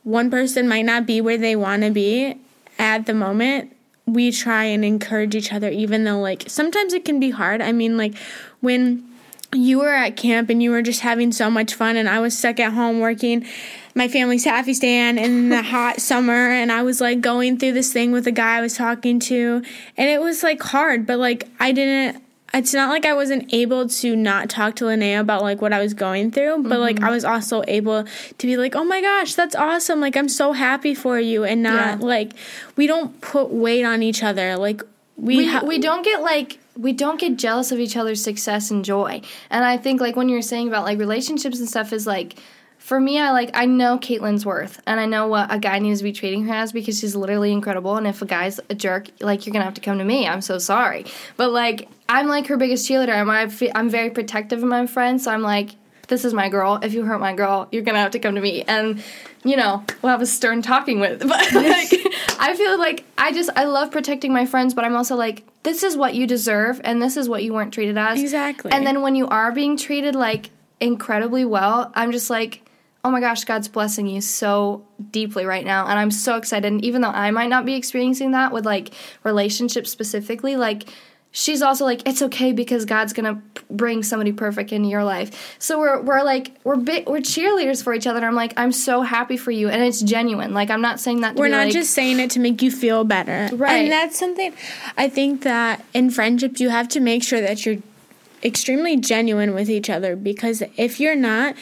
one 0.04 0.30
person 0.30 0.68
might 0.68 0.86
not 0.86 1.06
be 1.06 1.22
where 1.22 1.38
they 1.38 1.56
want 1.56 1.84
to 1.84 1.92
be 1.92 2.38
at 2.80 3.06
the 3.06 3.14
moment, 3.14 3.76
we 4.06 4.32
try 4.32 4.66
and 4.66 4.84
encourage 4.84 5.34
each 5.34 5.54
other 5.54 5.70
even 5.70 6.04
though 6.04 6.20
like 6.20 6.44
sometimes 6.48 6.94
it 6.94 7.06
can 7.06 7.20
be 7.20 7.32
hard. 7.32 7.62
I 7.62 7.72
mean 7.72 7.98
like 7.98 8.16
when 8.62 9.04
you 9.54 9.80
were 9.80 9.94
at 9.94 10.16
camp 10.16 10.50
and 10.50 10.62
you 10.62 10.72
were 10.72 10.82
just 10.82 11.02
having 11.02 11.32
so 11.32 11.50
much 11.50 11.74
fun 11.74 11.96
and 11.96 12.10
I 12.10 12.20
was 12.20 12.38
stuck 12.38 12.60
at 12.60 12.74
home 12.74 13.00
working 13.00 13.46
my 13.96 14.08
family's 14.08 14.44
taffy 14.44 14.74
stand 14.74 15.20
in 15.20 15.50
the 15.50 15.62
hot 15.63 16.00
summer 16.00 16.50
and 16.50 16.72
I 16.72 16.84
was 16.84 17.00
like 17.00 17.22
going 17.22 17.58
through 17.58 17.74
this 17.74 17.94
thing 17.94 18.12
with 18.12 18.28
a 18.28 18.32
guy 18.32 18.58
I 18.58 18.62
was 18.62 18.76
talking 18.76 19.20
to 19.22 19.63
and 19.98 20.10
it 20.10 20.22
was 20.22 20.44
like 20.44 20.62
hard 20.62 21.06
but 21.06 21.20
like 21.20 21.48
I 21.60 21.72
didn't 21.72 22.24
it's 22.54 22.74
not 22.74 22.89
like 22.89 23.06
I 23.06 23.13
wasn't 23.13 23.52
able 23.52 23.89
to 23.89 24.16
not 24.16 24.50
talk 24.50 24.76
to 24.76 24.86
Lynnea 24.86 25.20
about 25.20 25.42
like 25.42 25.62
what 25.62 25.74
I 25.74 25.82
was 25.82 25.96
going 25.96 26.30
through, 26.30 26.63
but 26.63 26.74
mm-hmm. 26.74 26.82
like 26.82 27.02
I 27.02 27.10
was 27.10 27.26
also 27.26 27.63
able 27.68 28.04
to 28.04 28.48
be 28.48 28.58
like, 28.58 28.76
oh 28.76 28.84
my 28.84 29.02
gosh, 29.02 29.34
that's 29.34 29.56
awesome. 29.56 30.00
Like 30.00 30.16
I'm 30.16 30.30
so 30.30 30.54
happy 30.54 30.94
for 30.94 31.20
you, 31.20 31.44
and 31.44 31.63
not 31.63 32.00
yeah. 32.00 32.06
like 32.06 32.34
we 32.76 32.86
don't 32.86 33.20
put 33.22 33.50
weight 33.50 33.84
on 33.84 34.04
each 34.04 34.22
other. 34.22 34.56
Like 34.56 34.84
we 35.18 35.38
we, 35.38 35.48
ha- 35.48 35.63
we 35.66 35.80
don't 35.80 36.04
get 36.04 36.22
like 36.22 36.60
we 36.76 36.94
don't 36.94 37.20
get 37.20 37.38
jealous 37.38 37.72
of 37.72 37.80
each 37.80 37.96
other's 37.96 38.24
success 38.24 38.72
and 38.72 38.84
joy. 38.84 39.22
And 39.50 39.64
I 39.64 39.78
think 39.78 40.02
like 40.02 40.16
when 40.16 40.30
you're 40.30 40.42
saying 40.42 40.68
about 40.68 40.84
like 40.84 40.98
relationships 40.98 41.60
and 41.60 41.68
stuff 41.70 41.94
is 41.94 42.08
like 42.08 42.36
for 42.84 43.00
me, 43.00 43.18
I 43.18 43.32
like 43.32 43.52
I 43.54 43.66
know 43.66 43.98
Katlyn's 43.98 44.46
worth, 44.46 44.82
and 44.86 45.00
I 45.00 45.06
know 45.06 45.28
what 45.28 45.50
a 45.50 45.58
guy 45.58 45.80
needs 45.80 46.00
to 46.00 46.04
be 46.04 46.12
treating 46.12 46.44
her 46.48 46.54
as 46.54 46.74
because 46.74 47.00
she's 47.00 47.16
literally 47.16 47.54
incredible. 47.54 47.96
And 47.96 48.06
if 48.06 48.22
a 48.22 48.26
guy's 48.26 48.60
a 48.70 48.76
jerk, 48.76 49.08
like 49.22 49.46
you're 49.46 49.54
gonna 49.54 49.64
have 49.64 49.76
to 49.76 49.82
come 49.82 50.00
to 50.00 50.04
me. 50.04 50.28
I'm 50.28 50.42
so 50.42 50.58
sorry, 50.58 51.06
but 51.38 51.52
like 51.52 51.88
I'm 52.10 52.28
like 52.28 52.48
her 52.48 52.58
biggest 52.58 52.90
cheerleader. 52.90 53.16
I'm 53.16 53.30
I'm 53.74 53.90
very 53.90 54.10
protective 54.10 54.62
of 54.62 54.68
my 54.68 54.86
friends, 54.86 55.24
so 55.24 55.32
I'm 55.32 55.42
like, 55.42 55.76
this 56.10 56.26
is 56.26 56.34
my 56.34 56.50
girl. 56.50 56.78
If 56.84 56.94
you 56.94 57.06
hurt 57.06 57.20
my 57.20 57.34
girl, 57.34 57.70
you're 57.72 57.84
gonna 57.84 58.00
have 58.00 58.12
to 58.12 58.20
come 58.20 58.36
to 58.36 58.42
me, 58.42 58.64
and 58.64 59.02
you 59.44 59.56
know 59.56 59.84
we'll 60.02 60.12
have 60.12 60.22
a 60.22 60.26
stern 60.26 60.62
talking 60.62 61.00
with. 61.00 61.22
But 61.28 61.54
like, 61.54 61.92
I 62.40 62.56
feel 62.56 62.78
like 62.78 63.06
I 63.18 63.32
just 63.32 63.50
I 63.56 63.66
love 63.66 63.92
protecting 63.92 64.34
my 64.34 64.46
friends, 64.46 64.74
but 64.74 64.86
I'm 64.86 64.96
also 64.96 65.16
like, 65.16 65.44
this 65.64 65.84
is 65.84 65.98
what 65.98 66.16
you 66.16 66.28
deserve, 66.28 66.82
and 66.84 67.02
this 67.02 67.18
is 67.18 67.28
what 67.30 67.44
you 67.44 67.54
weren't 67.54 67.74
treated 67.74 67.98
as. 67.98 68.22
Exactly. 68.22 68.72
And 68.72 68.86
then 68.86 69.02
when 69.02 69.16
you 69.16 69.28
are 69.28 69.52
being 69.52 69.78
treated 69.78 70.16
like 70.16 70.50
incredibly 70.80 71.46
well, 71.46 71.92
I'm 71.96 72.12
just 72.12 72.30
like 72.30 72.64
oh 73.06 73.12
my 73.12 73.20
gosh, 73.20 73.44
God's 73.44 73.68
blessing 73.68 74.08
you 74.08 74.22
so 74.22 74.86
deeply 75.12 75.46
right 75.46 75.66
now. 75.66 75.88
And 75.88 76.00
I'm 76.00 76.12
so 76.12 76.38
excited. 76.38 76.66
And 76.66 76.84
even 76.86 77.02
though 77.02 77.10
I 77.10 77.32
might 77.32 77.50
not 77.50 77.66
be 77.66 77.76
experiencing 77.76 78.32
that 78.32 78.54
with 78.54 78.66
like 78.66 78.94
relationships 79.24 79.92
specifically, 79.92 80.56
like 80.56 80.86
she's 81.34 81.62
also 81.62 81.84
like, 81.84 82.08
it's 82.08 82.22
okay 82.22 82.54
because 82.54 82.86
God's 82.86 83.12
gonna 83.12 83.41
bring 83.69 84.04
somebody 84.04 84.32
perfect 84.32 84.72
into 84.72 84.88
your 84.88 85.04
life. 85.04 85.58
So 85.60 85.78
we're 85.78 86.02
we're 86.02 86.24
like 86.24 86.56
we're 86.63 86.78
bit, 86.78 87.08
we're 87.08 87.17
cheerleaders 87.17 87.84
for 87.84 87.93
each 87.93 88.08
other. 88.08 88.17
And 88.17 88.26
I'm 88.26 88.36
like, 88.36 88.54
I'm 88.56 88.72
so 88.72 89.02
happy 89.02 89.36
for 89.36 89.52
you, 89.52 89.67
and 89.67 89.84
it's 89.84 90.02
genuine. 90.02 90.54
Like 90.54 90.69
I'm 90.69 90.82
not 90.82 91.02
saying 91.02 91.22
that. 91.22 91.36
we're 91.36 91.50
not 91.50 91.65
like, 91.65 91.74
just 91.74 91.91
saying 91.91 92.19
it 92.22 92.32
to 92.32 92.39
make 92.39 92.62
you 92.62 92.72
feel 92.72 93.04
better, 93.04 93.54
right? 93.56 93.84
And 93.84 93.91
that's 93.91 94.17
something 94.17 94.54
I 94.96 95.10
think 95.10 95.41
that 95.41 95.84
in 95.93 96.10
friendships 96.10 96.62
you 96.62 96.69
have 96.69 96.88
to 96.89 97.02
make 97.02 97.24
sure 97.24 97.41
that 97.41 97.65
you're 97.65 97.80
extremely 98.43 98.96
genuine 98.98 99.54
with 99.54 99.69
each 99.69 99.89
other 99.89 100.15
because 100.15 100.63
if 100.78 101.00
you're 101.00 101.15
not 101.15 101.56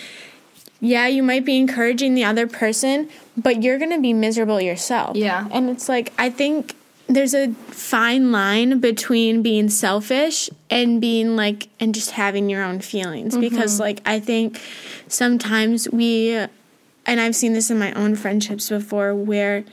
yeah, 0.84 1.06
you 1.06 1.22
might 1.22 1.46
be 1.46 1.58
encouraging 1.58 2.16
the 2.16 2.24
other 2.24 2.48
person, 2.48 3.08
but 3.38 3.62
you're 3.62 3.78
going 3.78 3.92
to 3.92 4.02
be 4.02 4.14
miserable 4.14 4.60
yourself. 4.60 5.16
Yeah. 5.16 5.48
And 5.52 5.70
it's 5.70 5.88
like, 5.88 6.12
I 6.18 6.32
think 6.32 6.76
there's 7.08 7.34
a 7.34 7.52
fine 7.70 8.32
line 8.32 8.80
between 8.80 9.42
being 9.42 9.70
selfish 9.70 10.50
and 10.70 11.02
being 11.02 11.36
like, 11.36 11.70
and 11.80 11.94
just 11.94 12.12
having 12.12 12.50
your 12.50 12.64
own 12.64 12.80
feelings. 12.80 13.34
Mm-hmm. 13.34 13.42
Because, 13.42 13.80
like, 13.80 14.02
I 14.06 14.20
think 14.20 14.62
sometimes 15.08 15.90
we, 15.90 16.32
and 16.32 17.20
I've 17.20 17.36
seen 17.36 17.54
this 17.54 17.70
in 17.70 17.78
my 17.78 17.92
own 17.94 18.16
friendships 18.16 18.70
before, 18.70 19.14
where 19.14 19.66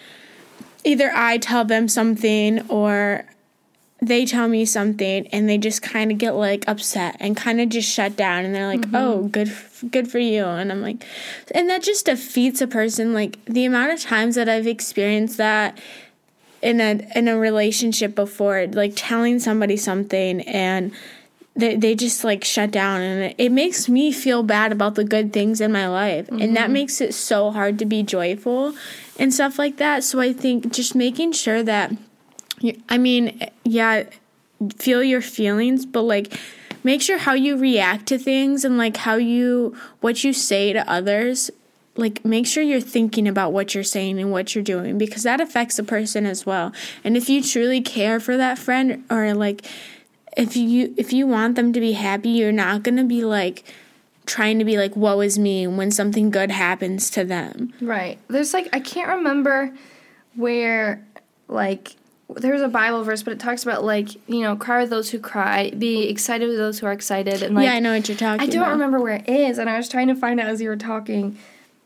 either 0.85 1.13
I 1.15 1.39
tell 1.39 1.65
them 1.65 1.89
something 1.89 2.69
or 2.69 3.25
they 4.01 4.25
tell 4.25 4.49
me 4.49 4.65
something 4.65 5.27
and 5.29 5.49
they 5.49 5.59
just 5.59 5.83
kind 5.83 6.13
of 6.13 6.19
get 6.19 6.35
like 6.35 6.65
upset 6.69 7.17
and 7.19 7.37
kind 7.37 7.61
of 7.61 7.69
just 7.69 7.91
shut 7.91 8.17
down 8.17 8.45
and 8.45 8.55
they're 8.55 8.67
like 8.69 8.83
mm-hmm. 8.83 8.97
oh 8.97 9.23
good 9.25 9.53
good 9.91 10.09
for 10.09 10.21
you 10.21 10.45
and 10.45 10.71
i'm 10.71 10.81
like 10.81 11.05
and 11.53 11.69
that 11.69 11.83
just 11.83 12.07
defeats 12.07 12.61
a 12.61 12.67
person 12.67 13.13
like 13.13 13.45
the 13.47 13.65
amount 13.65 13.91
of 13.91 14.01
times 14.01 14.37
that 14.37 14.49
i've 14.49 14.69
experienced 14.69 15.37
that 15.37 15.77
in 16.63 16.81
a 16.81 17.01
in 17.15 17.29
a 17.29 17.39
relationship 17.39 18.15
before 18.15 18.67
like 18.69 18.93
telling 18.97 19.39
somebody 19.39 19.77
something 19.77 20.41
and 20.43 20.93
they, 21.55 21.75
they 21.75 21.95
just 21.95 22.23
like 22.23 22.45
shut 22.45 22.71
down 22.71 23.01
and 23.01 23.23
it, 23.25 23.35
it 23.39 23.51
makes 23.51 23.89
me 23.89 24.13
feel 24.13 24.43
bad 24.43 24.71
about 24.71 24.95
the 24.95 25.05
good 25.05 25.33
things 25.33 25.61
in 25.61 25.73
my 25.73 25.89
life 25.89 26.27
mm-hmm. 26.27 26.41
and 26.41 26.57
that 26.57 26.65
mm-hmm. 26.65 26.75
makes 26.75 27.01
it 27.01 27.13
so 27.15 27.51
hard 27.51 27.79
to 27.79 27.85
be 27.85 28.03
joyful 28.03 28.75
and 29.19 29.35
stuff 29.35 29.59
like 29.59 29.77
that 29.77 30.05
so 30.05 30.21
i 30.21 30.33
think 30.33 30.73
just 30.73 30.95
making 30.95 31.33
sure 31.33 31.63
that 31.63 31.93
I 32.89 32.99
mean, 32.99 33.49
yeah, 33.65 34.05
feel 34.77 35.03
your 35.03 35.21
feelings, 35.21 35.87
but 35.87 36.03
like 36.03 36.39
make 36.85 37.03
sure 37.03 37.19
how 37.19 37.35
you 37.35 37.57
react 37.57 38.07
to 38.07 38.19
things 38.19 38.65
and 38.65 38.79
like 38.79 38.97
how 38.97 39.17
you 39.17 39.77
what 40.01 40.25
you 40.25 40.33
say 40.33 40.73
to 40.73 40.91
others 40.91 41.51
like 41.99 42.25
make 42.25 42.47
sure 42.47 42.63
you're 42.63 42.81
thinking 42.81 43.27
about 43.27 43.53
what 43.53 43.75
you're 43.75 43.85
saying 43.85 44.19
and 44.19 44.31
what 44.31 44.55
you're 44.55 44.65
doing 44.65 44.97
because 44.97 45.25
that 45.25 45.41
affects 45.41 45.77
the 45.77 45.83
person 45.83 46.25
as 46.25 46.47
well 46.47 46.73
and 47.05 47.17
if 47.17 47.29
you 47.29 47.43
truly 47.43 47.81
care 47.81 48.21
for 48.21 48.37
that 48.37 48.59
friend 48.59 49.05
or 49.11 49.35
like 49.35 49.67
if 50.37 50.57
you 50.57 50.95
if 50.97 51.13
you 51.13 51.27
want 51.27 51.57
them 51.57 51.73
to 51.73 51.81
be 51.81 51.93
happy 51.93 52.31
you're 52.31 52.53
not 52.53 52.83
going 52.83 52.97
to 52.97 53.05
be 53.05 53.25
like 53.25 53.65
trying 54.27 54.59
to 54.59 54.65
be 54.65 54.77
like 54.77 54.95
woe 54.95 55.21
is 55.21 55.39
me 55.39 55.67
when 55.67 55.91
something 55.91 56.31
good 56.31 56.51
happens 56.51 57.11
to 57.11 57.25
them 57.25 57.73
right 57.81 58.19
there's 58.29 58.55
like 58.55 58.69
i 58.73 58.81
can't 58.81 59.09
remember 59.09 59.73
where 60.37 61.05
like 61.49 61.97
there's 62.37 62.61
a 62.61 62.69
Bible 62.69 63.05
verse, 63.05 63.23
but 63.23 63.33
it 63.33 63.41
talks 63.41 63.63
about 63.63 63.85
like 63.85 64.15
you 64.29 64.43
know, 64.43 64.55
cry 64.55 64.83
with 64.83 64.91
those 64.91 65.11
who 65.11 65.19
cry, 65.19 65.71
be 65.71 66.09
excited 66.09 66.47
with 66.47 66.59
those 66.59 66.79
who 66.79 66.87
are 66.87 66.93
excited, 66.93 67.43
and 67.43 67.55
like 67.55 67.65
yeah, 67.65 67.73
I 67.73 67.81
know 67.81 67.95
what 67.95 68.07
you're 68.09 68.19
talking. 68.19 68.41
I 68.41 68.47
don't 68.47 68.63
about. 68.63 68.73
remember 68.73 69.01
where 69.01 69.15
it 69.15 69.29
is, 69.29 69.59
and 69.59 69.71
I 69.71 69.79
was 69.79 69.89
trying 69.89 70.09
to 70.09 70.15
find 70.15 70.39
out 70.39 70.49
as 70.49 70.61
you 70.61 70.69
were 70.69 70.77
talking, 70.77 71.39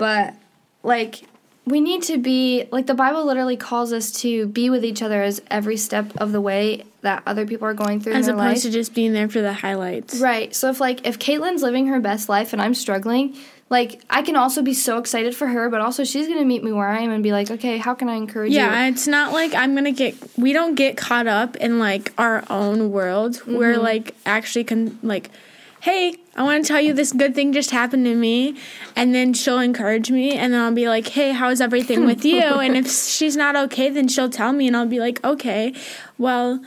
but 0.02 0.34
like 0.82 1.22
we 1.64 1.80
need 1.80 2.02
to 2.02 2.18
be 2.18 2.66
like 2.72 2.88
the 2.88 2.94
Bible 2.94 3.24
literally 3.24 3.56
calls 3.56 3.92
us 3.92 4.10
to 4.22 4.48
be 4.48 4.68
with 4.68 4.84
each 4.84 5.00
other 5.00 5.22
as 5.22 5.40
every 5.48 5.76
step 5.76 6.12
of 6.16 6.32
the 6.32 6.40
way 6.40 6.84
that 7.02 7.22
other 7.24 7.46
people 7.46 7.68
are 7.68 7.74
going 7.74 8.00
through 8.00 8.14
as 8.14 8.26
opposed 8.26 8.38
life. 8.38 8.62
to 8.62 8.70
just 8.70 8.94
being 8.94 9.12
there 9.12 9.28
for 9.28 9.40
the 9.40 9.52
highlights. 9.52 10.18
Right. 10.18 10.52
So 10.52 10.70
if 10.70 10.80
like 10.80 11.06
if 11.06 11.20
Katlyn's 11.20 11.62
living 11.62 11.86
her 11.86 12.00
best 12.00 12.28
life 12.28 12.52
and 12.52 12.60
I'm 12.60 12.74
struggling, 12.74 13.36
like 13.70 14.02
I 14.10 14.22
can 14.22 14.34
also 14.34 14.60
be 14.60 14.74
so 14.74 14.98
excited 14.98 15.36
for 15.36 15.46
her, 15.46 15.70
but 15.70 15.80
also 15.80 16.02
she's 16.02 16.26
gonna 16.26 16.44
meet 16.44 16.64
me 16.64 16.72
where 16.72 16.88
I 16.88 16.98
am 17.02 17.12
and 17.12 17.22
be 17.22 17.30
like, 17.30 17.48
okay, 17.48 17.78
how 17.78 17.94
can 17.94 18.08
I 18.08 18.16
encourage 18.16 18.50
yeah, 18.50 18.64
you? 18.64 18.72
Yeah, 18.72 18.88
it's 18.88 19.06
not 19.06 19.32
like 19.32 19.54
I'm 19.54 19.76
gonna 19.76 19.92
get. 19.92 20.16
We 20.36 20.52
don't 20.52 20.74
get 20.74 20.96
caught 20.96 21.28
up 21.28 21.54
in 21.58 21.78
like 21.78 22.12
our 22.18 22.42
own 22.50 22.90
world. 22.90 23.34
Mm-hmm. 23.34 23.56
We're 23.56 23.78
like 23.78 24.16
actually 24.26 24.64
can 24.64 24.98
like, 25.04 25.30
hey, 25.78 26.16
I 26.34 26.42
want 26.42 26.64
to 26.64 26.68
tell 26.68 26.80
you 26.80 26.94
this 26.94 27.12
good 27.12 27.34
thing 27.34 27.52
just 27.52 27.70
happened 27.70 28.04
to 28.06 28.14
me, 28.14 28.56
and 28.96 29.14
then 29.14 29.34
she'll 29.34 29.58
encourage 29.58 30.10
me, 30.10 30.32
and 30.32 30.52
then 30.52 30.60
I'll 30.60 30.72
be 30.72 30.88
like, 30.88 31.08
hey, 31.08 31.32
how's 31.32 31.60
everything 31.60 32.06
with 32.06 32.24
you? 32.24 32.40
and 32.42 32.76
if 32.76 32.90
she's 32.90 33.36
not 33.36 33.54
okay, 33.54 33.90
then 33.90 34.08
she'll 34.08 34.30
tell 34.30 34.52
me, 34.52 34.66
and 34.66 34.76
I'll 34.76 34.86
be 34.86 35.00
like, 35.00 35.22
okay, 35.24 35.74
well 36.18 36.62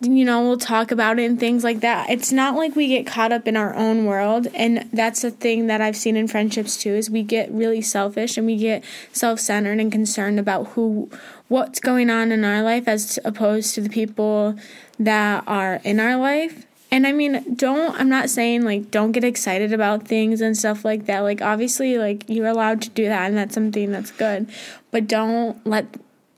you 0.00 0.26
know, 0.26 0.42
we'll 0.42 0.58
talk 0.58 0.90
about 0.90 1.18
it 1.18 1.24
and 1.24 1.40
things 1.40 1.64
like 1.64 1.80
that. 1.80 2.10
It's 2.10 2.30
not 2.30 2.54
like 2.54 2.76
we 2.76 2.88
get 2.88 3.06
caught 3.06 3.32
up 3.32 3.48
in 3.48 3.56
our 3.56 3.74
own 3.74 4.04
world. 4.04 4.46
And 4.54 4.88
that's 4.92 5.22
the 5.22 5.30
thing 5.30 5.68
that 5.68 5.80
I've 5.80 5.96
seen 5.96 6.16
in 6.16 6.28
friendships 6.28 6.76
too 6.76 6.90
is 6.90 7.08
we 7.08 7.22
get 7.22 7.50
really 7.50 7.80
selfish 7.80 8.36
and 8.36 8.46
we 8.46 8.56
get 8.56 8.84
self-centered 9.12 9.80
and 9.80 9.90
concerned 9.90 10.38
about 10.38 10.68
who 10.68 11.10
what's 11.48 11.80
going 11.80 12.10
on 12.10 12.30
in 12.30 12.44
our 12.44 12.62
life 12.62 12.86
as 12.88 13.18
opposed 13.24 13.74
to 13.74 13.80
the 13.80 13.88
people 13.88 14.56
that 14.98 15.44
are 15.46 15.80
in 15.82 15.98
our 15.98 16.16
life. 16.16 16.65
And 16.90 17.06
I 17.06 17.12
mean, 17.12 17.54
don't 17.54 17.98
I'm 17.98 18.08
not 18.08 18.30
saying 18.30 18.64
like 18.64 18.90
don't 18.90 19.12
get 19.12 19.24
excited 19.24 19.72
about 19.72 20.06
things 20.06 20.40
and 20.40 20.56
stuff 20.56 20.84
like 20.84 21.06
that. 21.06 21.20
Like 21.20 21.42
obviously 21.42 21.98
like 21.98 22.24
you're 22.28 22.46
allowed 22.46 22.82
to 22.82 22.90
do 22.90 23.06
that 23.06 23.26
and 23.28 23.36
that's 23.36 23.54
something 23.54 23.90
that's 23.90 24.10
good. 24.12 24.48
But 24.90 25.06
don't 25.06 25.64
let 25.66 25.86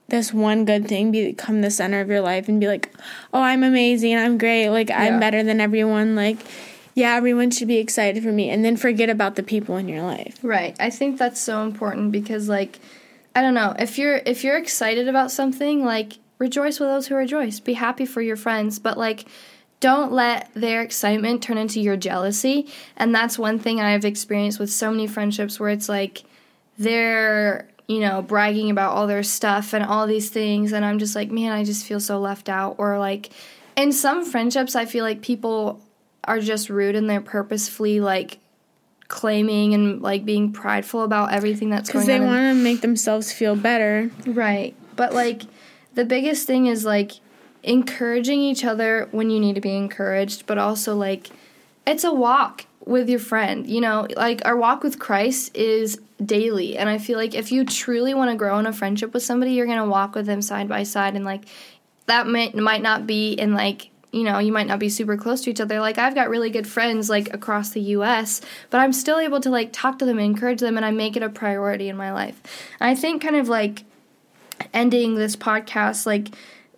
this 0.09 0.33
one 0.33 0.65
good 0.65 0.89
thing 0.89 1.13
become 1.13 1.61
the 1.61 1.71
center 1.71 2.01
of 2.01 2.09
your 2.09 2.23
life 2.23 2.49
and 2.49 2.59
be 2.59 2.67
like, 2.67 2.91
oh, 3.33 3.43
I'm 3.43 3.63
amazing, 3.63 4.17
I'm 4.17 4.39
great, 4.39 4.71
like 4.71 4.89
yeah. 4.89 5.03
I'm 5.03 5.21
better 5.21 5.43
than 5.43 5.61
everyone, 5.61 6.17
like 6.17 6.39
yeah, 6.95 7.15
everyone 7.15 7.53
should 7.53 7.69
be 7.69 7.77
excited 7.77 8.25
for 8.25 8.33
me, 8.33 8.51
and 8.51 8.65
then 8.65 8.77
forget 8.77 9.09
about 9.09 9.37
the 9.37 9.43
people 9.45 9.77
in 9.77 9.89
your 9.89 10.03
life. 10.03 10.37
Right. 10.43 10.75
I 10.81 10.91
think 10.91 11.17
that's 11.17 11.41
so 11.41 11.63
important 11.63 12.11
because 12.11 12.49
like 12.49 12.81
I 13.37 13.41
don't 13.41 13.55
know 13.55 13.75
if 13.79 13.99
you're 13.99 14.21
if 14.27 14.43
you're 14.43 14.59
excited 14.59 15.07
about 15.07 15.31
something, 15.31 15.85
like 15.85 16.15
rejoice 16.39 16.81
with 16.81 16.89
those 16.89 17.07
who 17.07 17.15
rejoice. 17.15 17.61
Be 17.61 17.75
happy 17.75 18.05
for 18.05 18.21
your 18.21 18.37
friends, 18.37 18.81
but 18.81 18.99
like 18.99 19.27
don't 19.81 20.13
let 20.13 20.51
their 20.55 20.83
excitement 20.83 21.43
turn 21.43 21.59
into 21.59 21.81
your 21.81 21.97
jealousy. 21.97 22.67
And 22.97 23.15
that's 23.15 23.39
one 23.39 23.59
thing 23.59 23.81
I've 23.81 24.05
experienced 24.05 24.59
with 24.59 24.71
so 24.71 24.91
many 24.91 25.07
friendships 25.07 25.61
where 25.61 25.71
it's 25.71 25.89
like 25.89 26.25
they're 26.79 27.69
you 27.89 28.01
know, 28.01 28.21
bragging 28.21 28.71
about 28.71 28.95
all 28.95 29.07
their 29.07 29.23
stuff 29.23 29.73
and 29.73 29.83
all 29.83 30.07
these 30.07 30.29
things. 30.29 30.73
And 30.73 30.85
I'm 30.85 30.99
just 30.99 31.17
like, 31.17 31.31
man, 31.31 31.53
I 31.53 31.65
just 31.65 31.87
feel 31.87 32.01
so 32.01 32.21
left 32.21 32.51
out. 32.51 32.77
Or 32.79 32.99
like, 32.99 33.31
in 33.77 33.93
some 33.93 34.25
friendships, 34.25 34.77
I 34.77 34.85
feel 34.85 35.05
like 35.05 35.23
people 35.23 35.81
are 36.25 36.39
just 36.39 36.69
rude 36.69 36.95
and 36.95 37.09
they're 37.09 37.23
purposefully 37.23 38.01
like 38.01 38.39
claiming 39.09 39.73
and 39.73 40.03
like 40.03 40.27
being 40.27 40.53
prideful 40.53 41.03
about 41.03 41.33
everything 41.33 41.71
that's 41.71 41.91
going 41.91 42.03
on. 42.03 42.07
Because 42.07 42.21
they 42.21 42.27
want 42.27 42.59
to 42.59 42.63
make 42.63 42.83
themselves 42.83 43.33
feel 43.33 43.57
better. 43.57 44.11
Right. 44.27 44.77
But 44.95 45.15
like 45.15 45.43
the 45.95 46.05
biggest 46.05 46.47
thing 46.47 46.67
is 46.67 46.85
like 46.85 47.13
encouraging 47.69 48.41
each 48.41 48.65
other 48.65 49.09
when 49.11 49.29
you 49.29 49.39
need 49.39 49.55
to 49.55 49.61
be 49.61 49.77
encouraged, 49.77 50.47
but 50.47 50.57
also 50.57 50.97
like 50.97 51.29
it's 51.87 52.03
a 52.03 52.13
walk 52.13 52.65
with 52.87 53.11
your 53.11 53.19
friend. 53.19 53.69
You 53.69 53.83
know, 53.83 54.09
like 54.17 54.41
our 54.47 54.57
walk 54.57 54.83
with 54.83 54.99
Christ 54.99 55.55
is 55.55 56.01
daily. 56.25 56.79
And 56.79 56.89
I 56.89 56.97
feel 56.97 57.19
like 57.19 57.35
if 57.35 57.53
you 57.53 57.67
truly 57.67 58.15
want 58.15 58.31
to 58.31 58.37
grow 58.37 58.59
in 58.59 58.67
a 58.67 58.73
friendship 58.73 59.13
with 59.13 59.23
somebody, 59.23 59.53
you're 59.53 59.67
going 59.67 59.79
to 59.79 59.85
walk 59.85 60.15
with 60.15 60.25
them 60.25 60.41
side 60.41 60.67
by 60.67 60.83
side 60.83 61.15
and 61.15 61.27
like 61.27 61.45
that 62.07 62.27
might 62.27 62.57
might 62.57 62.81
not 62.83 63.07
be 63.07 63.33
in 63.35 63.53
like 63.53 63.91
you 64.11 64.25
know, 64.25 64.39
you 64.39 64.51
might 64.51 64.67
not 64.67 64.79
be 64.79 64.89
super 64.89 65.19
close 65.19 65.43
to 65.43 65.51
each 65.51 65.61
other. 65.61 65.81
Like 65.81 65.99
I've 65.99 66.15
got 66.15 66.31
really 66.31 66.49
good 66.49 66.67
friends 66.67 67.11
like 67.11 67.35
across 67.35 67.69
the 67.69 67.83
US, 67.83 68.41
but 68.71 68.81
I'm 68.81 68.95
still 68.95 69.19
able 69.19 69.41
to 69.41 69.51
like 69.51 69.69
talk 69.75 69.99
to 69.99 70.07
them 70.07 70.19
and 70.19 70.25
encourage 70.25 70.61
them 70.61 70.79
and 70.79 70.87
I 70.87 70.91
make 70.91 71.19
it 71.19 71.23
a 71.23 71.29
priority 71.29 71.91
in 71.91 71.99
my 71.99 72.11
life. 72.15 72.41
I 72.81 72.95
think 72.95 73.21
kind 73.21 73.37
of 73.37 73.51
like 73.51 73.85
ending 74.73 75.17
this 75.17 75.37
podcast 75.37 76.07
like 76.07 76.29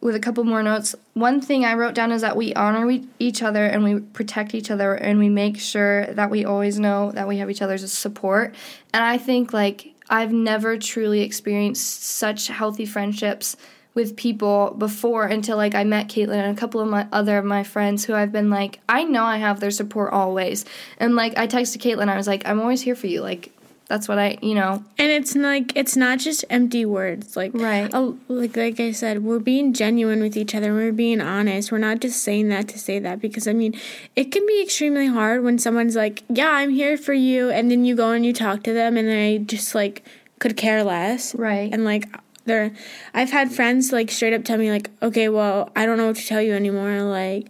with 0.00 0.14
a 0.14 0.20
couple 0.20 0.44
more 0.44 0.62
notes. 0.62 0.94
One 1.14 1.40
thing 1.40 1.64
I 1.64 1.74
wrote 1.74 1.94
down 1.94 2.12
is 2.12 2.22
that 2.22 2.36
we 2.36 2.54
honor 2.54 3.00
each 3.18 3.42
other 3.42 3.66
and 3.66 3.84
we 3.84 4.00
protect 4.00 4.54
each 4.54 4.70
other 4.70 4.94
and 4.94 5.18
we 5.18 5.28
make 5.28 5.58
sure 5.58 6.06
that 6.14 6.30
we 6.30 6.44
always 6.44 6.78
know 6.78 7.12
that 7.12 7.28
we 7.28 7.38
have 7.38 7.50
each 7.50 7.62
other's 7.62 7.90
support. 7.92 8.54
And 8.94 9.04
I 9.04 9.18
think 9.18 9.52
like 9.52 9.94
I've 10.08 10.32
never 10.32 10.78
truly 10.78 11.20
experienced 11.20 12.02
such 12.02 12.48
healthy 12.48 12.86
friendships 12.86 13.56
with 13.92 14.16
people 14.16 14.74
before 14.78 15.24
until 15.24 15.56
like 15.56 15.74
I 15.74 15.84
met 15.84 16.08
Katlyn 16.08 16.42
and 16.42 16.56
a 16.56 16.60
couple 16.60 16.80
of 16.80 16.88
my 16.88 17.06
other 17.12 17.38
of 17.38 17.44
my 17.44 17.64
friends 17.64 18.04
who 18.04 18.14
I've 18.14 18.32
been 18.32 18.48
like, 18.48 18.80
I 18.88 19.04
know 19.04 19.24
I 19.24 19.38
have 19.38 19.60
their 19.60 19.70
support 19.70 20.12
always. 20.12 20.64
And 20.98 21.16
like 21.16 21.36
I 21.36 21.46
texted 21.46 21.78
Katlyn, 21.78 22.08
I 22.08 22.16
was 22.16 22.26
like, 22.26 22.46
I'm 22.46 22.60
always 22.60 22.80
here 22.80 22.94
for 22.94 23.08
you. 23.08 23.20
Like 23.20 23.52
that's 23.90 24.06
what 24.06 24.20
I, 24.20 24.38
you 24.40 24.54
know. 24.54 24.84
And 24.98 25.10
it's 25.10 25.34
like 25.34 25.72
it's 25.74 25.96
not 25.96 26.20
just 26.20 26.44
empty 26.48 26.86
words. 26.86 27.36
Like 27.36 27.50
right. 27.54 27.90
Oh, 27.92 28.16
like 28.28 28.56
like 28.56 28.78
I 28.78 28.92
said, 28.92 29.24
we're 29.24 29.40
being 29.40 29.72
genuine 29.72 30.20
with 30.20 30.36
each 30.36 30.54
other. 30.54 30.72
We're 30.72 30.92
being 30.92 31.20
honest. 31.20 31.72
We're 31.72 31.78
not 31.78 31.98
just 31.98 32.22
saying 32.22 32.50
that 32.50 32.68
to 32.68 32.78
say 32.78 33.00
that 33.00 33.20
because 33.20 33.48
I 33.48 33.52
mean, 33.52 33.74
it 34.14 34.30
can 34.30 34.46
be 34.46 34.62
extremely 34.62 35.08
hard 35.08 35.42
when 35.42 35.58
someone's 35.58 35.96
like, 35.96 36.22
"Yeah, 36.28 36.50
I'm 36.50 36.70
here 36.70 36.96
for 36.96 37.12
you," 37.12 37.50
and 37.50 37.68
then 37.68 37.84
you 37.84 37.96
go 37.96 38.12
and 38.12 38.24
you 38.24 38.32
talk 38.32 38.62
to 38.62 38.72
them 38.72 38.96
and 38.96 39.08
they 39.08 39.38
just 39.38 39.74
like 39.74 40.04
could 40.38 40.56
care 40.56 40.84
less. 40.84 41.34
Right. 41.34 41.72
And 41.72 41.84
like 41.84 42.06
they're 42.44 42.70
I've 43.12 43.32
had 43.32 43.50
friends 43.50 43.90
like 43.90 44.12
straight 44.12 44.34
up 44.34 44.44
tell 44.44 44.56
me 44.56 44.70
like, 44.70 44.88
"Okay, 45.02 45.28
well, 45.28 45.68
I 45.74 45.84
don't 45.84 45.98
know 45.98 46.06
what 46.06 46.16
to 46.16 46.26
tell 46.26 46.40
you 46.40 46.54
anymore." 46.54 47.02
Like 47.02 47.48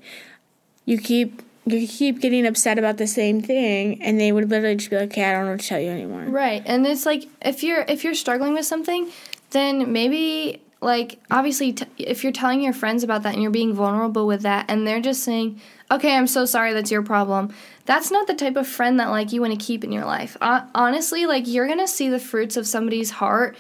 you 0.86 0.97
keep 0.97 1.43
you 1.77 1.89
keep 1.89 2.21
getting 2.21 2.47
upset 2.47 2.79
about 2.79 2.97
the 2.97 3.07
same 3.07 3.41
thing 3.41 4.03
and 4.03 4.21
they 4.21 4.33
would 4.33 4.49
literally 4.49 4.77
just 4.77 4.91
be 4.91 4.97
like 4.97 5.11
okay 5.11 5.25
i 5.25 5.33
don't 5.33 5.45
know 5.45 5.53
what 5.53 5.61
to 5.61 5.66
tell 5.66 5.81
you 5.81 5.91
anymore. 5.91 6.25
Right 6.25 6.62
and 6.66 6.87
it's 6.87 7.07
like 7.07 7.29
if 7.43 7.62
you're 7.62 7.85
if 7.89 8.05
you're 8.05 8.14
struggling 8.14 8.55
with 8.55 8.66
something 8.66 9.11
then 9.51 9.93
maybe 9.93 10.62
like 10.81 11.18
obviously 11.31 11.75
t- 11.75 11.87
if 11.99 12.23
you're 12.23 12.33
telling 12.33 12.62
your 12.62 12.73
friends 12.73 13.03
about 13.03 13.23
that 13.25 13.35
and 13.35 13.43
you're 13.43 13.51
being 13.51 13.75
vulnerable 13.75 14.27
with 14.27 14.43
that 14.43 14.64
and 14.68 14.87
they're 14.87 15.01
just 15.01 15.23
saying 15.23 15.61
okay 15.91 16.16
i'm 16.16 16.27
so 16.27 16.45
sorry 16.45 16.73
that's 16.73 16.91
your 16.91 17.03
problem 17.03 17.53
that's 17.85 18.11
not 18.11 18.27
the 18.27 18.35
type 18.35 18.57
of 18.57 18.66
friend 18.66 19.01
that 19.01 19.09
like 19.09 19.33
you 19.33 19.41
want 19.41 19.53
to 19.53 19.59
keep 19.59 19.83
in 19.83 19.91
your 19.91 20.05
life. 20.05 20.37
Uh, 20.41 20.62
honestly 20.75 21.27
like 21.27 21.47
you're 21.47 21.66
gonna 21.66 21.89
see 21.89 22.09
the 22.09 22.21
fruits 22.21 22.57
of 22.57 22.66
somebody's 22.66 23.11
heart 23.11 23.57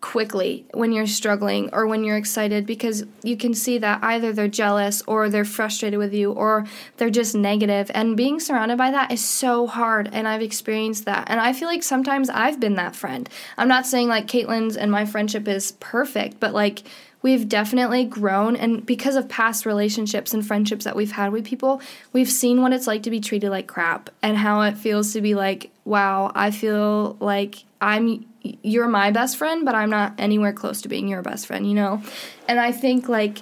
quickly 0.00 0.64
when 0.74 0.92
you're 0.92 1.06
struggling 1.06 1.68
or 1.72 1.86
when 1.86 2.04
you're 2.04 2.16
excited 2.16 2.64
because 2.66 3.04
you 3.22 3.36
can 3.36 3.52
see 3.52 3.78
that 3.78 4.02
either 4.02 4.32
they're 4.32 4.46
jealous 4.46 5.02
or 5.06 5.28
they're 5.28 5.44
frustrated 5.44 5.98
with 5.98 6.14
you 6.14 6.32
or 6.32 6.66
they're 6.96 7.10
just 7.10 7.34
negative. 7.34 7.90
And 7.94 8.16
being 8.16 8.38
surrounded 8.38 8.78
by 8.78 8.92
that 8.92 9.10
is 9.10 9.24
so 9.24 9.66
hard 9.66 10.08
and 10.12 10.28
I've 10.28 10.42
experienced 10.42 11.04
that. 11.06 11.28
And 11.28 11.40
I 11.40 11.52
feel 11.52 11.68
like 11.68 11.82
sometimes 11.82 12.30
I've 12.30 12.60
been 12.60 12.74
that 12.76 12.94
friend. 12.94 13.28
I'm 13.56 13.68
not 13.68 13.86
saying 13.86 14.08
like 14.08 14.26
Katlyn's 14.26 14.76
and 14.76 14.90
my 14.92 15.04
friendship 15.04 15.48
is 15.48 15.72
perfect 15.72 16.38
but 16.38 16.54
like 16.54 16.82
we've 17.20 17.48
definitely 17.48 18.04
grown. 18.04 18.54
And 18.54 18.86
because 18.86 19.16
of 19.16 19.28
past 19.28 19.66
relationships 19.66 20.32
and 20.32 20.46
friendships 20.46 20.84
that 20.84 20.94
we've 20.94 21.12
had 21.12 21.32
with 21.32 21.44
people 21.44 21.82
we've 22.12 22.30
seen 22.30 22.62
what 22.62 22.72
it's 22.72 22.86
like 22.86 23.02
to 23.02 23.10
be 23.10 23.20
treated 23.20 23.50
like 23.50 23.66
crap 23.66 24.10
and 24.22 24.36
how 24.36 24.60
it 24.60 24.78
feels 24.78 25.12
to 25.12 25.20
be 25.20 25.34
like 25.34 25.70
wow 25.84 26.30
i 26.34 26.50
feel 26.50 27.16
like 27.20 27.64
i'm 27.80 28.24
you're 28.42 28.88
my 28.88 29.10
best 29.10 29.36
friend, 29.36 29.64
but 29.64 29.74
I'm 29.74 29.90
not 29.90 30.14
anywhere 30.18 30.52
close 30.52 30.80
to 30.82 30.88
being 30.88 31.08
your 31.08 31.22
best 31.22 31.46
friend, 31.46 31.66
you 31.66 31.74
know? 31.74 32.02
And 32.46 32.60
I 32.60 32.72
think 32.72 33.08
like 33.08 33.38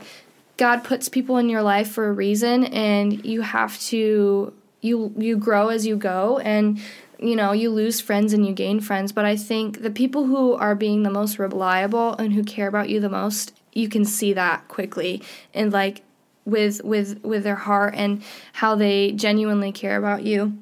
God 0.56 0.84
puts 0.84 1.08
people 1.08 1.36
in 1.36 1.48
your 1.48 1.62
life 1.62 1.90
for 1.90 2.08
a 2.08 2.12
reason 2.12 2.64
and 2.64 3.24
you 3.24 3.42
have 3.42 3.78
to 3.80 4.52
you 4.80 5.12
you 5.16 5.36
grow 5.36 5.68
as 5.68 5.86
you 5.86 5.96
go 5.96 6.38
and 6.38 6.80
you 7.18 7.34
know, 7.34 7.52
you 7.52 7.70
lose 7.70 7.98
friends 8.00 8.34
and 8.34 8.46
you 8.46 8.52
gain 8.52 8.78
friends, 8.78 9.10
but 9.10 9.24
I 9.24 9.36
think 9.36 9.80
the 9.80 9.90
people 9.90 10.26
who 10.26 10.52
are 10.52 10.74
being 10.74 11.02
the 11.02 11.10
most 11.10 11.38
reliable 11.38 12.12
and 12.12 12.34
who 12.34 12.44
care 12.44 12.68
about 12.68 12.90
you 12.90 13.00
the 13.00 13.08
most, 13.08 13.58
you 13.72 13.88
can 13.88 14.04
see 14.04 14.34
that 14.34 14.68
quickly 14.68 15.22
and 15.54 15.72
like 15.72 16.02
with 16.44 16.82
with 16.84 17.22
with 17.24 17.42
their 17.42 17.56
heart 17.56 17.94
and 17.96 18.22
how 18.54 18.74
they 18.74 19.12
genuinely 19.12 19.72
care 19.72 19.96
about 19.96 20.24
you. 20.24 20.58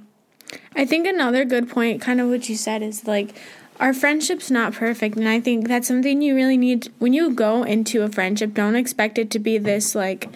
I 0.77 0.85
think 0.85 1.07
another 1.07 1.45
good 1.45 1.69
point 1.69 2.01
kind 2.01 2.21
of 2.21 2.29
what 2.29 2.49
you 2.49 2.57
said 2.57 2.83
is 2.83 3.07
like 3.07 3.35
our 3.81 3.93
friendship's 3.93 4.51
not 4.51 4.73
perfect 4.73 5.17
and 5.17 5.29
i 5.29 5.41
think 5.41 5.69
that's 5.69 5.89
something 5.89 6.23
you 6.23 6.35
really 6.35 6.57
need 6.57 6.93
when 6.99 7.13
you 7.13 7.31
go 7.31 7.63
into 7.63 8.03
a 8.03 8.09
friendship 8.09 8.55
don't 8.55 8.77
expect 8.77 9.19
it 9.19 9.31
to 9.31 9.39
be 9.39 9.59
this 9.59 9.95
like 9.95 10.29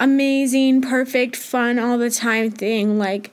amazing 0.00 0.80
perfect 0.80 1.36
fun 1.36 1.78
all 1.78 1.98
the 1.98 2.10
time 2.10 2.50
thing 2.50 2.98
like 2.98 3.30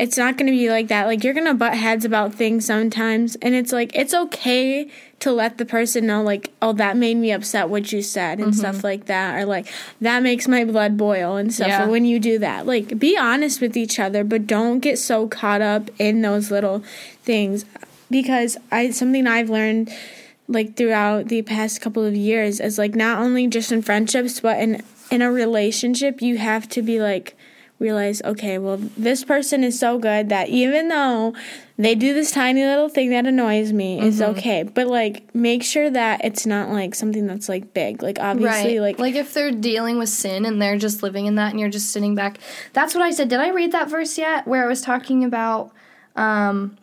it's 0.00 0.16
not 0.16 0.38
going 0.38 0.46
to 0.46 0.52
be 0.52 0.70
like 0.70 0.88
that 0.88 1.06
like 1.06 1.22
you're 1.22 1.34
going 1.34 1.46
to 1.46 1.54
butt 1.54 1.74
heads 1.74 2.04
about 2.04 2.34
things 2.34 2.64
sometimes 2.64 3.36
and 3.42 3.54
it's 3.54 3.70
like 3.70 3.94
it's 3.94 4.14
okay 4.14 4.90
to 5.18 5.30
let 5.30 5.58
the 5.58 5.64
person 5.66 6.06
know 6.06 6.22
like 6.22 6.50
oh 6.62 6.72
that 6.72 6.96
made 6.96 7.16
me 7.16 7.30
upset 7.30 7.68
what 7.68 7.92
you 7.92 8.00
said 8.00 8.38
and 8.38 8.48
mm-hmm. 8.48 8.58
stuff 8.58 8.82
like 8.82 9.04
that 9.06 9.38
or 9.38 9.44
like 9.44 9.66
that 10.00 10.22
makes 10.22 10.48
my 10.48 10.64
blood 10.64 10.96
boil 10.96 11.36
and 11.36 11.52
stuff 11.52 11.68
yeah. 11.68 11.86
when 11.86 12.06
you 12.06 12.18
do 12.18 12.38
that 12.38 12.66
like 12.66 12.98
be 12.98 13.16
honest 13.16 13.60
with 13.60 13.76
each 13.76 14.00
other 14.00 14.24
but 14.24 14.46
don't 14.46 14.80
get 14.80 14.98
so 14.98 15.28
caught 15.28 15.60
up 15.60 15.90
in 15.98 16.22
those 16.22 16.50
little 16.50 16.82
things 17.22 17.66
because 18.10 18.56
I 18.70 18.90
something 18.90 19.26
I've 19.26 19.50
learned 19.50 19.90
like 20.50 20.76
throughout 20.76 21.28
the 21.28 21.42
past 21.42 21.80
couple 21.80 22.04
of 22.04 22.14
years 22.14 22.60
is 22.60 22.76
like 22.76 22.94
not 22.94 23.20
only 23.20 23.46
just 23.46 23.70
in 23.70 23.82
friendships 23.82 24.40
but 24.40 24.58
in 24.58 24.82
in 25.10 25.22
a 25.22 25.30
relationship 25.30 26.20
you 26.20 26.38
have 26.38 26.68
to 26.68 26.82
be 26.82 27.00
like 27.00 27.36
realize 27.78 28.20
okay 28.22 28.58
well 28.58 28.76
this 28.76 29.24
person 29.24 29.64
is 29.64 29.78
so 29.78 29.98
good 29.98 30.28
that 30.28 30.48
even 30.50 30.88
though 30.88 31.34
they 31.78 31.94
do 31.94 32.12
this 32.12 32.30
tiny 32.30 32.62
little 32.62 32.90
thing 32.90 33.08
that 33.08 33.26
annoys 33.26 33.72
me 33.72 33.96
mm-hmm. 33.96 34.06
it's 34.06 34.20
okay 34.20 34.62
but 34.62 34.86
like 34.86 35.34
make 35.34 35.62
sure 35.62 35.88
that 35.88 36.22
it's 36.22 36.44
not 36.44 36.68
like 36.68 36.94
something 36.94 37.26
that's 37.26 37.48
like 37.48 37.72
big 37.72 38.02
like 38.02 38.18
obviously 38.20 38.78
right. 38.78 38.98
like 38.98 38.98
like 38.98 39.14
if 39.14 39.32
they're 39.32 39.50
dealing 39.50 39.98
with 39.98 40.10
sin 40.10 40.44
and 40.44 40.60
they're 40.60 40.76
just 40.76 41.02
living 41.02 41.24
in 41.24 41.36
that 41.36 41.52
and 41.52 41.60
you're 41.60 41.70
just 41.70 41.90
sitting 41.90 42.14
back 42.14 42.38
that's 42.74 42.94
what 42.94 43.02
i 43.02 43.10
said 43.10 43.28
did 43.28 43.40
i 43.40 43.48
read 43.48 43.72
that 43.72 43.88
verse 43.88 44.18
yet 44.18 44.46
where 44.46 44.62
i 44.62 44.66
was 44.66 44.82
talking 44.82 45.24
about 45.24 45.72
um 46.16 46.76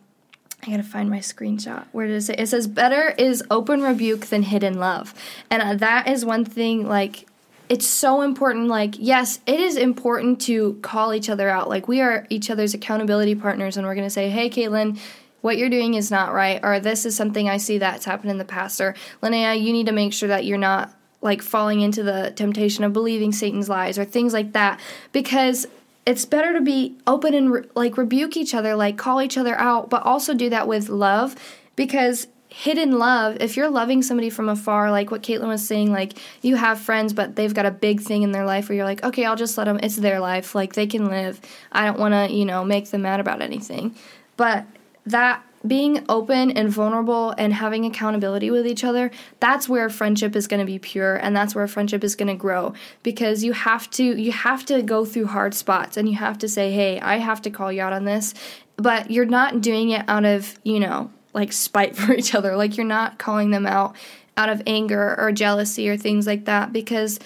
I 0.68 0.72
gotta 0.72 0.82
find 0.82 1.08
my 1.08 1.20
screenshot. 1.20 1.86
Where 1.92 2.06
does 2.06 2.28
it? 2.28 2.38
It 2.38 2.48
says, 2.48 2.66
"Better 2.66 3.14
is 3.16 3.42
open 3.50 3.80
rebuke 3.80 4.26
than 4.26 4.42
hidden 4.42 4.78
love," 4.78 5.14
and 5.50 5.62
uh, 5.62 5.74
that 5.76 6.08
is 6.08 6.26
one 6.26 6.44
thing. 6.44 6.86
Like, 6.86 7.26
it's 7.70 7.86
so 7.86 8.20
important. 8.20 8.68
Like, 8.68 8.94
yes, 8.98 9.40
it 9.46 9.60
is 9.60 9.76
important 9.76 10.42
to 10.42 10.74
call 10.82 11.14
each 11.14 11.30
other 11.30 11.48
out. 11.48 11.70
Like, 11.70 11.88
we 11.88 12.02
are 12.02 12.26
each 12.28 12.50
other's 12.50 12.74
accountability 12.74 13.34
partners, 13.34 13.78
and 13.78 13.86
we're 13.86 13.94
gonna 13.94 14.10
say, 14.10 14.28
"Hey, 14.28 14.50
Katlyn." 14.50 14.98
What 15.40 15.56
you're 15.56 15.70
doing 15.70 15.94
is 15.94 16.10
not 16.10 16.34
right, 16.34 16.58
or 16.64 16.80
this 16.80 17.06
is 17.06 17.14
something 17.14 17.48
I 17.48 17.58
see 17.58 17.78
that's 17.78 18.04
happened 18.04 18.32
in 18.32 18.38
the 18.38 18.44
past, 18.44 18.80
or 18.80 18.96
Lynnea, 19.22 19.58
you 19.58 19.72
need 19.72 19.86
to 19.86 19.92
make 19.92 20.12
sure 20.12 20.28
that 20.28 20.44
you're 20.44 20.58
not 20.58 20.92
like 21.22 21.42
falling 21.42 21.80
into 21.80 22.02
the 22.02 22.32
temptation 22.34 22.82
of 22.84 22.92
believing 22.92 23.32
Satan's 23.32 23.68
lies 23.68 23.98
or 23.98 24.04
things 24.04 24.32
like 24.32 24.52
that 24.52 24.80
because 25.12 25.66
it's 26.08 26.24
better 26.24 26.54
to 26.54 26.62
be 26.62 26.96
open 27.06 27.34
and 27.34 27.52
re- 27.52 27.64
like 27.74 27.98
rebuke 27.98 28.34
each 28.34 28.54
other, 28.54 28.74
like 28.74 28.96
call 28.96 29.20
each 29.20 29.36
other 29.36 29.54
out, 29.56 29.90
but 29.90 30.02
also 30.04 30.32
do 30.32 30.48
that 30.48 30.66
with 30.66 30.88
love 30.88 31.36
because 31.76 32.28
hidden 32.48 32.98
love, 32.98 33.36
if 33.40 33.58
you're 33.58 33.68
loving 33.68 34.02
somebody 34.02 34.30
from 34.30 34.48
afar, 34.48 34.90
like 34.90 35.10
what 35.10 35.22
Katlyn 35.22 35.48
was 35.48 35.66
saying, 35.66 35.92
like 35.92 36.14
you 36.40 36.56
have 36.56 36.80
friends, 36.80 37.12
but 37.12 37.36
they've 37.36 37.52
got 37.52 37.66
a 37.66 37.70
big 37.70 38.00
thing 38.00 38.22
in 38.22 38.32
their 38.32 38.46
life 38.46 38.70
where 38.70 38.76
you're 38.76 38.86
like, 38.86 39.04
okay, 39.04 39.26
I'll 39.26 39.36
just 39.36 39.58
let 39.58 39.64
them, 39.64 39.78
it's 39.82 39.96
their 39.96 40.18
life, 40.18 40.54
like 40.54 40.72
they 40.72 40.86
can 40.86 41.10
live. 41.10 41.42
I 41.72 41.84
don't 41.84 41.98
want 41.98 42.14
to, 42.14 42.34
you 42.34 42.46
know, 42.46 42.64
make 42.64 42.88
them 42.88 43.02
mad 43.02 43.20
about 43.20 43.42
anything. 43.42 43.94
But 44.38 44.64
that 45.04 45.42
being 45.66 46.04
open 46.08 46.50
and 46.50 46.70
vulnerable 46.70 47.34
and 47.36 47.52
having 47.52 47.84
accountability 47.84 48.50
with 48.50 48.66
each 48.66 48.84
other, 48.84 49.10
that's 49.40 49.68
where 49.68 49.88
friendship 49.88 50.36
is 50.36 50.46
going 50.46 50.60
to 50.60 50.66
be 50.66 50.78
pure 50.78 51.16
and 51.16 51.36
that's 51.36 51.54
where 51.54 51.66
friendship 51.66 52.04
is 52.04 52.14
going 52.14 52.28
to 52.28 52.34
grow 52.34 52.72
because 53.02 53.42
you 53.42 53.52
have 53.52 53.90
to 53.90 54.04
you 54.04 54.32
have 54.32 54.64
to 54.66 54.82
go 54.82 55.04
through 55.04 55.26
hard 55.26 55.54
spots 55.54 55.96
and 55.96 56.08
you 56.08 56.16
have 56.16 56.38
to 56.38 56.48
say, 56.48 56.70
"Hey, 56.70 57.00
I 57.00 57.16
have 57.16 57.42
to 57.42 57.50
call 57.50 57.72
you 57.72 57.82
out 57.82 57.92
on 57.92 58.04
this." 58.04 58.34
But 58.76 59.10
you're 59.10 59.24
not 59.24 59.60
doing 59.60 59.90
it 59.90 60.04
out 60.08 60.24
of, 60.24 60.56
you 60.62 60.78
know, 60.78 61.10
like 61.34 61.52
spite 61.52 61.96
for 61.96 62.12
each 62.12 62.34
other. 62.34 62.56
Like 62.56 62.76
you're 62.76 62.86
not 62.86 63.18
calling 63.18 63.50
them 63.50 63.66
out 63.66 63.96
out 64.36 64.48
of 64.48 64.62
anger 64.66 65.16
or 65.18 65.32
jealousy 65.32 65.88
or 65.88 65.96
things 65.96 66.24
like 66.24 66.44
that 66.44 66.72
because 66.72 67.18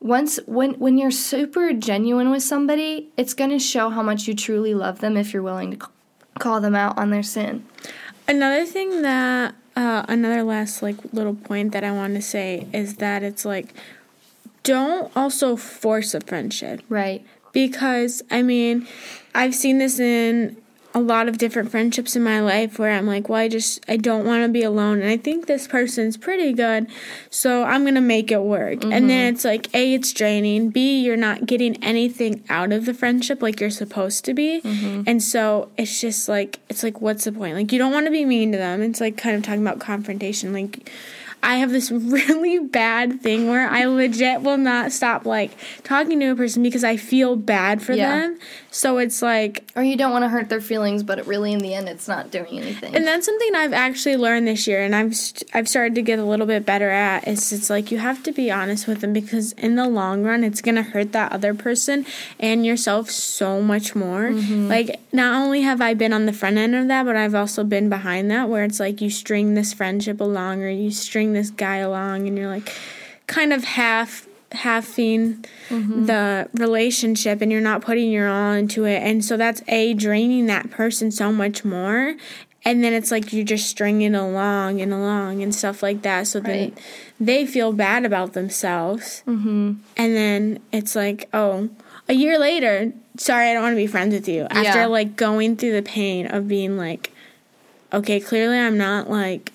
once 0.00 0.38
when 0.46 0.74
when 0.74 0.98
you're 0.98 1.10
super 1.10 1.72
genuine 1.72 2.30
with 2.30 2.42
somebody, 2.42 3.10
it's 3.16 3.34
going 3.34 3.50
to 3.50 3.58
show 3.58 3.90
how 3.90 4.02
much 4.02 4.26
you 4.26 4.34
truly 4.34 4.74
love 4.74 5.00
them 5.00 5.16
if 5.16 5.32
you're 5.32 5.42
willing 5.42 5.70
to 5.70 5.88
call 6.38 6.60
them 6.60 6.74
out 6.74 6.96
on 6.98 7.10
their 7.10 7.22
sin. 7.22 7.66
Another 8.26 8.66
thing 8.66 9.02
that 9.02 9.54
uh, 9.76 10.04
another 10.08 10.42
last 10.42 10.82
like 10.82 10.96
little 11.12 11.34
point 11.34 11.72
that 11.72 11.84
I 11.84 11.92
want 11.92 12.14
to 12.14 12.22
say 12.22 12.66
is 12.72 12.96
that 12.96 13.22
it's 13.22 13.44
like 13.44 13.74
don't 14.62 15.10
also 15.16 15.56
force 15.56 16.14
a 16.14 16.20
friendship. 16.20 16.82
Right. 16.88 17.24
Because 17.52 18.22
I 18.30 18.42
mean, 18.42 18.86
I've 19.34 19.54
seen 19.54 19.78
this 19.78 19.98
in 19.98 20.56
a 20.98 21.00
lot 21.00 21.28
of 21.28 21.38
different 21.38 21.70
friendships 21.70 22.16
in 22.16 22.22
my 22.22 22.40
life 22.40 22.78
where 22.78 22.90
I'm 22.90 23.06
like, 23.06 23.28
well, 23.28 23.40
I 23.40 23.48
just 23.48 23.84
I 23.88 23.96
don't 23.96 24.24
want 24.24 24.44
to 24.44 24.48
be 24.48 24.62
alone, 24.62 25.00
and 25.00 25.08
I 25.08 25.16
think 25.16 25.46
this 25.46 25.66
person's 25.66 26.16
pretty 26.16 26.52
good, 26.52 26.88
so 27.30 27.62
I'm 27.64 27.84
gonna 27.84 28.00
make 28.00 28.30
it 28.30 28.42
work. 28.42 28.80
Mm-hmm. 28.80 28.92
And 28.92 29.08
then 29.08 29.28
mm-hmm. 29.28 29.34
it's 29.36 29.44
like, 29.44 29.74
a, 29.74 29.94
it's 29.94 30.12
draining. 30.12 30.70
B, 30.70 31.00
you're 31.00 31.16
not 31.16 31.46
getting 31.46 31.82
anything 31.82 32.44
out 32.48 32.72
of 32.72 32.84
the 32.84 32.94
friendship 32.94 33.40
like 33.42 33.60
you're 33.60 33.70
supposed 33.70 34.24
to 34.24 34.34
be, 34.34 34.60
mm-hmm. 34.60 35.02
and 35.06 35.22
so 35.22 35.70
it's 35.78 36.00
just 36.00 36.28
like 36.28 36.60
it's 36.68 36.82
like, 36.82 37.00
what's 37.00 37.24
the 37.24 37.32
point? 37.32 37.54
Like 37.54 37.72
you 37.72 37.78
don't 37.78 37.92
want 37.92 38.06
to 38.06 38.12
be 38.12 38.24
mean 38.24 38.52
to 38.52 38.58
them. 38.58 38.82
It's 38.82 39.00
like 39.00 39.16
kind 39.16 39.36
of 39.36 39.42
talking 39.42 39.62
about 39.62 39.78
confrontation, 39.78 40.52
like 40.52 40.90
I 41.42 41.56
have 41.56 41.70
this 41.70 41.90
really 41.90 42.58
bad 42.58 43.20
thing 43.20 43.48
where 43.48 43.68
I 43.68 43.84
legit 43.84 44.42
will 44.42 44.58
not 44.58 44.92
stop 44.92 45.24
like 45.24 45.52
talking 45.84 46.20
to 46.20 46.26
a 46.26 46.36
person 46.36 46.62
because 46.62 46.84
I 46.84 46.96
feel 46.96 47.36
bad 47.36 47.82
for 47.82 47.92
yeah. 47.92 48.10
them. 48.10 48.38
So 48.70 48.98
it's 48.98 49.22
like 49.22 49.70
or 49.76 49.82
you 49.82 49.96
don't 49.96 50.12
want 50.12 50.24
to 50.24 50.28
hurt 50.28 50.48
their 50.48 50.60
feelings, 50.60 51.02
but 51.02 51.26
really 51.26 51.52
in 51.52 51.60
the 51.60 51.74
end 51.74 51.88
it's 51.88 52.08
not 52.08 52.30
doing 52.30 52.58
anything. 52.58 52.94
And 52.94 53.06
that's 53.06 53.26
something 53.26 53.54
I've 53.54 53.72
actually 53.72 54.16
learned 54.16 54.46
this 54.46 54.66
year 54.66 54.82
and 54.82 54.94
I've 54.94 55.16
st- 55.16 55.50
I've 55.54 55.68
started 55.68 55.94
to 55.94 56.02
get 56.02 56.18
a 56.18 56.24
little 56.24 56.46
bit 56.46 56.66
better 56.66 56.90
at 56.90 57.26
is 57.26 57.52
it's 57.52 57.70
like 57.70 57.90
you 57.90 57.98
have 57.98 58.22
to 58.24 58.32
be 58.32 58.50
honest 58.50 58.86
with 58.86 59.00
them 59.00 59.12
because 59.12 59.52
in 59.52 59.76
the 59.76 59.88
long 59.88 60.22
run 60.24 60.44
it's 60.44 60.60
going 60.60 60.74
to 60.74 60.82
hurt 60.82 61.12
that 61.12 61.32
other 61.32 61.54
person 61.54 62.04
and 62.38 62.66
yourself 62.66 63.10
so 63.10 63.62
much 63.62 63.94
more. 63.94 64.30
Mm-hmm. 64.30 64.68
Like 64.68 65.00
not 65.12 65.34
only 65.34 65.62
have 65.62 65.80
I 65.80 65.94
been 65.94 66.12
on 66.12 66.26
the 66.26 66.32
front 66.32 66.58
end 66.58 66.74
of 66.74 66.88
that, 66.88 67.04
but 67.04 67.16
I've 67.16 67.34
also 67.34 67.64
been 67.64 67.88
behind 67.88 68.30
that 68.30 68.48
where 68.48 68.64
it's 68.64 68.80
like 68.80 69.00
you 69.00 69.10
string 69.10 69.54
this 69.54 69.72
friendship 69.72 70.20
along 70.20 70.62
or 70.62 70.68
you 70.68 70.90
string 70.90 71.27
this 71.32 71.50
guy 71.50 71.76
along 71.76 72.26
and 72.26 72.36
you're 72.36 72.48
like 72.48 72.72
kind 73.26 73.52
of 73.52 73.64
half 73.64 74.26
halving 74.52 75.44
mm-hmm. 75.68 76.06
the 76.06 76.48
relationship 76.54 77.42
and 77.42 77.52
you're 77.52 77.60
not 77.60 77.82
putting 77.82 78.10
your 78.10 78.28
all 78.28 78.52
into 78.52 78.84
it 78.84 79.02
and 79.02 79.24
so 79.24 79.36
that's 79.36 79.62
a 79.68 79.92
draining 79.94 80.46
that 80.46 80.70
person 80.70 81.10
so 81.10 81.30
much 81.30 81.64
more 81.64 82.14
and 82.64 82.82
then 82.82 82.92
it's 82.92 83.10
like 83.10 83.32
you're 83.32 83.44
just 83.44 83.68
stringing 83.68 84.14
along 84.14 84.80
and 84.80 84.92
along 84.92 85.42
and 85.42 85.54
stuff 85.54 85.82
like 85.82 86.02
that 86.02 86.26
so 86.26 86.40
right. 86.40 86.46
then 86.46 86.84
they 87.20 87.46
feel 87.46 87.72
bad 87.72 88.06
about 88.06 88.32
themselves 88.32 89.22
mm-hmm. 89.26 89.74
and 89.96 90.16
then 90.16 90.58
it's 90.72 90.96
like 90.96 91.28
oh 91.34 91.68
a 92.08 92.14
year 92.14 92.38
later 92.38 92.92
sorry 93.18 93.50
i 93.50 93.52
don't 93.52 93.62
want 93.62 93.72
to 93.74 93.76
be 93.76 93.86
friends 93.86 94.14
with 94.14 94.28
you 94.28 94.46
after 94.50 94.80
yeah. 94.80 94.86
like 94.86 95.14
going 95.14 95.56
through 95.56 95.72
the 95.72 95.82
pain 95.82 96.26
of 96.26 96.48
being 96.48 96.78
like 96.78 97.12
okay 97.92 98.18
clearly 98.18 98.58
i'm 98.58 98.78
not 98.78 99.10
like 99.10 99.52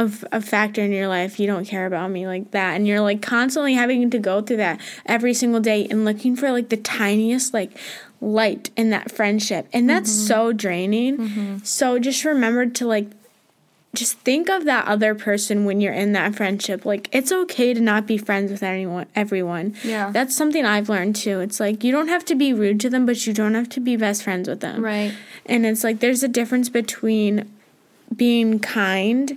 of 0.00 0.24
a 0.32 0.40
factor 0.40 0.80
in 0.80 0.92
your 0.92 1.08
life 1.08 1.38
you 1.38 1.46
don't 1.46 1.66
care 1.66 1.84
about 1.84 2.10
me 2.10 2.26
like 2.26 2.52
that. 2.52 2.74
And 2.74 2.86
you're 2.86 3.02
like 3.02 3.20
constantly 3.20 3.74
having 3.74 4.08
to 4.10 4.18
go 4.18 4.40
through 4.40 4.56
that 4.56 4.80
every 5.04 5.34
single 5.34 5.60
day 5.60 5.86
and 5.90 6.06
looking 6.06 6.36
for 6.36 6.50
like 6.50 6.70
the 6.70 6.78
tiniest 6.78 7.52
like 7.52 7.76
light 8.20 8.70
in 8.76 8.90
that 8.90 9.12
friendship. 9.12 9.68
And 9.74 9.88
that's 9.88 10.10
mm-hmm. 10.10 10.26
so 10.26 10.52
draining. 10.52 11.18
Mm-hmm. 11.18 11.58
so 11.64 11.98
just 11.98 12.24
remember 12.24 12.64
to 12.64 12.86
like 12.86 13.08
just 13.92 14.18
think 14.20 14.48
of 14.48 14.64
that 14.64 14.86
other 14.86 15.14
person 15.16 15.64
when 15.64 15.82
you're 15.82 15.92
in 15.92 16.12
that 16.12 16.34
friendship. 16.34 16.86
Like 16.86 17.10
it's 17.12 17.30
okay 17.30 17.74
to 17.74 17.80
not 17.80 18.06
be 18.06 18.16
friends 18.16 18.50
with 18.50 18.62
anyone 18.62 19.06
everyone. 19.14 19.74
Yeah. 19.84 20.10
That's 20.10 20.34
something 20.34 20.64
i've 20.64 20.88
learned 20.88 21.16
too. 21.16 21.40
It's 21.40 21.60
like 21.60 21.84
you 21.84 21.92
don't 21.92 22.08
have 22.08 22.24
to 22.26 22.34
be 22.34 22.54
rude 22.54 22.80
to 22.80 22.88
them 22.88 23.04
but 23.04 23.26
you 23.26 23.34
don't 23.34 23.54
have 23.54 23.68
to 23.70 23.80
be 23.80 23.96
best 23.96 24.22
friends 24.22 24.48
with 24.48 24.60
them. 24.60 24.82
Right. 24.82 25.12
And 25.44 25.66
it's 25.66 25.84
like 25.84 26.00
there's 26.00 26.22
a 26.22 26.28
difference 26.28 26.70
between 26.70 27.52
being 28.16 28.58
kind 28.60 29.36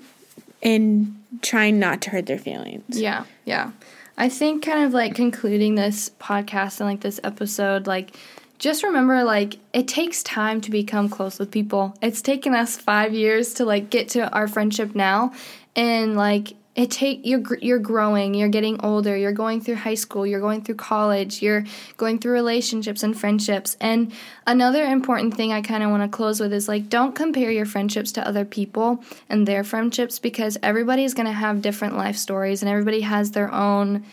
and 0.63 1.15
trying 1.41 1.77
not 1.77 2.01
to 2.01 2.09
hurt 2.09 2.25
their 2.25 2.39
feelings. 2.39 2.99
Yeah, 2.99 3.25
yeah. 3.45 3.71
I 4.17 4.29
think 4.29 4.63
kind 4.63 4.85
of 4.85 4.93
like 4.93 5.13
concluding 5.13 5.75
this 5.75 6.09
podcast 6.19 6.79
and 6.79 6.89
like 6.89 7.01
this 7.01 7.19
episode, 7.23 7.85
like 7.85 8.15
just 8.59 8.83
remember 8.83 9.23
like 9.23 9.57
it 9.73 9.87
takes 9.87 10.23
time 10.23 10.61
to 10.61 10.71
become 10.71 11.09
close 11.09 11.37
with 11.37 11.51
people. 11.51 11.95
It's 12.01 12.21
taken 12.21 12.55
us 12.55 12.77
5 12.77 13.13
years 13.13 13.55
to 13.55 13.65
like 13.65 13.89
get 13.89 14.09
to 14.09 14.31
our 14.31 14.47
friendship 14.47 14.95
now 14.95 15.33
and 15.75 16.15
like 16.15 16.53
it 16.75 16.89
take 16.89 17.21
you're 17.23 17.43
you're 17.61 17.79
growing 17.79 18.33
you're 18.33 18.49
getting 18.49 18.83
older 18.83 19.15
you're 19.15 19.31
going 19.31 19.61
through 19.61 19.75
high 19.75 19.93
school 19.93 20.25
you're 20.25 20.39
going 20.39 20.61
through 20.61 20.75
college 20.75 21.41
you're 21.41 21.63
going 21.97 22.17
through 22.17 22.31
relationships 22.31 23.03
and 23.03 23.19
friendships. 23.19 23.77
And 23.79 24.11
another 24.47 24.83
important 24.83 25.35
thing 25.35 25.53
i 25.53 25.61
kind 25.61 25.83
of 25.83 25.91
want 25.91 26.03
to 26.03 26.15
close 26.15 26.39
with 26.39 26.51
is 26.51 26.67
like 26.67 26.89
don't 26.89 27.13
compare 27.13 27.51
your 27.51 27.65
friendships 27.65 28.11
to 28.13 28.27
other 28.27 28.45
people 28.45 29.03
and 29.29 29.47
their 29.47 29.63
friendships 29.63 30.17
because 30.17 30.57
everybody's 30.63 31.13
going 31.13 31.27
to 31.27 31.33
have 31.33 31.61
different 31.61 31.95
life 31.95 32.17
stories 32.17 32.63
and 32.63 32.69
everybody 32.69 33.01
has 33.01 33.31
their 33.31 33.53
own 33.53 34.03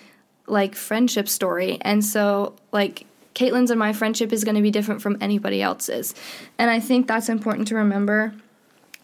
like 0.47 0.75
friendship 0.75 1.29
story. 1.29 1.79
And 1.81 2.05
so 2.05 2.57
like 2.73 3.07
katlyn's 3.35 3.71
and 3.71 3.79
my 3.79 3.93
friendship 3.95 4.33
is 4.33 4.45
going 4.45 4.57
to 4.57 4.63
be 4.63 4.71
different 4.71 5.01
from 5.01 5.17
anybody 5.23 5.63
else's. 5.63 6.15
And 6.59 6.71
i 6.71 6.79
think 6.79 7.07
that's 7.07 7.31
important 7.31 7.69
to 7.69 7.77
remember. 7.77 8.35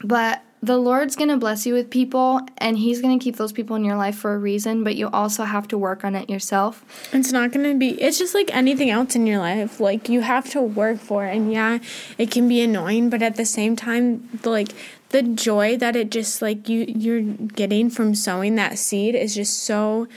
But 0.04 0.42
the 0.66 0.76
Lord's 0.76 1.14
going 1.14 1.30
to 1.30 1.36
bless 1.36 1.64
you 1.64 1.74
with 1.74 1.90
people 1.90 2.40
and 2.58 2.76
He's 2.76 3.00
going 3.00 3.16
to 3.18 3.22
keep 3.22 3.36
those 3.36 3.52
people 3.52 3.76
in 3.76 3.84
your 3.84 3.96
life 3.96 4.16
for 4.16 4.34
a 4.34 4.38
reason, 4.38 4.82
but 4.82 4.96
you 4.96 5.08
also 5.08 5.44
have 5.44 5.68
to 5.68 5.78
work 5.78 6.04
on 6.04 6.14
it 6.14 6.28
yourself. 6.28 6.84
It's 7.12 7.32
not 7.32 7.52
going 7.52 7.70
to 7.70 7.78
be, 7.78 7.90
it's 8.02 8.18
just 8.18 8.34
like 8.34 8.54
anything 8.54 8.90
else 8.90 9.14
in 9.14 9.26
your 9.26 9.38
life. 9.38 9.78
Like, 9.78 10.08
you 10.08 10.22
have 10.22 10.50
to 10.50 10.60
work 10.60 10.98
for 10.98 11.24
it. 11.24 11.36
And 11.36 11.52
yeah, 11.52 11.78
it 12.18 12.30
can 12.30 12.48
be 12.48 12.60
annoying, 12.60 13.10
but 13.10 13.22
at 13.22 13.36
the 13.36 13.44
same 13.44 13.76
time, 13.76 14.28
like, 14.44 14.72
the 15.10 15.22
joy 15.22 15.76
that 15.76 15.94
it 15.94 16.10
just 16.10 16.42
like 16.42 16.68
you 16.68 16.84
you're 16.88 17.20
getting 17.20 17.88
from 17.88 18.14
sowing 18.14 18.56
that 18.56 18.76
seed 18.76 19.14
is 19.14 19.36
just 19.36 19.62
so 19.62 20.08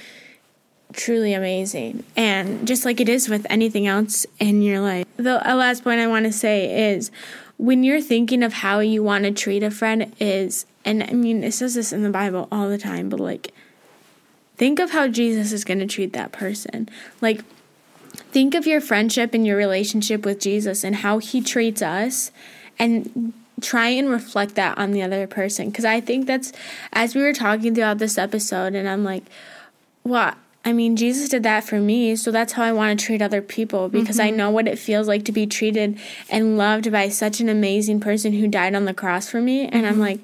truly 0.94 1.32
amazing 1.34 2.04
and 2.16 2.68
just 2.68 2.86
like 2.86 3.00
it 3.00 3.08
is 3.08 3.30
with 3.30 3.46
anything 3.52 3.86
else 3.86 4.26
in 4.40 4.64
your 4.64 4.82
life 4.82 5.06
the 5.18 5.36
last 5.36 5.84
point 5.84 6.00
i 6.00 6.08
want 6.08 6.26
to 6.26 6.32
say 6.32 6.92
is 6.92 7.12
when 7.60 7.84
you're 7.84 8.02
thinking 8.02 8.42
of 8.42 8.54
how 8.54 8.80
you 8.80 9.04
want 9.04 9.26
to 9.26 9.32
treat 9.32 9.62
a 9.62 9.70
friend 9.70 10.16
is 10.18 10.66
and 10.86 11.04
I 11.04 11.12
mean 11.12 11.44
it 11.44 11.52
says 11.52 11.76
this 11.76 11.92
in 11.92 12.04
the 12.04 12.10
Bible 12.10 12.48
all 12.52 12.70
the 12.70 12.78
time, 12.78 13.10
but 13.10 13.20
like 13.20 13.54
think 14.56 14.80
of 14.80 14.92
how 14.92 15.10
Jesus 15.10 15.52
is 15.52 15.66
going 15.66 15.80
to 15.80 15.86
treat 15.86 16.14
that 16.14 16.32
person. 16.32 16.88
Like 17.20 17.44
think 18.14 18.56
of 18.56 18.66
your 18.66 18.80
friendship 18.80 19.34
and 19.34 19.46
your 19.46 19.58
relationship 19.58 20.26
with 20.26 20.40
Jesus 20.40 20.86
and 20.86 20.96
how 20.96 21.20
he 21.20 21.42
treats 21.42 21.82
us 21.82 22.32
and 22.80 23.34
try 23.60 23.90
and 23.90 24.10
reflect 24.10 24.56
that 24.56 24.78
on 24.78 24.92
the 24.92 25.02
other 25.02 25.28
person 25.28 25.70
because 25.70 25.84
I 25.84 26.00
think 26.00 26.28
that's 26.28 26.54
as 26.94 27.14
we 27.14 27.22
were 27.22 27.34
talking 27.34 27.76
throughout 27.76 27.98
this 27.98 28.18
episode 28.18 28.74
and 28.74 28.88
I'm 28.88 29.04
like 29.04 29.26
well 30.06 30.34
I 30.66 30.74
mean, 30.74 30.98
Jesus 30.98 31.30
did 31.30 31.44
that 31.44 31.64
for 31.64 31.80
me, 31.80 32.16
so 32.16 32.32
that's 32.32 32.54
how 32.54 32.64
I 32.64 32.74
want 32.74 33.00
to 33.00 33.06
treat 33.06 33.22
other 33.22 33.42
people 33.42 33.88
because 33.88 34.18
mm-hmm. 34.18 34.28
I 34.28 34.32
know 34.32 34.52
what 34.52 34.68
it 34.68 34.78
feels 34.78 35.08
like 35.08 35.24
to 35.26 35.32
be 35.32 35.48
treated 35.48 35.98
and 36.30 36.58
loved 36.58 36.92
by 36.92 37.10
such 37.10 37.40
an 37.40 37.48
amazing 37.48 38.02
person 38.02 38.34
who 38.34 38.48
died 38.48 38.76
on 38.76 38.86
the 38.86 38.94
cross 38.94 39.30
for 39.30 39.40
me. 39.40 39.62
And 39.62 39.74
mm-hmm. 39.74 39.86
I'm 39.86 40.00
like, 40.00 40.20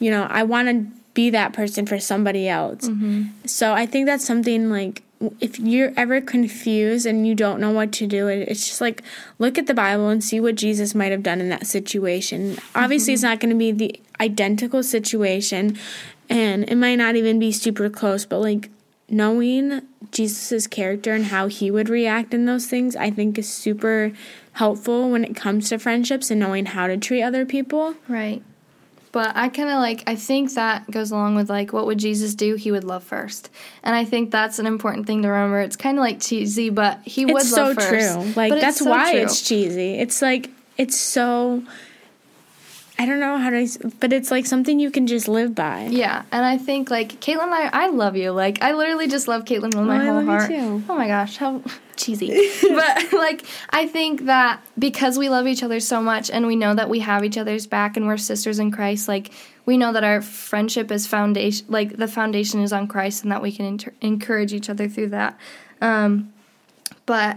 you 0.00 0.10
know, 0.10 0.24
I 0.24 0.42
want 0.42 0.68
to 0.68 0.86
be 1.14 1.30
that 1.30 1.52
person 1.52 1.86
for 1.86 2.00
somebody 2.00 2.48
else. 2.48 2.88
Mm-hmm. 2.88 3.46
So 3.46 3.74
I 3.74 3.86
think 3.86 4.06
that's 4.06 4.24
something 4.24 4.70
like 4.70 5.02
if 5.40 5.58
you're 5.58 5.92
ever 5.96 6.20
confused 6.20 7.06
and 7.06 7.26
you 7.26 7.34
don't 7.34 7.60
know 7.60 7.70
what 7.70 7.90
to 7.92 8.06
do, 8.06 8.28
it's 8.28 8.66
just 8.68 8.80
like 8.80 9.02
look 9.38 9.56
at 9.56 9.66
the 9.66 9.72
Bible 9.72 10.08
and 10.08 10.22
see 10.22 10.40
what 10.40 10.56
Jesus 10.56 10.94
might 10.94 11.12
have 11.12 11.22
done 11.22 11.40
in 11.40 11.48
that 11.48 11.66
situation. 11.66 12.58
Obviously, 12.74 13.14
it's 13.14 13.22
mm-hmm. 13.22 13.30
not 13.30 13.40
going 13.40 13.50
to 13.50 13.56
be 13.56 13.72
the 13.72 14.00
identical 14.20 14.82
situation 14.82 15.78
and 16.28 16.68
it 16.68 16.74
might 16.74 16.96
not 16.96 17.16
even 17.16 17.38
be 17.38 17.52
super 17.52 17.88
close, 17.88 18.26
but 18.26 18.40
like 18.40 18.68
knowing 19.08 19.82
Jesus's 20.10 20.66
character 20.66 21.12
and 21.12 21.26
how 21.26 21.46
he 21.48 21.70
would 21.70 21.88
react 21.88 22.34
in 22.34 22.46
those 22.46 22.66
things, 22.66 22.96
I 22.96 23.10
think 23.10 23.38
is 23.38 23.48
super 23.48 24.12
helpful 24.52 25.10
when 25.10 25.24
it 25.24 25.36
comes 25.36 25.68
to 25.68 25.78
friendships 25.78 26.30
and 26.30 26.40
knowing 26.40 26.66
how 26.66 26.86
to 26.86 26.96
treat 26.96 27.22
other 27.22 27.46
people. 27.46 27.94
Right. 28.08 28.42
But 29.12 29.34
I 29.34 29.48
kind 29.48 29.70
of 29.70 29.76
like, 29.76 30.02
I 30.06 30.14
think 30.14 30.52
that 30.54 30.90
goes 30.90 31.10
along 31.10 31.36
with 31.36 31.48
like, 31.48 31.72
what 31.72 31.86
would 31.86 31.98
Jesus 31.98 32.34
do? 32.34 32.56
He 32.56 32.70
would 32.70 32.84
love 32.84 33.02
first. 33.02 33.48
And 33.82 33.96
I 33.96 34.04
think 34.04 34.30
that's 34.30 34.58
an 34.58 34.66
important 34.66 35.06
thing 35.06 35.22
to 35.22 35.28
remember. 35.28 35.60
It's 35.60 35.76
kind 35.76 35.96
of 35.96 36.02
like 36.02 36.20
cheesy, 36.20 36.68
but 36.68 37.00
he 37.02 37.24
would 37.24 37.42
it's 37.42 37.52
love 37.52 37.80
so 37.80 37.80
first. 37.80 38.14
true. 38.14 38.32
Like, 38.34 38.50
but 38.50 38.60
that's 38.60 38.80
so 38.80 38.90
why 38.90 39.12
true. 39.12 39.22
it's 39.22 39.40
cheesy. 39.40 39.94
It's 39.94 40.20
like, 40.20 40.50
it's 40.76 41.00
so 41.00 41.62
I 42.98 43.04
don't 43.04 43.20
know 43.20 43.36
how 43.36 43.50
to, 43.50 43.92
but 44.00 44.12
it's 44.12 44.30
like 44.30 44.46
something 44.46 44.80
you 44.80 44.90
can 44.90 45.06
just 45.06 45.28
live 45.28 45.54
by. 45.54 45.86
Yeah, 45.86 46.24
and 46.32 46.46
I 46.46 46.56
think 46.56 46.90
like 46.90 47.20
Katlyn, 47.20 47.44
and 47.44 47.54
I, 47.54 47.68
I 47.72 47.86
love 47.88 48.16
you. 48.16 48.30
Like 48.30 48.62
I 48.62 48.72
literally 48.72 49.06
just 49.06 49.28
love 49.28 49.44
Katlyn 49.44 49.74
with 49.74 49.86
my 49.86 50.08
oh, 50.08 50.14
whole 50.14 50.24
heart. 50.24 50.50
Oh 50.50 50.96
my 50.96 51.06
gosh, 51.06 51.36
how 51.36 51.62
cheesy! 51.96 52.50
but 52.62 53.12
like 53.12 53.44
I 53.70 53.86
think 53.86 54.24
that 54.26 54.62
because 54.78 55.18
we 55.18 55.28
love 55.28 55.46
each 55.46 55.62
other 55.62 55.78
so 55.78 56.00
much, 56.00 56.30
and 56.30 56.46
we 56.46 56.56
know 56.56 56.74
that 56.74 56.88
we 56.88 57.00
have 57.00 57.22
each 57.22 57.36
other's 57.36 57.66
back, 57.66 57.98
and 57.98 58.06
we're 58.06 58.16
sisters 58.16 58.58
in 58.58 58.70
Christ. 58.70 59.08
Like 59.08 59.30
we 59.66 59.76
know 59.76 59.92
that 59.92 60.04
our 60.04 60.22
friendship 60.22 60.90
is 60.90 61.06
foundation, 61.06 61.66
like 61.68 61.98
the 61.98 62.08
foundation 62.08 62.62
is 62.62 62.72
on 62.72 62.88
Christ, 62.88 63.24
and 63.24 63.30
that 63.30 63.42
we 63.42 63.52
can 63.52 63.66
inter- 63.66 63.94
encourage 64.00 64.54
each 64.54 64.70
other 64.70 64.88
through 64.88 65.08
that. 65.08 65.38
Um, 65.82 66.32
but 67.04 67.36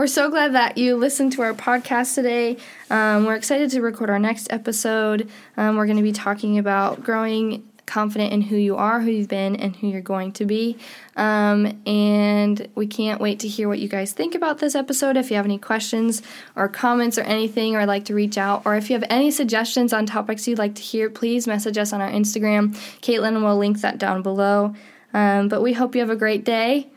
we're 0.00 0.06
so 0.06 0.30
glad 0.30 0.54
that 0.54 0.78
you 0.78 0.96
listened 0.96 1.30
to 1.30 1.42
our 1.42 1.52
podcast 1.52 2.14
today. 2.14 2.56
Um, 2.88 3.26
we're 3.26 3.34
excited 3.34 3.68
to 3.72 3.82
record 3.82 4.08
our 4.08 4.18
next 4.18 4.50
episode. 4.50 5.28
Um, 5.58 5.76
we're 5.76 5.84
going 5.84 5.98
to 5.98 6.02
be 6.02 6.10
talking 6.10 6.56
about 6.56 7.02
growing 7.02 7.68
confident 7.84 8.32
in 8.32 8.40
who 8.40 8.56
you 8.56 8.76
are, 8.76 9.02
who 9.02 9.10
you've 9.10 9.28
been, 9.28 9.56
and 9.56 9.76
who 9.76 9.88
you're 9.88 10.00
going 10.00 10.32
to 10.32 10.46
be. 10.46 10.78
Um, 11.16 11.82
and 11.84 12.66
we 12.74 12.86
can't 12.86 13.20
wait 13.20 13.40
to 13.40 13.48
hear 13.48 13.68
what 13.68 13.78
you 13.78 13.88
guys 13.88 14.14
think 14.14 14.34
about 14.34 14.56
this 14.56 14.74
episode. 14.74 15.18
If 15.18 15.30
you 15.30 15.36
have 15.36 15.44
any 15.44 15.58
questions 15.58 16.22
or 16.56 16.66
comments 16.66 17.18
or 17.18 17.22
anything, 17.24 17.76
or 17.76 17.84
like 17.84 18.06
to 18.06 18.14
reach 18.14 18.38
out, 18.38 18.62
or 18.64 18.76
if 18.76 18.88
you 18.88 18.96
have 18.96 19.06
any 19.10 19.30
suggestions 19.30 19.92
on 19.92 20.06
topics 20.06 20.48
you'd 20.48 20.56
like 20.56 20.76
to 20.76 20.82
hear, 20.82 21.10
please 21.10 21.46
message 21.46 21.76
us 21.76 21.92
on 21.92 22.00
our 22.00 22.10
Instagram. 22.10 22.74
Katlyn 23.02 23.42
will 23.42 23.58
link 23.58 23.82
that 23.82 23.98
down 23.98 24.22
below. 24.22 24.74
Um, 25.12 25.48
but 25.48 25.60
we 25.60 25.74
hope 25.74 25.94
you 25.94 26.00
have 26.00 26.08
a 26.08 26.16
great 26.16 26.42
day 26.42 26.88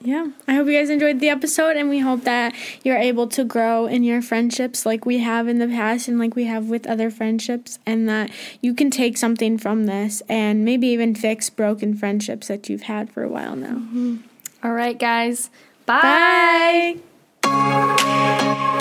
yeah, 0.00 0.28
I 0.46 0.54
hope 0.54 0.66
you 0.66 0.74
guys 0.74 0.90
enjoyed 0.90 1.20
the 1.20 1.28
episode, 1.28 1.76
and 1.76 1.88
we 1.88 2.00
hope 2.00 2.24
that 2.24 2.54
you're 2.84 2.96
able 2.96 3.26
to 3.28 3.44
grow 3.44 3.86
in 3.86 4.04
your 4.04 4.22
friendships 4.22 4.84
like 4.86 5.06
we 5.06 5.18
have 5.18 5.48
in 5.48 5.58
the 5.58 5.66
past 5.66 6.06
and 6.06 6.18
like 6.18 6.36
we 6.36 6.44
have 6.44 6.68
with 6.68 6.86
other 6.86 7.10
friendships, 7.10 7.78
and 7.86 8.08
that 8.08 8.30
you 8.60 8.74
can 8.74 8.90
take 8.90 9.16
something 9.16 9.58
from 9.58 9.86
this 9.86 10.22
and 10.28 10.64
maybe 10.64 10.86
even 10.88 11.14
fix 11.14 11.50
broken 11.50 11.96
friendships 11.96 12.48
that 12.48 12.68
you've 12.68 12.82
had 12.82 13.10
for 13.10 13.22
a 13.22 13.28
while 13.28 13.56
now. 13.56 13.76
Mm-hmm. 13.76 14.16
All 14.62 14.72
right, 14.72 14.98
guys. 14.98 15.50
Bye. 15.86 16.98
Bye. 17.42 18.72